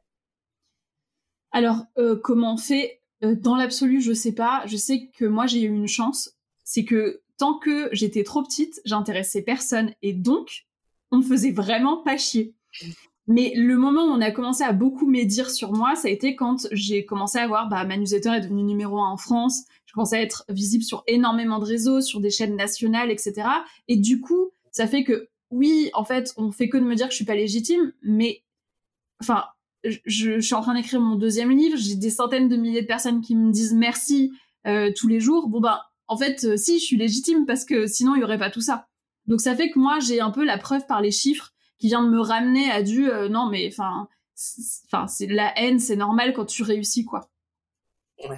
Alors, 1.54 1.86
euh, 1.98 2.20
comment 2.22 2.56
on 2.56 2.58
fait 2.58 3.00
euh, 3.24 3.36
Dans 3.36 3.56
l'absolu, 3.56 4.02
je 4.02 4.12
sais 4.12 4.34
pas. 4.34 4.64
Je 4.66 4.76
sais 4.76 5.10
que 5.16 5.26
moi, 5.26 5.46
j'ai 5.46 5.62
eu 5.62 5.68
une 5.68 5.88
chance. 5.88 6.32
C'est 6.64 6.84
que 6.84 7.22
tant 7.38 7.58
que 7.58 7.90
j'étais 7.92 8.24
trop 8.24 8.44
petite, 8.44 8.82
j'intéressais 8.86 9.44
personne. 9.44 9.94
Et 10.02 10.14
donc, 10.14 10.66
on 11.12 11.18
me 11.18 11.24
faisait 11.24 11.52
vraiment 11.52 11.98
pas 11.98 12.18
chier. 12.18 12.56
Mais 13.28 13.54
le 13.56 13.78
moment 13.78 14.04
où 14.04 14.10
on 14.10 14.22
a 14.22 14.32
commencé 14.32 14.64
à 14.64 14.74
beaucoup 14.74 15.06
médire 15.08 15.50
sur 15.50 15.72
moi, 15.72 15.96
ça 15.96 16.10
a 16.10 16.12
été 16.12 16.36
quand 16.36 16.68
j'ai 16.72 17.06
commencé 17.06 17.38
à 17.38 17.48
voir, 17.48 17.70
bah, 17.70 17.86
ma 17.86 17.96
newsletter 17.96 18.32
est 18.36 18.42
devenue 18.42 18.64
numéro 18.64 19.00
un 19.00 19.12
en 19.12 19.18
France, 19.18 19.64
je 19.86 19.94
commençais 19.94 20.18
à 20.18 20.22
être 20.22 20.44
visible 20.50 20.84
sur 20.84 21.04
énormément 21.08 21.60
de 21.60 21.66
réseaux, 21.66 22.02
sur 22.02 22.20
des 22.20 22.32
chaînes 22.32 22.56
nationales, 22.56 23.12
etc. 23.12 23.48
Et 23.88 23.96
du 23.96 24.20
coup, 24.20 24.50
ça 24.72 24.88
fait 24.88 25.04
que, 25.04 25.30
oui, 25.52 25.90
en 25.94 26.04
fait, 26.04 26.34
on 26.36 26.52
fait 26.52 26.68
que 26.68 26.78
de 26.78 26.84
me 26.84 26.96
dire 26.96 27.06
que 27.06 27.12
je 27.12 27.18
suis 27.18 27.26
pas 27.26 27.36
légitime, 27.36 27.94
mais, 28.02 28.44
enfin, 29.22 29.46
je, 29.84 30.40
suis 30.40 30.56
en 30.56 30.62
train 30.62 30.76
d'écrire 30.76 31.02
mon 31.02 31.16
deuxième 31.16 31.52
livre, 31.52 31.78
j'ai 31.78 31.96
des 31.96 32.10
centaines 32.10 32.48
de 32.48 32.56
milliers 32.56 32.82
de 32.82 32.88
personnes 32.88 33.22
qui 33.22 33.36
me 33.36 33.52
disent 33.52 33.74
merci 33.74 34.32
euh, 34.66 34.92
tous 34.96 35.08
les 35.08 35.20
jours. 35.20 35.48
Bon 35.50 35.60
ben, 35.60 35.80
en 36.08 36.18
fait, 36.18 36.44
euh, 36.46 36.58
si, 36.58 36.80
je 36.80 36.86
suis 36.86 36.98
légitime 36.98 37.46
parce 37.46 37.66
que 37.66 37.88
sinon, 37.88 38.16
il 38.16 38.22
y 38.22 38.24
aurait 38.24 38.38
pas 38.38 38.50
tout 38.50 38.62
ça. 38.62 38.88
Donc 39.26 39.42
ça 39.42 39.56
fait 39.56 39.70
que 39.70 39.80
moi, 39.80 40.00
j'ai 40.00 40.22
un 40.22 40.32
peu 40.32 40.44
la 40.44 40.58
preuve 40.58 40.86
par 40.88 41.02
les 41.02 41.12
chiffres 41.12 41.52
qui 41.80 41.88
vient 41.88 42.04
de 42.04 42.10
me 42.10 42.22
ramener 42.22 42.70
à 42.72 42.82
du 42.82 43.10
euh, 43.10 43.28
non 43.28 43.50
mais 43.50 43.68
enfin 43.68 44.08
c'est 45.08 45.28
la 45.28 45.52
haine 45.60 45.80
c'est 45.80 45.96
normal 45.96 46.34
quand 46.34 46.46
tu 46.46 46.64
réussis 46.64 47.04
quoi 47.04 47.30
ouais 48.30 48.38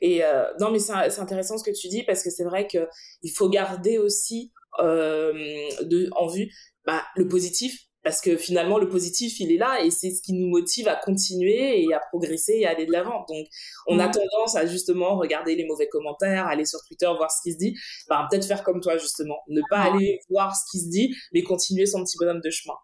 et 0.00 0.22
non 0.58 0.70
mais 0.70 0.78
c'est 0.78 1.20
intéressant 1.20 1.56
ce 1.56 1.62
que 1.62 1.70
tu 1.70 1.88
dis 1.88 2.02
parce 2.02 2.24
que 2.24 2.30
c'est 2.30 2.44
vrai 2.44 2.66
que 2.66 2.88
il 3.22 3.30
faut 3.30 3.48
garder 3.48 3.98
aussi 3.98 4.52
de 4.80 6.10
en 6.16 6.26
vue 6.26 6.50
bah, 6.84 7.04
le 7.16 7.28
positif 7.28 7.89
parce 8.02 8.20
que 8.20 8.36
finalement 8.36 8.78
le 8.78 8.88
positif 8.88 9.40
il 9.40 9.52
est 9.52 9.58
là 9.58 9.82
et 9.84 9.90
c'est 9.90 10.10
ce 10.10 10.22
qui 10.22 10.32
nous 10.32 10.48
motive 10.48 10.88
à 10.88 10.96
continuer 10.96 11.82
et 11.82 11.92
à 11.92 12.00
progresser 12.10 12.58
et 12.60 12.66
à 12.66 12.70
aller 12.70 12.86
de 12.86 12.92
l'avant. 12.92 13.24
Donc 13.28 13.46
on 13.86 13.98
a 13.98 14.08
tendance 14.08 14.56
à 14.56 14.66
justement 14.66 15.16
regarder 15.16 15.54
les 15.54 15.66
mauvais 15.66 15.88
commentaires 15.88 16.46
aller 16.46 16.64
sur 16.64 16.80
Twitter 16.86 17.06
voir 17.16 17.30
ce 17.30 17.42
qui 17.42 17.52
se 17.52 17.58
dit. 17.58 17.76
Bah, 18.08 18.26
peut-être 18.30 18.46
faire 18.46 18.62
comme 18.62 18.80
toi 18.80 18.96
justement. 18.96 19.38
Ne 19.48 19.60
pas 19.68 19.80
aller 19.80 20.20
voir 20.30 20.54
ce 20.54 20.70
qui 20.70 20.82
se 20.82 20.88
dit 20.88 21.14
mais 21.32 21.42
continuer 21.42 21.86
son 21.86 22.02
petit 22.04 22.16
bonhomme 22.18 22.40
de 22.40 22.50
chemin. 22.50 22.74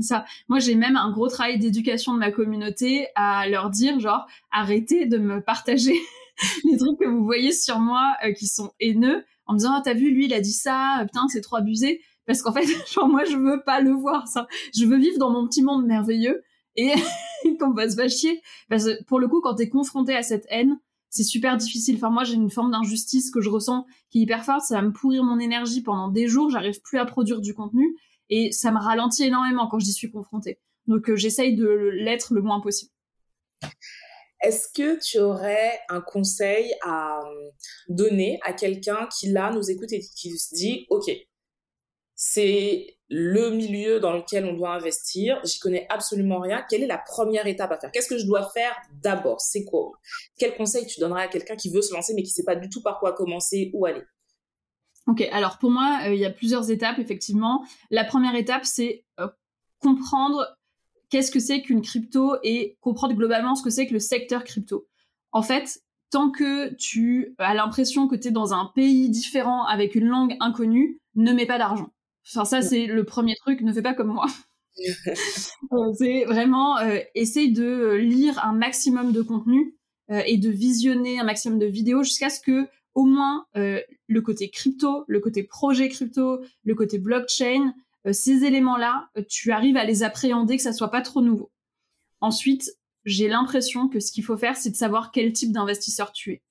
Ça. 0.00 0.24
Moi, 0.48 0.60
j'ai 0.60 0.76
même 0.76 0.96
un 0.96 1.10
gros 1.10 1.28
travail 1.28 1.58
d'éducation 1.58 2.14
de 2.14 2.18
ma 2.18 2.30
communauté 2.30 3.08
à 3.16 3.48
leur 3.48 3.68
dire, 3.68 3.98
genre, 3.98 4.26
arrêtez 4.52 5.06
de 5.06 5.18
me 5.18 5.42
partager 5.42 6.00
les 6.70 6.78
trucs 6.78 6.98
que 7.00 7.08
vous 7.08 7.24
voyez 7.24 7.52
sur 7.52 7.80
moi 7.80 8.14
euh, 8.24 8.32
qui 8.32 8.46
sont 8.46 8.70
haineux 8.78 9.24
en 9.46 9.54
me 9.54 9.58
disant, 9.58 9.72
ah, 9.74 9.82
t'as 9.84 9.94
vu, 9.94 10.12
lui, 10.12 10.26
il 10.26 10.34
a 10.34 10.40
dit 10.40 10.52
ça, 10.52 11.00
putain, 11.04 11.26
c'est 11.28 11.40
trop 11.40 11.56
abusé 11.56 12.00
parce 12.28 12.42
qu'en 12.42 12.52
fait, 12.52 12.66
moi 13.08 13.24
je 13.24 13.36
veux 13.36 13.62
pas 13.64 13.80
le 13.80 13.90
voir 13.90 14.28
ça. 14.28 14.46
Je 14.76 14.84
veux 14.84 14.98
vivre 14.98 15.18
dans 15.18 15.30
mon 15.30 15.48
petit 15.48 15.62
monde 15.62 15.86
merveilleux 15.86 16.44
et 16.76 16.92
qu'on 17.58 17.72
va 17.72 17.90
se 17.90 17.96
pas 17.96 18.06
chier. 18.08 18.42
Parce 18.68 18.84
que 18.84 19.02
pour 19.04 19.18
le 19.18 19.26
coup, 19.26 19.40
quand 19.40 19.54
t'es 19.54 19.70
confronté 19.70 20.14
à 20.14 20.22
cette 20.22 20.46
haine, 20.50 20.78
c'est 21.08 21.24
super 21.24 21.56
difficile. 21.56 21.96
Enfin 21.96 22.10
moi 22.10 22.24
j'ai 22.24 22.34
une 22.34 22.50
forme 22.50 22.70
d'injustice 22.70 23.30
que 23.30 23.40
je 23.40 23.48
ressens 23.48 23.86
qui 24.10 24.18
est 24.18 24.22
hyper 24.22 24.44
forte. 24.44 24.60
Ça 24.60 24.76
va 24.76 24.82
me 24.82 24.92
pourrir 24.92 25.24
mon 25.24 25.38
énergie 25.38 25.82
pendant 25.82 26.08
des 26.08 26.28
jours. 26.28 26.50
J'arrive 26.50 26.82
plus 26.82 26.98
à 26.98 27.06
produire 27.06 27.40
du 27.40 27.54
contenu 27.54 27.96
et 28.28 28.52
ça 28.52 28.70
me 28.72 28.78
ralentit 28.78 29.24
énormément 29.24 29.66
quand 29.66 29.78
j'y 29.78 29.92
suis 29.92 30.10
confrontée. 30.10 30.60
Donc 30.86 31.08
euh, 31.08 31.16
j'essaye 31.16 31.56
de 31.56 31.66
l'être 31.66 32.34
le 32.34 32.42
moins 32.42 32.60
possible. 32.60 32.92
Est-ce 34.42 34.68
que 34.72 35.02
tu 35.02 35.18
aurais 35.18 35.80
un 35.88 36.02
conseil 36.02 36.72
à 36.82 37.20
euh, 37.20 37.50
donner 37.88 38.38
à 38.44 38.52
quelqu'un 38.52 39.08
qui 39.18 39.32
là 39.32 39.50
nous 39.50 39.70
écoute 39.70 39.92
et 39.92 40.00
qui 40.00 40.38
se 40.38 40.54
dit, 40.54 40.86
OK, 40.90 41.10
c'est 42.20 42.98
le 43.08 43.50
milieu 43.50 44.00
dans 44.00 44.12
lequel 44.12 44.44
on 44.44 44.52
doit 44.52 44.74
investir, 44.74 45.40
j'y 45.44 45.60
connais 45.60 45.86
absolument 45.88 46.40
rien, 46.40 46.64
quelle 46.68 46.82
est 46.82 46.88
la 46.88 46.98
première 46.98 47.46
étape 47.46 47.70
à 47.70 47.78
faire? 47.78 47.92
Qu'est-ce 47.92 48.08
que 48.08 48.18
je 48.18 48.26
dois 48.26 48.50
faire 48.50 48.76
d'abord? 49.00 49.40
C'est 49.40 49.64
quoi? 49.64 49.92
Quel 50.36 50.56
conseil 50.56 50.84
tu 50.84 50.98
donnerais 50.98 51.22
à 51.22 51.28
quelqu'un 51.28 51.54
qui 51.54 51.70
veut 51.70 51.80
se 51.80 51.94
lancer 51.94 52.14
mais 52.14 52.24
qui 52.24 52.30
ne 52.30 52.34
sait 52.34 52.44
pas 52.44 52.56
du 52.56 52.68
tout 52.68 52.82
par 52.82 52.98
quoi 52.98 53.12
commencer, 53.12 53.70
où 53.72 53.86
aller? 53.86 54.02
Ok, 55.06 55.22
alors 55.30 55.58
pour 55.58 55.70
moi, 55.70 56.00
euh, 56.06 56.12
il 56.12 56.18
y 56.18 56.24
a 56.24 56.30
plusieurs 56.30 56.72
étapes, 56.72 56.98
effectivement. 56.98 57.64
La 57.90 58.04
première 58.04 58.34
étape, 58.34 58.64
c'est 58.64 59.04
euh, 59.20 59.28
comprendre 59.78 60.44
qu'est-ce 61.10 61.30
que 61.30 61.38
c'est 61.38 61.62
qu'une 61.62 61.82
crypto 61.82 62.34
et 62.42 62.76
comprendre 62.80 63.14
globalement 63.14 63.54
ce 63.54 63.62
que 63.62 63.70
c'est 63.70 63.86
que 63.86 63.94
le 63.94 64.00
secteur 64.00 64.42
crypto. 64.42 64.88
En 65.30 65.42
fait, 65.42 65.82
tant 66.10 66.32
que 66.32 66.74
tu 66.74 67.36
as 67.38 67.54
l'impression 67.54 68.08
que 68.08 68.16
tu 68.16 68.28
es 68.28 68.30
dans 68.32 68.54
un 68.54 68.72
pays 68.74 69.08
différent 69.08 69.64
avec 69.66 69.94
une 69.94 70.06
langue 70.06 70.36
inconnue, 70.40 71.00
ne 71.14 71.32
mets 71.32 71.46
pas 71.46 71.58
d'argent. 71.58 71.90
Enfin, 72.30 72.44
ça, 72.44 72.62
c'est 72.62 72.86
le 72.86 73.04
premier 73.04 73.34
truc, 73.36 73.62
ne 73.62 73.72
fais 73.72 73.82
pas 73.82 73.94
comme 73.94 74.12
moi. 74.12 74.26
Euh, 75.72 75.92
c'est 75.98 76.24
vraiment, 76.24 76.78
euh, 76.78 77.00
essaye 77.16 77.52
de 77.52 77.94
lire 77.94 78.42
un 78.44 78.52
maximum 78.52 79.10
de 79.10 79.22
contenu 79.22 79.74
euh, 80.12 80.22
et 80.24 80.36
de 80.38 80.48
visionner 80.50 81.18
un 81.18 81.24
maximum 81.24 81.58
de 81.58 81.66
vidéos 81.66 82.04
jusqu'à 82.04 82.30
ce 82.30 82.40
que, 82.40 82.68
au 82.94 83.04
moins, 83.04 83.44
le 83.54 84.20
côté 84.20 84.50
crypto, 84.50 85.04
le 85.08 85.18
côté 85.18 85.42
projet 85.42 85.88
crypto, 85.88 86.40
le 86.62 86.74
côté 86.76 86.98
blockchain, 86.98 87.74
euh, 88.06 88.12
ces 88.12 88.44
éléments-là, 88.44 89.08
euh, 89.16 89.22
tu 89.28 89.52
arrives 89.52 89.76
à 89.76 89.84
les 89.84 90.02
appréhender, 90.02 90.56
que 90.56 90.62
ça 90.62 90.72
soit 90.72 90.90
pas 90.90 91.02
trop 91.02 91.20
nouveau. 91.20 91.50
Ensuite, 92.20 92.70
j'ai 93.04 93.28
l'impression 93.28 93.88
que 93.88 94.00
ce 94.00 94.12
qu'il 94.12 94.24
faut 94.24 94.36
faire, 94.36 94.56
c'est 94.56 94.70
de 94.70 94.76
savoir 94.76 95.10
quel 95.12 95.32
type 95.32 95.52
d'investisseur 95.52 96.12
tu 96.12 96.32
es. 96.32 96.42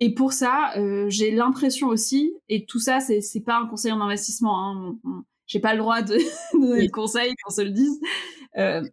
Et 0.00 0.14
pour 0.14 0.32
ça, 0.32 0.72
euh, 0.76 1.06
j'ai 1.08 1.30
l'impression 1.30 1.88
aussi, 1.88 2.34
et 2.48 2.66
tout 2.66 2.78
ça, 2.78 3.00
c'est, 3.00 3.40
pas 3.44 3.58
un 3.58 3.66
conseil 3.66 3.92
en 3.92 4.00
investissement, 4.00 4.96
hein, 5.04 5.24
j'ai 5.46 5.60
pas 5.60 5.72
le 5.72 5.80
droit 5.80 6.02
de, 6.02 6.16
donner 6.52 6.84
le 6.84 6.92
conseil 6.92 7.34
qu'on 7.42 7.50
se 7.50 7.62
le 7.62 7.70
dise, 7.70 8.00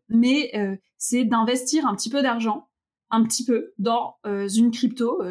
mais 0.10 0.52
c'est 0.98 1.26
d'investir 1.26 1.86
un 1.86 1.96
petit 1.96 2.10
peu 2.10 2.22
d'argent, 2.24 2.70
un 3.12 3.24
petit 3.24 3.46
peu, 3.46 3.74
dans 3.78 4.18
une 4.26 4.72
crypto, 4.72 5.22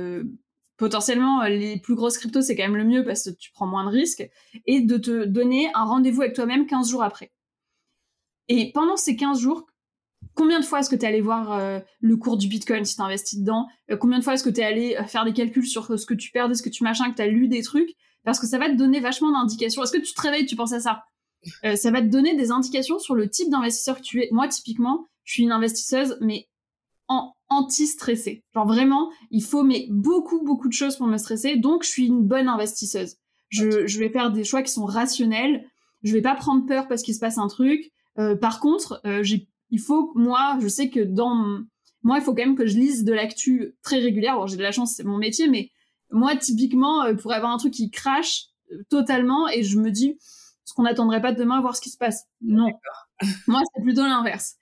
potentiellement 0.77 1.43
euh, 1.43 1.49
les 1.49 1.79
plus 1.79 1.95
grosses 1.95 2.18
cryptos, 2.18 2.43
c'est 2.43 2.57
quand 2.57 2.64
même 2.64 2.77
le 2.77 2.85
mieux 2.85 3.05
parce 3.05 3.25
que 3.25 3.37
tu 3.37 3.53
prends 3.53 3.66
moins 3.66 3.85
de 3.85 3.91
risques, 3.91 4.29
et 4.66 4.81
de 4.81 4.97
te 4.97 5.25
donner 5.25 5.70
un 5.75 5.85
rendez-vous 5.85 6.22
avec 6.22 6.35
toi-même 6.35 6.66
15 6.66 6.91
jours 6.91 7.03
après. 7.03 7.33
Et 8.49 8.72
pendant 8.72 8.97
ces 8.97 9.16
15 9.16 9.41
jours, 9.41 9.66
combien 10.35 10.61
de 10.61 10.64
fois 10.64 10.80
est-ce 10.80 10.91
que 10.91 10.97
tu 10.97 11.05
es 11.05 11.09
allé 11.09 11.20
voir 11.20 11.53
euh, 11.53 11.80
le 12.01 12.16
cours 12.16 12.37
du 12.37 12.49
Bitcoin 12.49 12.85
si 12.85 12.97
tu 12.97 13.03
investi 13.03 13.41
dedans? 13.41 13.66
Euh, 13.91 13.97
Combien 13.97 14.18
de 14.18 14.24
fois 14.24 14.35
est-ce 14.35 14.45
que 14.45 14.51
tu 14.51 14.61
es 14.61 14.64
allé 14.64 14.97
faire 15.07 15.24
des 15.24 15.32
calculs 15.32 15.66
sur 15.66 15.99
ce 15.99 16.07
que 16.07 16.14
tu 16.14 16.30
perdais, 16.30 16.55
ce 16.55 16.62
que 16.62 16.68
tu 16.68 16.85
machin, 16.85 17.11
que 17.11 17.16
tu 17.16 17.22
as 17.22 17.26
lu 17.26 17.49
des 17.49 17.62
trucs? 17.62 17.91
Parce 18.24 18.41
que 18.41 18.47
ça 18.47 18.59
va 18.59 18.68
te 18.68 18.74
donner 18.74 19.01
vachement 19.01 19.32
d'indications. 19.32 19.82
Est-ce 19.82 19.93
que 19.93 19.99
tu 19.99 20.14
te 20.14 20.20
réveilles, 20.20 20.47
tu 20.47 20.57
penses 20.57 20.72
à 20.72 20.80
ça? 20.80 21.05
Ça 21.76 21.91
va 21.91 22.01
te 22.01 22.07
donner 22.07 22.35
des 22.37 22.51
indications 22.51 22.99
sur 22.99 23.14
le 23.14 23.28
type 23.28 23.51
d'investisseur 23.51 23.99
que 23.99 24.03
tu 24.03 24.22
es. 24.22 24.28
Moi, 24.32 24.49
typiquement, 24.49 25.09
je 25.24 25.35
suis 25.35 25.43
une 25.43 25.53
investisseuse, 25.53 26.16
mais 26.22 26.49
anti-stressée. 27.49 28.43
Genre 28.55 28.66
vraiment, 28.66 29.11
il 29.30 29.43
faut 29.43 29.62
mais 29.62 29.87
beaucoup, 29.91 30.43
beaucoup 30.43 30.68
de 30.68 30.72
choses 30.72 30.97
pour 30.97 31.07
me 31.07 31.18
stresser. 31.18 31.57
Donc, 31.57 31.85
je 31.85 31.89
suis 31.89 32.07
une 32.07 32.22
bonne 32.22 32.49
investisseuse. 32.49 33.16
Je, 33.49 33.87
je 33.87 33.99
vais 33.99 34.09
faire 34.09 34.30
des 34.30 34.45
choix 34.45 34.62
qui 34.62 34.72
sont 34.72 34.85
rationnels. 34.87 35.64
Je 36.03 36.12
vais 36.12 36.22
pas 36.22 36.35
prendre 36.35 36.66
peur 36.66 36.89
parce 36.89 37.03
qu'il 37.03 37.14
se 37.14 37.20
passe 37.20 37.39
un 37.39 37.49
truc. 37.49 37.93
Euh, 38.18 38.37
par 38.37 38.61
contre, 38.61 39.01
euh, 39.07 39.22
il 39.75 39.81
faut, 39.81 40.12
moi, 40.14 40.59
je 40.62 40.68
sais 40.68 40.89
que 40.89 41.01
dans... 41.01 41.61
Moi, 42.03 42.18
il 42.18 42.22
faut 42.22 42.35
quand 42.35 42.45
même 42.45 42.57
que 42.57 42.66
je 42.66 42.79
lise 42.79 43.05
de 43.05 43.12
l'actu 43.12 43.75
très 43.83 43.99
régulière. 43.99 44.37
Bon, 44.37 44.47
j'ai 44.47 44.57
de 44.57 44.62
la 44.62 44.72
chance, 44.72 44.95
c'est 44.95 45.05
mon 45.05 45.16
métier, 45.16 45.49
mais 45.49 45.70
moi, 46.11 46.37
typiquement, 46.37 47.03
euh, 47.05 47.14
pour 47.14 47.33
avoir 47.33 47.51
un 47.53 47.57
truc 47.57 47.72
qui 47.72 47.91
crache 47.91 48.45
euh, 48.72 48.83
totalement 48.91 49.49
et 49.49 49.62
je 49.62 49.79
me 49.79 49.91
dis, 49.91 50.18
ce 50.64 50.75
qu'on 50.75 50.83
n'attendrait 50.83 51.22
pas 51.22 51.33
de 51.33 51.39
demain, 51.39 51.61
voir 51.61 51.75
ce 51.75 51.81
qui 51.81 51.91
se 51.91 51.99
passe. 51.99 52.25
Non. 52.43 52.68
moi, 53.47 53.62
c'est 53.75 53.83
plutôt 53.83 54.03
l'inverse. 54.03 54.57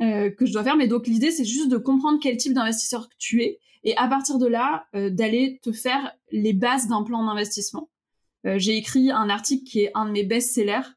Euh, 0.00 0.30
que 0.30 0.46
je 0.46 0.52
dois 0.52 0.62
faire. 0.62 0.76
Mais 0.76 0.86
donc 0.86 1.08
l'idée, 1.08 1.32
c'est 1.32 1.44
juste 1.44 1.68
de 1.68 1.76
comprendre 1.76 2.20
quel 2.22 2.36
type 2.36 2.52
d'investisseur 2.52 3.08
tu 3.18 3.42
es 3.42 3.58
et 3.82 3.96
à 3.96 4.06
partir 4.06 4.38
de 4.38 4.46
là, 4.46 4.86
euh, 4.94 5.10
d'aller 5.10 5.58
te 5.62 5.72
faire 5.72 6.12
les 6.30 6.52
bases 6.52 6.86
d'un 6.86 7.02
plan 7.02 7.24
d'investissement. 7.24 7.90
Euh, 8.46 8.58
j'ai 8.58 8.76
écrit 8.76 9.10
un 9.10 9.28
article 9.28 9.64
qui 9.64 9.80
est 9.80 9.90
un 9.94 10.06
de 10.06 10.12
mes 10.12 10.22
best-sellers, 10.22 10.88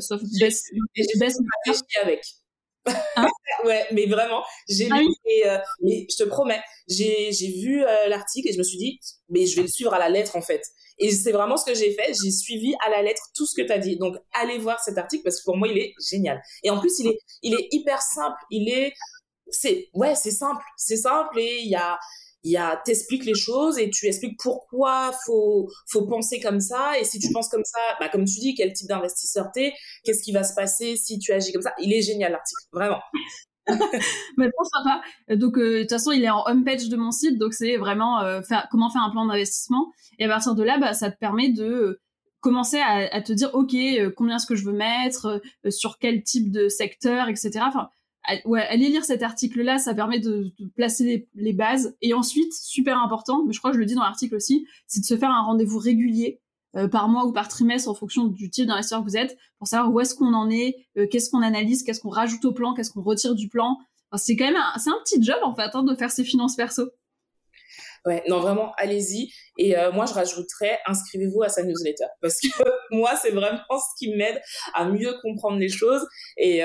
sauf 0.00 0.22
best, 0.40 0.72
best 1.18 1.40
avec. 2.02 2.24
Hein 3.16 3.28
ouais, 3.64 3.86
mais 3.92 4.06
vraiment, 4.06 4.42
j'ai 4.68 4.88
ah 4.90 4.98
lu 4.98 5.06
et, 5.26 5.44
mais 5.82 6.06
je 6.10 6.22
te 6.22 6.28
promets, 6.28 6.60
j'ai 6.88 7.30
vu 7.62 7.80
l'article 8.08 8.48
et 8.48 8.52
je 8.52 8.58
me 8.58 8.62
suis 8.62 8.78
dit, 8.78 8.98
mais 9.28 9.46
je 9.46 9.56
vais 9.56 9.62
le 9.62 9.68
suivre 9.68 9.94
à 9.94 9.98
la 9.98 10.08
lettre 10.08 10.36
en 10.36 10.42
fait. 10.42 10.62
Et 10.98 11.12
c'est 11.12 11.32
vraiment 11.32 11.56
ce 11.56 11.64
que 11.64 11.74
j'ai 11.74 11.92
fait. 11.92 12.12
J'ai 12.22 12.30
suivi 12.30 12.74
à 12.84 12.90
la 12.90 13.02
lettre 13.02 13.22
tout 13.34 13.46
ce 13.46 13.54
que 13.54 13.64
tu 13.64 13.72
as 13.72 13.78
dit. 13.78 13.96
Donc, 13.96 14.16
allez 14.32 14.58
voir 14.58 14.80
cet 14.80 14.98
article 14.98 15.22
parce 15.22 15.38
que 15.38 15.44
pour 15.44 15.56
moi, 15.56 15.68
il 15.68 15.78
est 15.78 15.94
génial. 16.10 16.42
Et 16.64 16.70
en 16.70 16.80
plus, 16.80 16.98
il 16.98 17.08
est, 17.08 17.18
il 17.42 17.54
est 17.54 17.68
hyper 17.70 18.02
simple. 18.02 18.38
Il 18.50 18.68
est, 18.68 18.92
c'est, 19.48 19.88
ouais, 19.94 20.14
c'est 20.16 20.32
simple. 20.32 20.62
C'est 20.76 20.96
simple 20.96 21.38
et 21.38 21.60
il 21.62 21.68
y 21.68 21.76
a, 21.76 21.98
il 22.44 22.52
y 22.52 22.56
a, 22.56 22.80
t'expliques 22.84 23.24
les 23.24 23.34
choses 23.34 23.78
et 23.78 23.90
tu 23.90 24.06
expliques 24.06 24.38
pourquoi 24.40 25.12
faut, 25.26 25.68
faut 25.90 26.06
penser 26.06 26.40
comme 26.40 26.60
ça. 26.60 26.98
Et 26.98 27.04
si 27.04 27.18
tu 27.18 27.32
penses 27.32 27.48
comme 27.48 27.64
ça, 27.64 27.78
bah, 28.00 28.08
comme 28.08 28.24
tu 28.24 28.40
dis, 28.40 28.54
quel 28.54 28.72
type 28.72 28.88
d'investisseur 28.88 29.50
t'es, 29.52 29.72
qu'est-ce 30.04 30.22
qui 30.22 30.32
va 30.32 30.44
se 30.44 30.54
passer 30.54 30.96
si 30.96 31.18
tu 31.18 31.32
agis 31.32 31.52
comme 31.52 31.62
ça. 31.62 31.72
Il 31.80 31.92
est 31.92 32.02
génial, 32.02 32.32
l'article. 32.32 32.62
Vraiment. 32.72 33.00
mais 34.36 34.50
trop 34.50 34.64
sympa. 34.64 35.02
Donc 35.36 35.58
euh, 35.58 35.78
de 35.78 35.80
toute 35.82 35.90
façon, 35.90 36.12
il 36.12 36.24
est 36.24 36.30
en 36.30 36.44
homepage 36.46 36.88
de 36.88 36.96
mon 36.96 37.10
site, 37.10 37.38
donc 37.38 37.52
c'est 37.54 37.76
vraiment 37.76 38.20
euh, 38.22 38.40
faire, 38.42 38.66
comment 38.70 38.90
faire 38.90 39.02
un 39.02 39.10
plan 39.10 39.26
d'investissement. 39.26 39.92
Et 40.18 40.24
à 40.24 40.28
partir 40.28 40.54
de 40.54 40.62
là, 40.62 40.78
bah, 40.78 40.94
ça 40.94 41.10
te 41.10 41.18
permet 41.18 41.50
de 41.50 41.64
euh, 41.64 42.00
commencer 42.40 42.78
à, 42.78 43.14
à 43.14 43.20
te 43.20 43.32
dire, 43.32 43.50
ok, 43.54 43.74
combien 44.16 44.36
est-ce 44.36 44.46
que 44.46 44.54
je 44.54 44.64
veux 44.64 44.72
mettre, 44.72 45.42
sur 45.70 45.98
quel 45.98 46.22
type 46.22 46.52
de 46.52 46.68
secteur, 46.68 47.28
etc. 47.28 47.60
Enfin, 47.66 47.88
ouais, 48.44 48.62
aller 48.62 48.88
lire 48.88 49.04
cet 49.04 49.22
article-là, 49.22 49.78
ça 49.78 49.94
permet 49.94 50.20
de, 50.20 50.52
de 50.58 50.66
placer 50.74 51.04
les, 51.04 51.28
les, 51.34 51.52
bases. 51.52 51.96
Et 52.02 52.14
ensuite, 52.14 52.52
super 52.52 53.02
important, 53.02 53.44
mais 53.46 53.52
je 53.52 53.58
crois 53.58 53.70
que 53.70 53.76
je 53.76 53.80
le 53.80 53.86
dis 53.86 53.94
dans 53.94 54.02
l'article 54.02 54.34
aussi, 54.34 54.66
c'est 54.86 55.00
de 55.00 55.06
se 55.06 55.16
faire 55.16 55.30
un 55.30 55.42
rendez-vous 55.42 55.78
régulier 55.78 56.40
euh, 56.76 56.86
par 56.86 57.08
mois 57.08 57.24
ou 57.24 57.32
par 57.32 57.48
trimestre 57.48 57.88
en 57.88 57.94
fonction 57.94 58.26
du 58.26 58.50
type 58.50 58.66
d'investisseur 58.66 59.00
que 59.00 59.08
vous 59.08 59.16
êtes 59.16 59.38
pour 59.58 59.66
savoir 59.66 59.90
où 59.90 60.00
est-ce 60.00 60.14
qu'on 60.14 60.34
en 60.34 60.50
est, 60.50 60.76
euh, 60.98 61.06
qu'est-ce 61.10 61.30
qu'on 61.30 61.40
analyse, 61.40 61.82
qu'est-ce 61.82 62.00
qu'on 62.00 62.10
rajoute 62.10 62.44
au 62.44 62.52
plan, 62.52 62.74
qu'est-ce 62.74 62.90
qu'on 62.90 63.02
retire 63.02 63.34
du 63.34 63.48
plan. 63.48 63.78
c'est 64.16 64.36
quand 64.36 64.44
même 64.44 64.56
un, 64.56 64.78
c'est 64.78 64.90
un 64.90 64.98
petit 65.02 65.22
job 65.22 65.38
en 65.42 65.54
fait 65.54 65.70
hein, 65.72 65.82
de 65.82 65.94
faire 65.94 66.10
ses 66.10 66.24
finances 66.24 66.56
perso. 66.56 66.84
Ouais, 68.04 68.22
non 68.28 68.40
vraiment, 68.40 68.72
allez-y. 68.76 69.30
Et 69.56 69.76
euh, 69.76 69.92
moi, 69.92 70.06
je 70.06 70.14
rajouterais, 70.14 70.78
inscrivez-vous 70.86 71.42
à 71.42 71.48
sa 71.48 71.62
newsletter 71.62 72.06
parce 72.20 72.40
que 72.40 72.48
moi, 72.90 73.12
c'est 73.20 73.30
vraiment 73.30 73.58
ce 73.70 73.98
qui 73.98 74.14
m'aide 74.14 74.40
à 74.74 74.86
mieux 74.86 75.14
comprendre 75.22 75.58
les 75.58 75.68
choses. 75.68 76.06
Et 76.36 76.62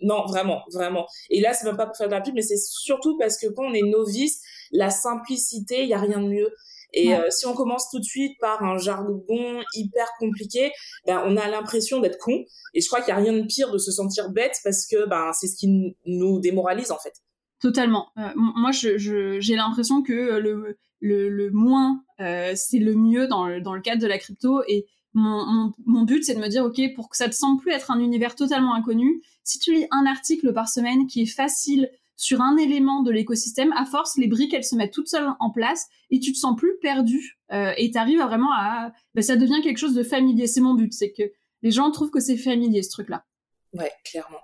non, 0.00 0.24
vraiment, 0.26 0.62
vraiment. 0.72 1.06
Et 1.30 1.40
là, 1.40 1.52
c'est 1.54 1.66
même 1.66 1.76
pas 1.76 1.86
pour 1.86 1.96
faire 1.96 2.08
de 2.08 2.12
la 2.12 2.20
pub, 2.20 2.34
mais 2.34 2.42
c'est 2.42 2.58
surtout 2.58 3.16
parce 3.18 3.38
que 3.38 3.46
quand 3.48 3.64
on 3.64 3.74
est 3.74 3.82
novice, 3.82 4.40
la 4.72 4.90
simplicité, 4.90 5.82
il 5.82 5.88
y 5.88 5.94
a 5.94 6.00
rien 6.00 6.20
de 6.20 6.28
mieux. 6.28 6.52
Et 6.94 7.14
euh, 7.14 7.28
si 7.30 7.44
on 7.46 7.54
commence 7.54 7.90
tout 7.90 7.98
de 7.98 8.04
suite 8.04 8.38
par 8.40 8.62
un 8.62 8.78
jargon 8.78 9.60
hyper 9.74 10.06
compliqué, 10.18 10.72
ben 11.06 11.22
on 11.26 11.36
a 11.36 11.48
l'impression 11.48 12.00
d'être 12.00 12.18
con. 12.18 12.44
Et 12.72 12.80
je 12.80 12.86
crois 12.86 13.00
qu'il 13.00 13.08
y 13.08 13.16
a 13.16 13.20
rien 13.20 13.32
de 13.32 13.42
pire 13.42 13.70
de 13.72 13.78
se 13.78 13.90
sentir 13.90 14.30
bête 14.30 14.56
parce 14.62 14.86
que 14.86 15.06
ben 15.06 15.32
c'est 15.32 15.48
ce 15.48 15.56
qui 15.56 15.96
nous 16.06 16.38
démoralise 16.38 16.92
en 16.92 16.98
fait. 16.98 17.14
Totalement. 17.60 18.08
Euh, 18.18 18.30
moi, 18.34 18.72
j'ai 18.72 18.98
je, 18.98 19.54
l'impression 19.54 20.02
que 20.02 20.12
le, 20.12 20.76
le, 21.00 21.50
moins, 21.50 22.02
euh, 22.20 22.52
c'est 22.56 22.78
le 22.78 22.94
mieux 22.94 23.26
dans 23.26 23.46
le, 23.46 23.60
dans 23.60 23.74
le 23.74 23.80
cadre 23.80 24.02
de 24.02 24.06
la 24.06 24.18
crypto. 24.18 24.62
Et 24.68 24.86
mon, 25.12 25.72
mon, 25.86 26.02
but, 26.02 26.24
c'est 26.24 26.34
de 26.34 26.40
me 26.40 26.48
dire, 26.48 26.64
OK, 26.64 26.80
pour 26.94 27.08
que 27.08 27.16
ça 27.16 27.28
te 27.28 27.34
semble 27.34 27.60
plus 27.60 27.72
être 27.72 27.90
un 27.90 28.00
univers 28.00 28.34
totalement 28.34 28.74
inconnu, 28.74 29.22
si 29.44 29.58
tu 29.58 29.72
lis 29.72 29.86
un 29.90 30.06
article 30.06 30.52
par 30.52 30.68
semaine 30.68 31.06
qui 31.06 31.22
est 31.22 31.26
facile 31.26 31.90
sur 32.16 32.40
un 32.40 32.56
élément 32.56 33.02
de 33.02 33.10
l'écosystème, 33.10 33.72
à 33.72 33.84
force, 33.84 34.16
les 34.16 34.28
briques, 34.28 34.54
elles 34.54 34.64
se 34.64 34.76
mettent 34.76 34.92
toutes 34.92 35.08
seules 35.08 35.28
en 35.40 35.50
place 35.50 35.88
et 36.10 36.20
tu 36.20 36.32
te 36.32 36.38
sens 36.38 36.56
plus 36.56 36.76
perdu 36.80 37.38
euh, 37.52 37.72
et 37.76 37.90
tu 37.90 37.98
arrives 37.98 38.20
vraiment 38.20 38.52
à... 38.52 38.92
Ben, 39.14 39.22
ça 39.22 39.36
devient 39.36 39.60
quelque 39.62 39.78
chose 39.78 39.94
de 39.94 40.02
familier. 40.02 40.46
C'est 40.46 40.60
mon 40.60 40.74
but, 40.74 40.92
c'est 40.92 41.12
que 41.12 41.24
les 41.62 41.70
gens 41.70 41.90
trouvent 41.90 42.10
que 42.10 42.20
c'est 42.20 42.36
familier, 42.36 42.82
ce 42.82 42.90
truc-là. 42.90 43.24
Ouais, 43.72 43.90
clairement. 44.04 44.38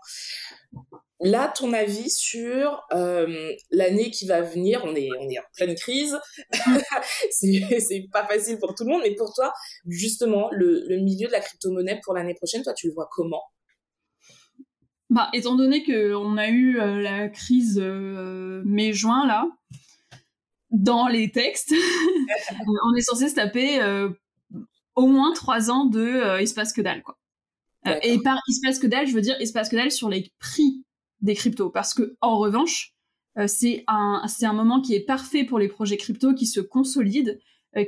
Là, 1.22 1.52
ton 1.54 1.74
avis 1.74 2.08
sur 2.08 2.82
euh, 2.94 3.52
l'année 3.70 4.10
qui 4.10 4.26
va 4.26 4.40
venir, 4.40 4.80
on 4.84 4.94
est, 4.94 5.08
on 5.18 5.28
est 5.28 5.38
en 5.38 5.42
pleine 5.54 5.74
crise, 5.74 6.18
c'est 7.30 8.06
pas 8.10 8.26
facile 8.26 8.58
pour 8.58 8.74
tout 8.74 8.84
le 8.84 8.92
monde, 8.92 9.02
mais 9.04 9.14
pour 9.14 9.34
toi, 9.34 9.52
justement, 9.86 10.48
le, 10.50 10.82
le 10.88 10.96
milieu 11.02 11.26
de 11.26 11.32
la 11.32 11.40
crypto-monnaie 11.40 12.00
pour 12.02 12.14
l'année 12.14 12.34
prochaine, 12.34 12.62
toi, 12.62 12.72
tu 12.72 12.88
le 12.88 12.94
vois 12.94 13.06
comment? 13.10 13.42
Bah, 15.10 15.28
étant 15.34 15.56
donné 15.56 15.84
qu'on 15.84 16.38
a 16.38 16.48
eu 16.48 16.80
euh, 16.80 17.02
la 17.02 17.28
crise 17.28 17.78
euh, 17.78 18.62
mai-juin, 18.64 19.26
là, 19.26 19.46
dans 20.70 21.06
les 21.06 21.30
textes, 21.30 21.74
on 22.84 22.96
est 22.96 23.02
censé 23.02 23.28
se 23.28 23.34
taper 23.34 23.78
au 24.94 25.06
moins 25.06 25.34
trois 25.34 25.70
ans 25.70 25.84
de 25.84 26.40
il 26.40 26.48
se 26.48 26.54
passe 26.54 26.72
que 26.72 26.80
dalle, 26.80 27.02
quoi. 27.02 27.18
et 28.02 28.18
par 28.20 28.38
passe 28.62 28.78
que 28.78 28.86
dalle, 28.86 29.06
je 29.06 29.12
veux 29.12 29.20
dire 29.20 29.36
passe 29.52 29.68
que 29.68 29.76
dalle 29.76 29.90
sur 29.90 30.08
les 30.08 30.32
prix 30.38 30.82
des 31.22 31.34
cryptos. 31.34 31.70
Parce 31.70 31.94
que, 31.94 32.16
en 32.20 32.38
revanche, 32.38 32.94
c'est 33.46 33.84
un, 33.86 34.22
un 34.42 34.52
moment 34.52 34.80
qui 34.80 34.94
est 34.94 35.04
parfait 35.04 35.44
pour 35.44 35.58
les 35.58 35.68
projets 35.68 35.96
crypto 35.96 36.34
qui 36.34 36.46
se 36.46 36.60
consolident, 36.60 37.32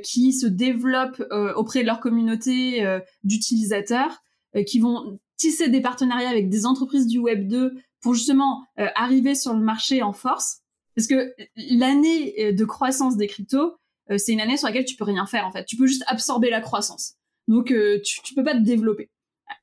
qui 0.03 0.33
se 0.33 0.47
développent 0.47 1.23
auprès 1.55 1.81
de 1.81 1.87
leur 1.87 1.99
communauté 1.99 2.85
d'utilisateurs, 3.23 4.23
qui 4.65 4.79
vont 4.79 5.19
tisser 5.37 5.69
des 5.69 5.81
partenariats 5.81 6.29
avec 6.29 6.49
des 6.49 6.65
entreprises 6.65 7.07
du 7.07 7.19
Web 7.19 7.47
2 7.47 7.73
pour 8.01 8.13
justement 8.13 8.63
arriver 8.77 9.35
sur 9.35 9.53
le 9.53 9.59
marché 9.59 10.01
en 10.01 10.13
force. 10.13 10.61
Parce 10.95 11.07
que 11.07 11.33
l'année 11.55 12.53
de 12.53 12.65
croissance 12.65 13.17
des 13.17 13.27
cryptos, 13.27 13.75
c'est 14.17 14.31
une 14.31 14.41
année 14.41 14.57
sur 14.57 14.67
laquelle 14.67 14.85
tu 14.85 14.95
peux 14.95 15.03
rien 15.03 15.25
faire 15.25 15.45
en 15.45 15.51
fait. 15.51 15.65
Tu 15.65 15.75
peux 15.75 15.87
juste 15.87 16.03
absorber 16.07 16.49
la 16.49 16.61
croissance. 16.61 17.15
Donc 17.49 17.67
tu, 17.67 18.21
tu 18.23 18.33
peux 18.33 18.43
pas 18.43 18.53
te 18.53 18.63
développer. 18.63 19.09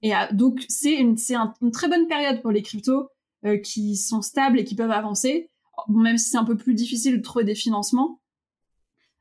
Et 0.02 0.12
donc 0.32 0.62
c'est 0.68 0.94
une, 0.94 1.16
une 1.62 1.70
très 1.70 1.88
bonne 1.88 2.06
période 2.06 2.42
pour 2.42 2.50
les 2.50 2.62
cryptos 2.62 3.08
qui 3.64 3.96
sont 3.96 4.22
stables 4.22 4.58
et 4.58 4.64
qui 4.64 4.74
peuvent 4.74 4.90
avancer. 4.90 5.50
Même 5.88 6.18
si 6.18 6.30
c'est 6.30 6.36
un 6.36 6.44
peu 6.44 6.56
plus 6.56 6.74
difficile 6.74 7.16
de 7.18 7.22
trouver 7.22 7.44
des 7.44 7.54
financements. 7.54 8.20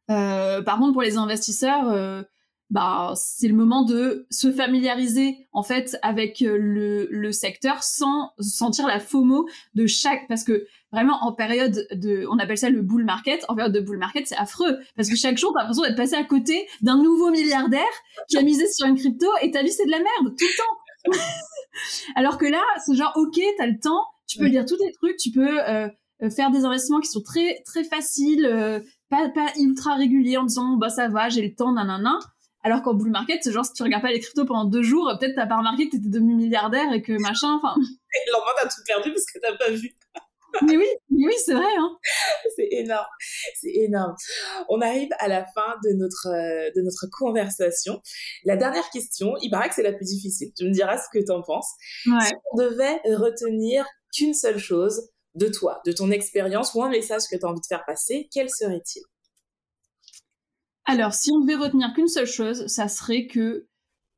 Euh, 0.10 0.62
par 0.62 0.80
contre, 0.80 0.94
pour 0.94 1.02
les 1.02 1.18
investisseurs, 1.18 1.90
euh, 1.90 2.24
bah, 2.70 3.14
c'est 3.16 3.48
le 3.48 3.56
moment 3.56 3.84
de 3.84 4.28
se 4.30 4.52
familiariser 4.52 5.48
en 5.54 5.64
fait 5.64 5.98
avec 6.04 6.42
euh, 6.42 6.56
le, 6.60 7.08
le, 7.10 7.32
secteur 7.32 7.84
sans 7.84 8.32
sentir 8.40 8.86
la 8.86 9.00
FOMO 9.00 9.48
de 9.74 9.88
chaque 9.88 10.28
parce 10.28 10.44
que 10.44 10.68
vraiment 10.92 11.18
en 11.24 11.34
période 11.34 11.88
de 11.92 12.28
on 12.30 12.38
appelle 12.38 12.60
ça 12.60 12.70
le 12.70 12.84
bull 12.84 13.06
market 13.06 13.44
en 13.48 13.56
période 13.56 13.74
de 13.74 13.80
bull 13.80 13.98
market 13.98 14.28
c'est 14.28 14.38
affreux. 14.38 14.78
Parce 14.96 15.10
que 15.10 15.16
chaque 15.16 15.38
jour 15.38 15.52
t'as 15.54 15.62
l'impression 15.62 15.84
d'être 15.84 15.98
passé 15.98 16.14
à 16.14 16.24
côté 16.24 16.68
d'un 16.82 17.02
nouveau 17.02 17.32
milliardaire 17.32 17.82
qui 18.30 18.38
a 18.38 18.44
misé 18.44 18.68
sur 18.68 18.86
une 18.86 18.98
crypto 18.98 19.28
et 19.42 19.50
ta 19.50 19.64
vie 19.64 19.72
c'est 19.72 19.86
de 19.86 19.92
la 19.92 19.98
merde 19.98 20.36
tout 20.38 20.46
le 20.46 20.58
temps 20.58 20.79
alors 22.16 22.38
que 22.38 22.46
là 22.46 22.62
c'est 22.86 22.96
genre 22.96 23.14
ok 23.16 23.40
t'as 23.58 23.68
le 23.68 23.80
temps 23.80 24.04
tu 24.28 24.38
peux 24.38 24.46
lire 24.46 24.66
tous 24.66 24.78
tes 24.78 24.92
trucs 24.92 25.18
tu 25.18 25.32
peux 25.32 25.62
euh, 25.68 25.88
euh, 26.22 26.30
faire 26.30 26.52
des 26.52 26.66
investissements 26.66 27.00
qui 27.00 27.10
sont 27.10 27.22
très 27.22 27.62
très 27.66 27.84
faciles, 27.86 28.46
euh, 28.46 28.82
pas 29.10 29.30
pas 29.30 29.48
ultra 29.58 29.96
réguliers 29.96 30.38
en 30.38 30.44
disant 30.44 30.76
bah 30.76 30.90
ça 30.90 31.08
va, 31.08 31.30
j'ai 31.30 31.42
le 31.42 31.56
temps, 31.56 31.72
nanana. 31.72 32.20
Alors 32.62 32.82
qu'en 32.82 32.94
bull 32.94 33.10
market, 33.10 33.40
c'est 33.42 33.54
genre 33.54 33.64
si 33.64 33.72
tu 33.72 33.84
regardes 33.84 34.04
pas 34.04 34.12
les 34.12 34.20
cryptos 34.20 34.44
pendant 34.44 34.66
deux 34.66 34.84
jours, 34.84 35.10
peut-être 35.18 35.36
t'as 35.36 35.48
pas 35.48 35.58
remarqué 35.58 35.88
que 35.88 35.96
t'étais 35.96 36.10
demi 36.10 36.36
milliardaire 36.36 36.92
et 36.92 37.02
que 37.02 37.14
machin, 37.14 37.54
enfin. 37.54 37.74
Et 37.80 38.28
le 38.28 38.34
lendemain 38.34 38.52
t'as 38.62 38.68
tout 38.68 38.82
perdu 38.86 39.12
parce 39.14 39.26
que 39.26 39.40
t'as 39.40 39.56
pas 39.56 39.72
vu. 39.72 39.96
Mais 40.66 40.78
oui, 40.78 40.88
mais 41.10 41.28
oui, 41.28 41.34
c'est 41.44 41.54
vrai. 41.54 41.76
Hein. 41.78 41.98
c'est 42.56 42.68
énorme, 42.72 43.08
c'est 43.56 43.74
énorme. 43.74 44.16
On 44.70 44.82
arrive 44.82 45.10
à 45.20 45.28
la 45.28 45.46
fin 45.46 45.76
de 45.84 45.94
notre 45.94 46.28
euh, 46.28 46.72
de 46.76 46.82
notre 46.82 47.08
conversation. 47.12 48.02
La 48.46 48.58
dernière 48.58 48.90
question, 48.90 49.34
il 49.42 49.50
paraît 49.50 49.70
que 49.70 49.76
c'est 49.76 49.84
la 49.84 49.94
plus 49.94 50.06
difficile. 50.06 50.52
Tu 50.56 50.66
me 50.66 50.72
diras 50.72 50.98
ce 50.98 51.08
que 51.12 51.24
t'en 51.24 51.42
penses. 51.42 51.72
Ouais. 52.06 52.26
Si 52.26 52.34
on 52.52 52.58
devait 52.58 53.00
retenir 53.16 53.86
qu'une 54.14 54.34
seule 54.34 54.60
chose 54.60 55.10
de 55.36 55.48
toi, 55.48 55.82
de 55.86 55.92
ton 55.92 56.12
expérience 56.12 56.74
ou 56.74 56.84
un 56.84 56.90
message 56.90 57.24
que 57.30 57.36
tu 57.38 57.46
as 57.46 57.50
envie 57.50 57.62
de 57.62 57.66
faire 57.66 57.86
passer, 57.86 58.30
quel 58.32 58.50
serait-il? 58.50 59.04
Alors, 60.86 61.14
si 61.14 61.32
on 61.32 61.40
devait 61.40 61.56
retenir 61.56 61.94
qu'une 61.94 62.08
seule 62.08 62.26
chose, 62.26 62.66
ça 62.68 62.88
serait 62.88 63.28
que 63.28 63.68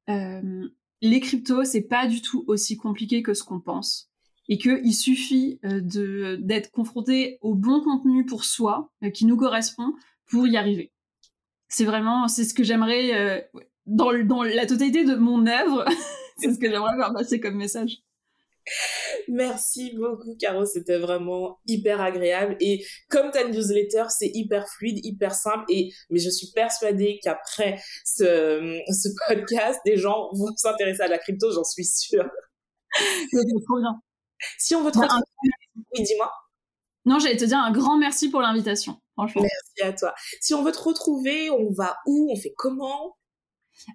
euh, 0.09 0.69
les 1.01 1.19
cryptos, 1.19 1.65
c'est 1.65 1.81
pas 1.81 2.07
du 2.07 2.21
tout 2.21 2.45
aussi 2.47 2.77
compliqué 2.77 3.23
que 3.23 3.33
ce 3.33 3.43
qu'on 3.43 3.59
pense. 3.59 4.10
Et 4.51 4.57
qu'il 4.57 4.93
suffit 4.93 5.59
euh, 5.63 6.37
d'être 6.39 6.71
confronté 6.71 7.37
au 7.39 7.55
bon 7.55 7.81
contenu 7.81 8.25
pour 8.25 8.43
soi, 8.43 8.91
euh, 9.03 9.09
qui 9.09 9.25
nous 9.25 9.37
correspond, 9.37 9.93
pour 10.29 10.45
y 10.45 10.57
arriver. 10.57 10.91
C'est 11.69 11.85
vraiment, 11.85 12.27
c'est 12.27 12.43
ce 12.43 12.53
que 12.53 12.63
j'aimerais, 12.63 13.49
dans, 13.85 14.11
dans 14.25 14.43
la 14.43 14.65
totalité 14.65 15.05
de 15.05 15.15
mon 15.15 15.47
œuvre, 15.47 15.85
c'est 16.37 16.53
ce 16.53 16.59
que 16.59 16.69
j'aimerais 16.69 16.97
faire 16.97 17.13
passer 17.13 17.39
comme 17.39 17.55
message. 17.55 18.03
Merci 19.27 19.95
beaucoup, 19.95 20.35
Caro. 20.39 20.65
C'était 20.65 20.99
vraiment 20.99 21.59
hyper 21.67 22.01
agréable. 22.01 22.57
Et 22.59 22.85
comme 23.09 23.31
ta 23.31 23.47
newsletter, 23.47 24.05
c'est 24.09 24.29
hyper 24.33 24.67
fluide, 24.67 25.03
hyper 25.03 25.33
simple. 25.33 25.65
Et, 25.69 25.91
mais 26.09 26.19
je 26.19 26.29
suis 26.29 26.47
persuadée 26.53 27.19
qu'après 27.23 27.79
ce, 28.05 28.79
ce 28.87 29.09
podcast, 29.27 29.79
des 29.85 29.97
gens 29.97 30.29
vont 30.33 30.53
s'intéresser 30.55 31.01
à 31.01 31.07
la 31.07 31.17
crypto, 31.17 31.51
j'en 31.51 31.63
suis 31.63 31.85
sûre. 31.85 32.29
C'est 33.31 33.65
trop 33.65 33.79
bien. 33.79 34.01
Si 34.57 34.75
on 34.75 34.83
veut 34.83 34.91
te 34.91 34.99
bah, 34.99 35.07
oui, 35.93 36.03
dis-moi. 36.03 36.31
Non, 37.05 37.19
j'allais 37.19 37.37
te 37.37 37.45
dire 37.45 37.57
un 37.57 37.71
grand 37.71 37.97
merci 37.97 38.29
pour 38.29 38.41
l'invitation, 38.41 39.01
franchement. 39.13 39.41
Merci 39.41 39.89
à 39.89 39.93
toi. 39.93 40.13
Si 40.39 40.53
on 40.53 40.63
veut 40.63 40.71
te 40.71 40.79
retrouver, 40.79 41.49
on 41.49 41.71
va 41.71 41.97
où? 42.05 42.29
On 42.31 42.35
fait 42.35 42.53
comment? 42.55 43.17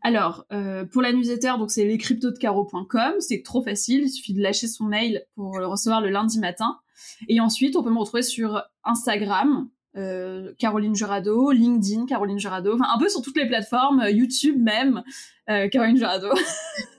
Alors, 0.02 0.46
euh, 0.52 0.84
pour 0.84 1.02
la 1.02 1.12
newsletter, 1.12 1.54
donc 1.58 1.70
c'est 1.70 1.84
lescryptodecaro.com, 1.84 3.14
c'est 3.20 3.42
trop 3.44 3.62
facile, 3.62 4.04
il 4.04 4.10
suffit 4.10 4.34
de 4.34 4.42
lâcher 4.42 4.66
son 4.66 4.84
mail 4.84 5.24
pour 5.36 5.58
le 5.58 5.66
recevoir 5.66 6.00
le 6.00 6.10
lundi 6.10 6.40
matin. 6.40 6.80
Et 7.28 7.40
ensuite, 7.40 7.76
on 7.76 7.84
peut 7.84 7.90
me 7.90 7.98
retrouver 7.98 8.22
sur 8.22 8.62
Instagram, 8.82 9.68
euh, 9.96 10.52
Caroline 10.58 10.96
Jurado, 10.96 11.52
LinkedIn, 11.52 12.06
Caroline 12.06 12.38
Jurado, 12.38 12.74
enfin 12.74 12.86
un 12.92 12.98
peu 12.98 13.08
sur 13.08 13.22
toutes 13.22 13.36
les 13.36 13.46
plateformes, 13.46 14.04
YouTube 14.08 14.60
même, 14.60 15.04
euh, 15.48 15.68
Caroline 15.68 15.96
Jurado. 15.96 16.30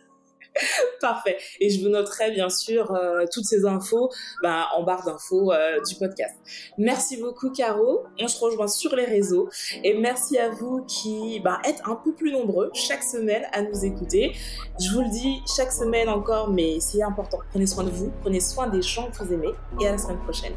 Parfait. 1.01 1.37
Et 1.59 1.69
je 1.69 1.81
vous 1.81 1.89
noterai 1.89 2.31
bien 2.31 2.49
sûr 2.49 2.93
euh, 2.93 3.25
toutes 3.31 3.45
ces 3.45 3.65
infos 3.65 4.09
bah, 4.41 4.67
en 4.75 4.83
barre 4.83 5.05
d'infos 5.05 5.51
euh, 5.51 5.79
du 5.87 5.95
podcast. 5.95 6.35
Merci 6.77 7.17
beaucoup 7.17 7.51
Caro. 7.51 8.03
On 8.19 8.27
se 8.27 8.39
rejoint 8.39 8.67
sur 8.67 8.95
les 8.95 9.05
réseaux. 9.05 9.49
Et 9.83 9.93
merci 9.93 10.37
à 10.37 10.49
vous 10.49 10.83
qui 10.85 11.39
bah, 11.39 11.59
êtes 11.65 11.81
un 11.85 11.95
peu 11.95 12.13
plus 12.13 12.31
nombreux 12.31 12.69
chaque 12.73 13.03
semaine 13.03 13.43
à 13.53 13.61
nous 13.61 13.85
écouter. 13.85 14.33
Je 14.79 14.91
vous 14.91 15.01
le 15.01 15.09
dis 15.09 15.41
chaque 15.55 15.71
semaine 15.71 16.09
encore, 16.09 16.49
mais 16.49 16.79
c'est 16.79 17.01
important. 17.01 17.39
Prenez 17.51 17.67
soin 17.67 17.83
de 17.83 17.89
vous, 17.89 18.11
prenez 18.21 18.39
soin 18.39 18.67
des 18.67 18.81
gens 18.81 19.09
que 19.09 19.23
vous 19.23 19.33
aimez. 19.33 19.51
Et 19.79 19.87
à 19.87 19.91
la 19.91 19.97
semaine 19.97 20.19
prochaine. 20.19 20.53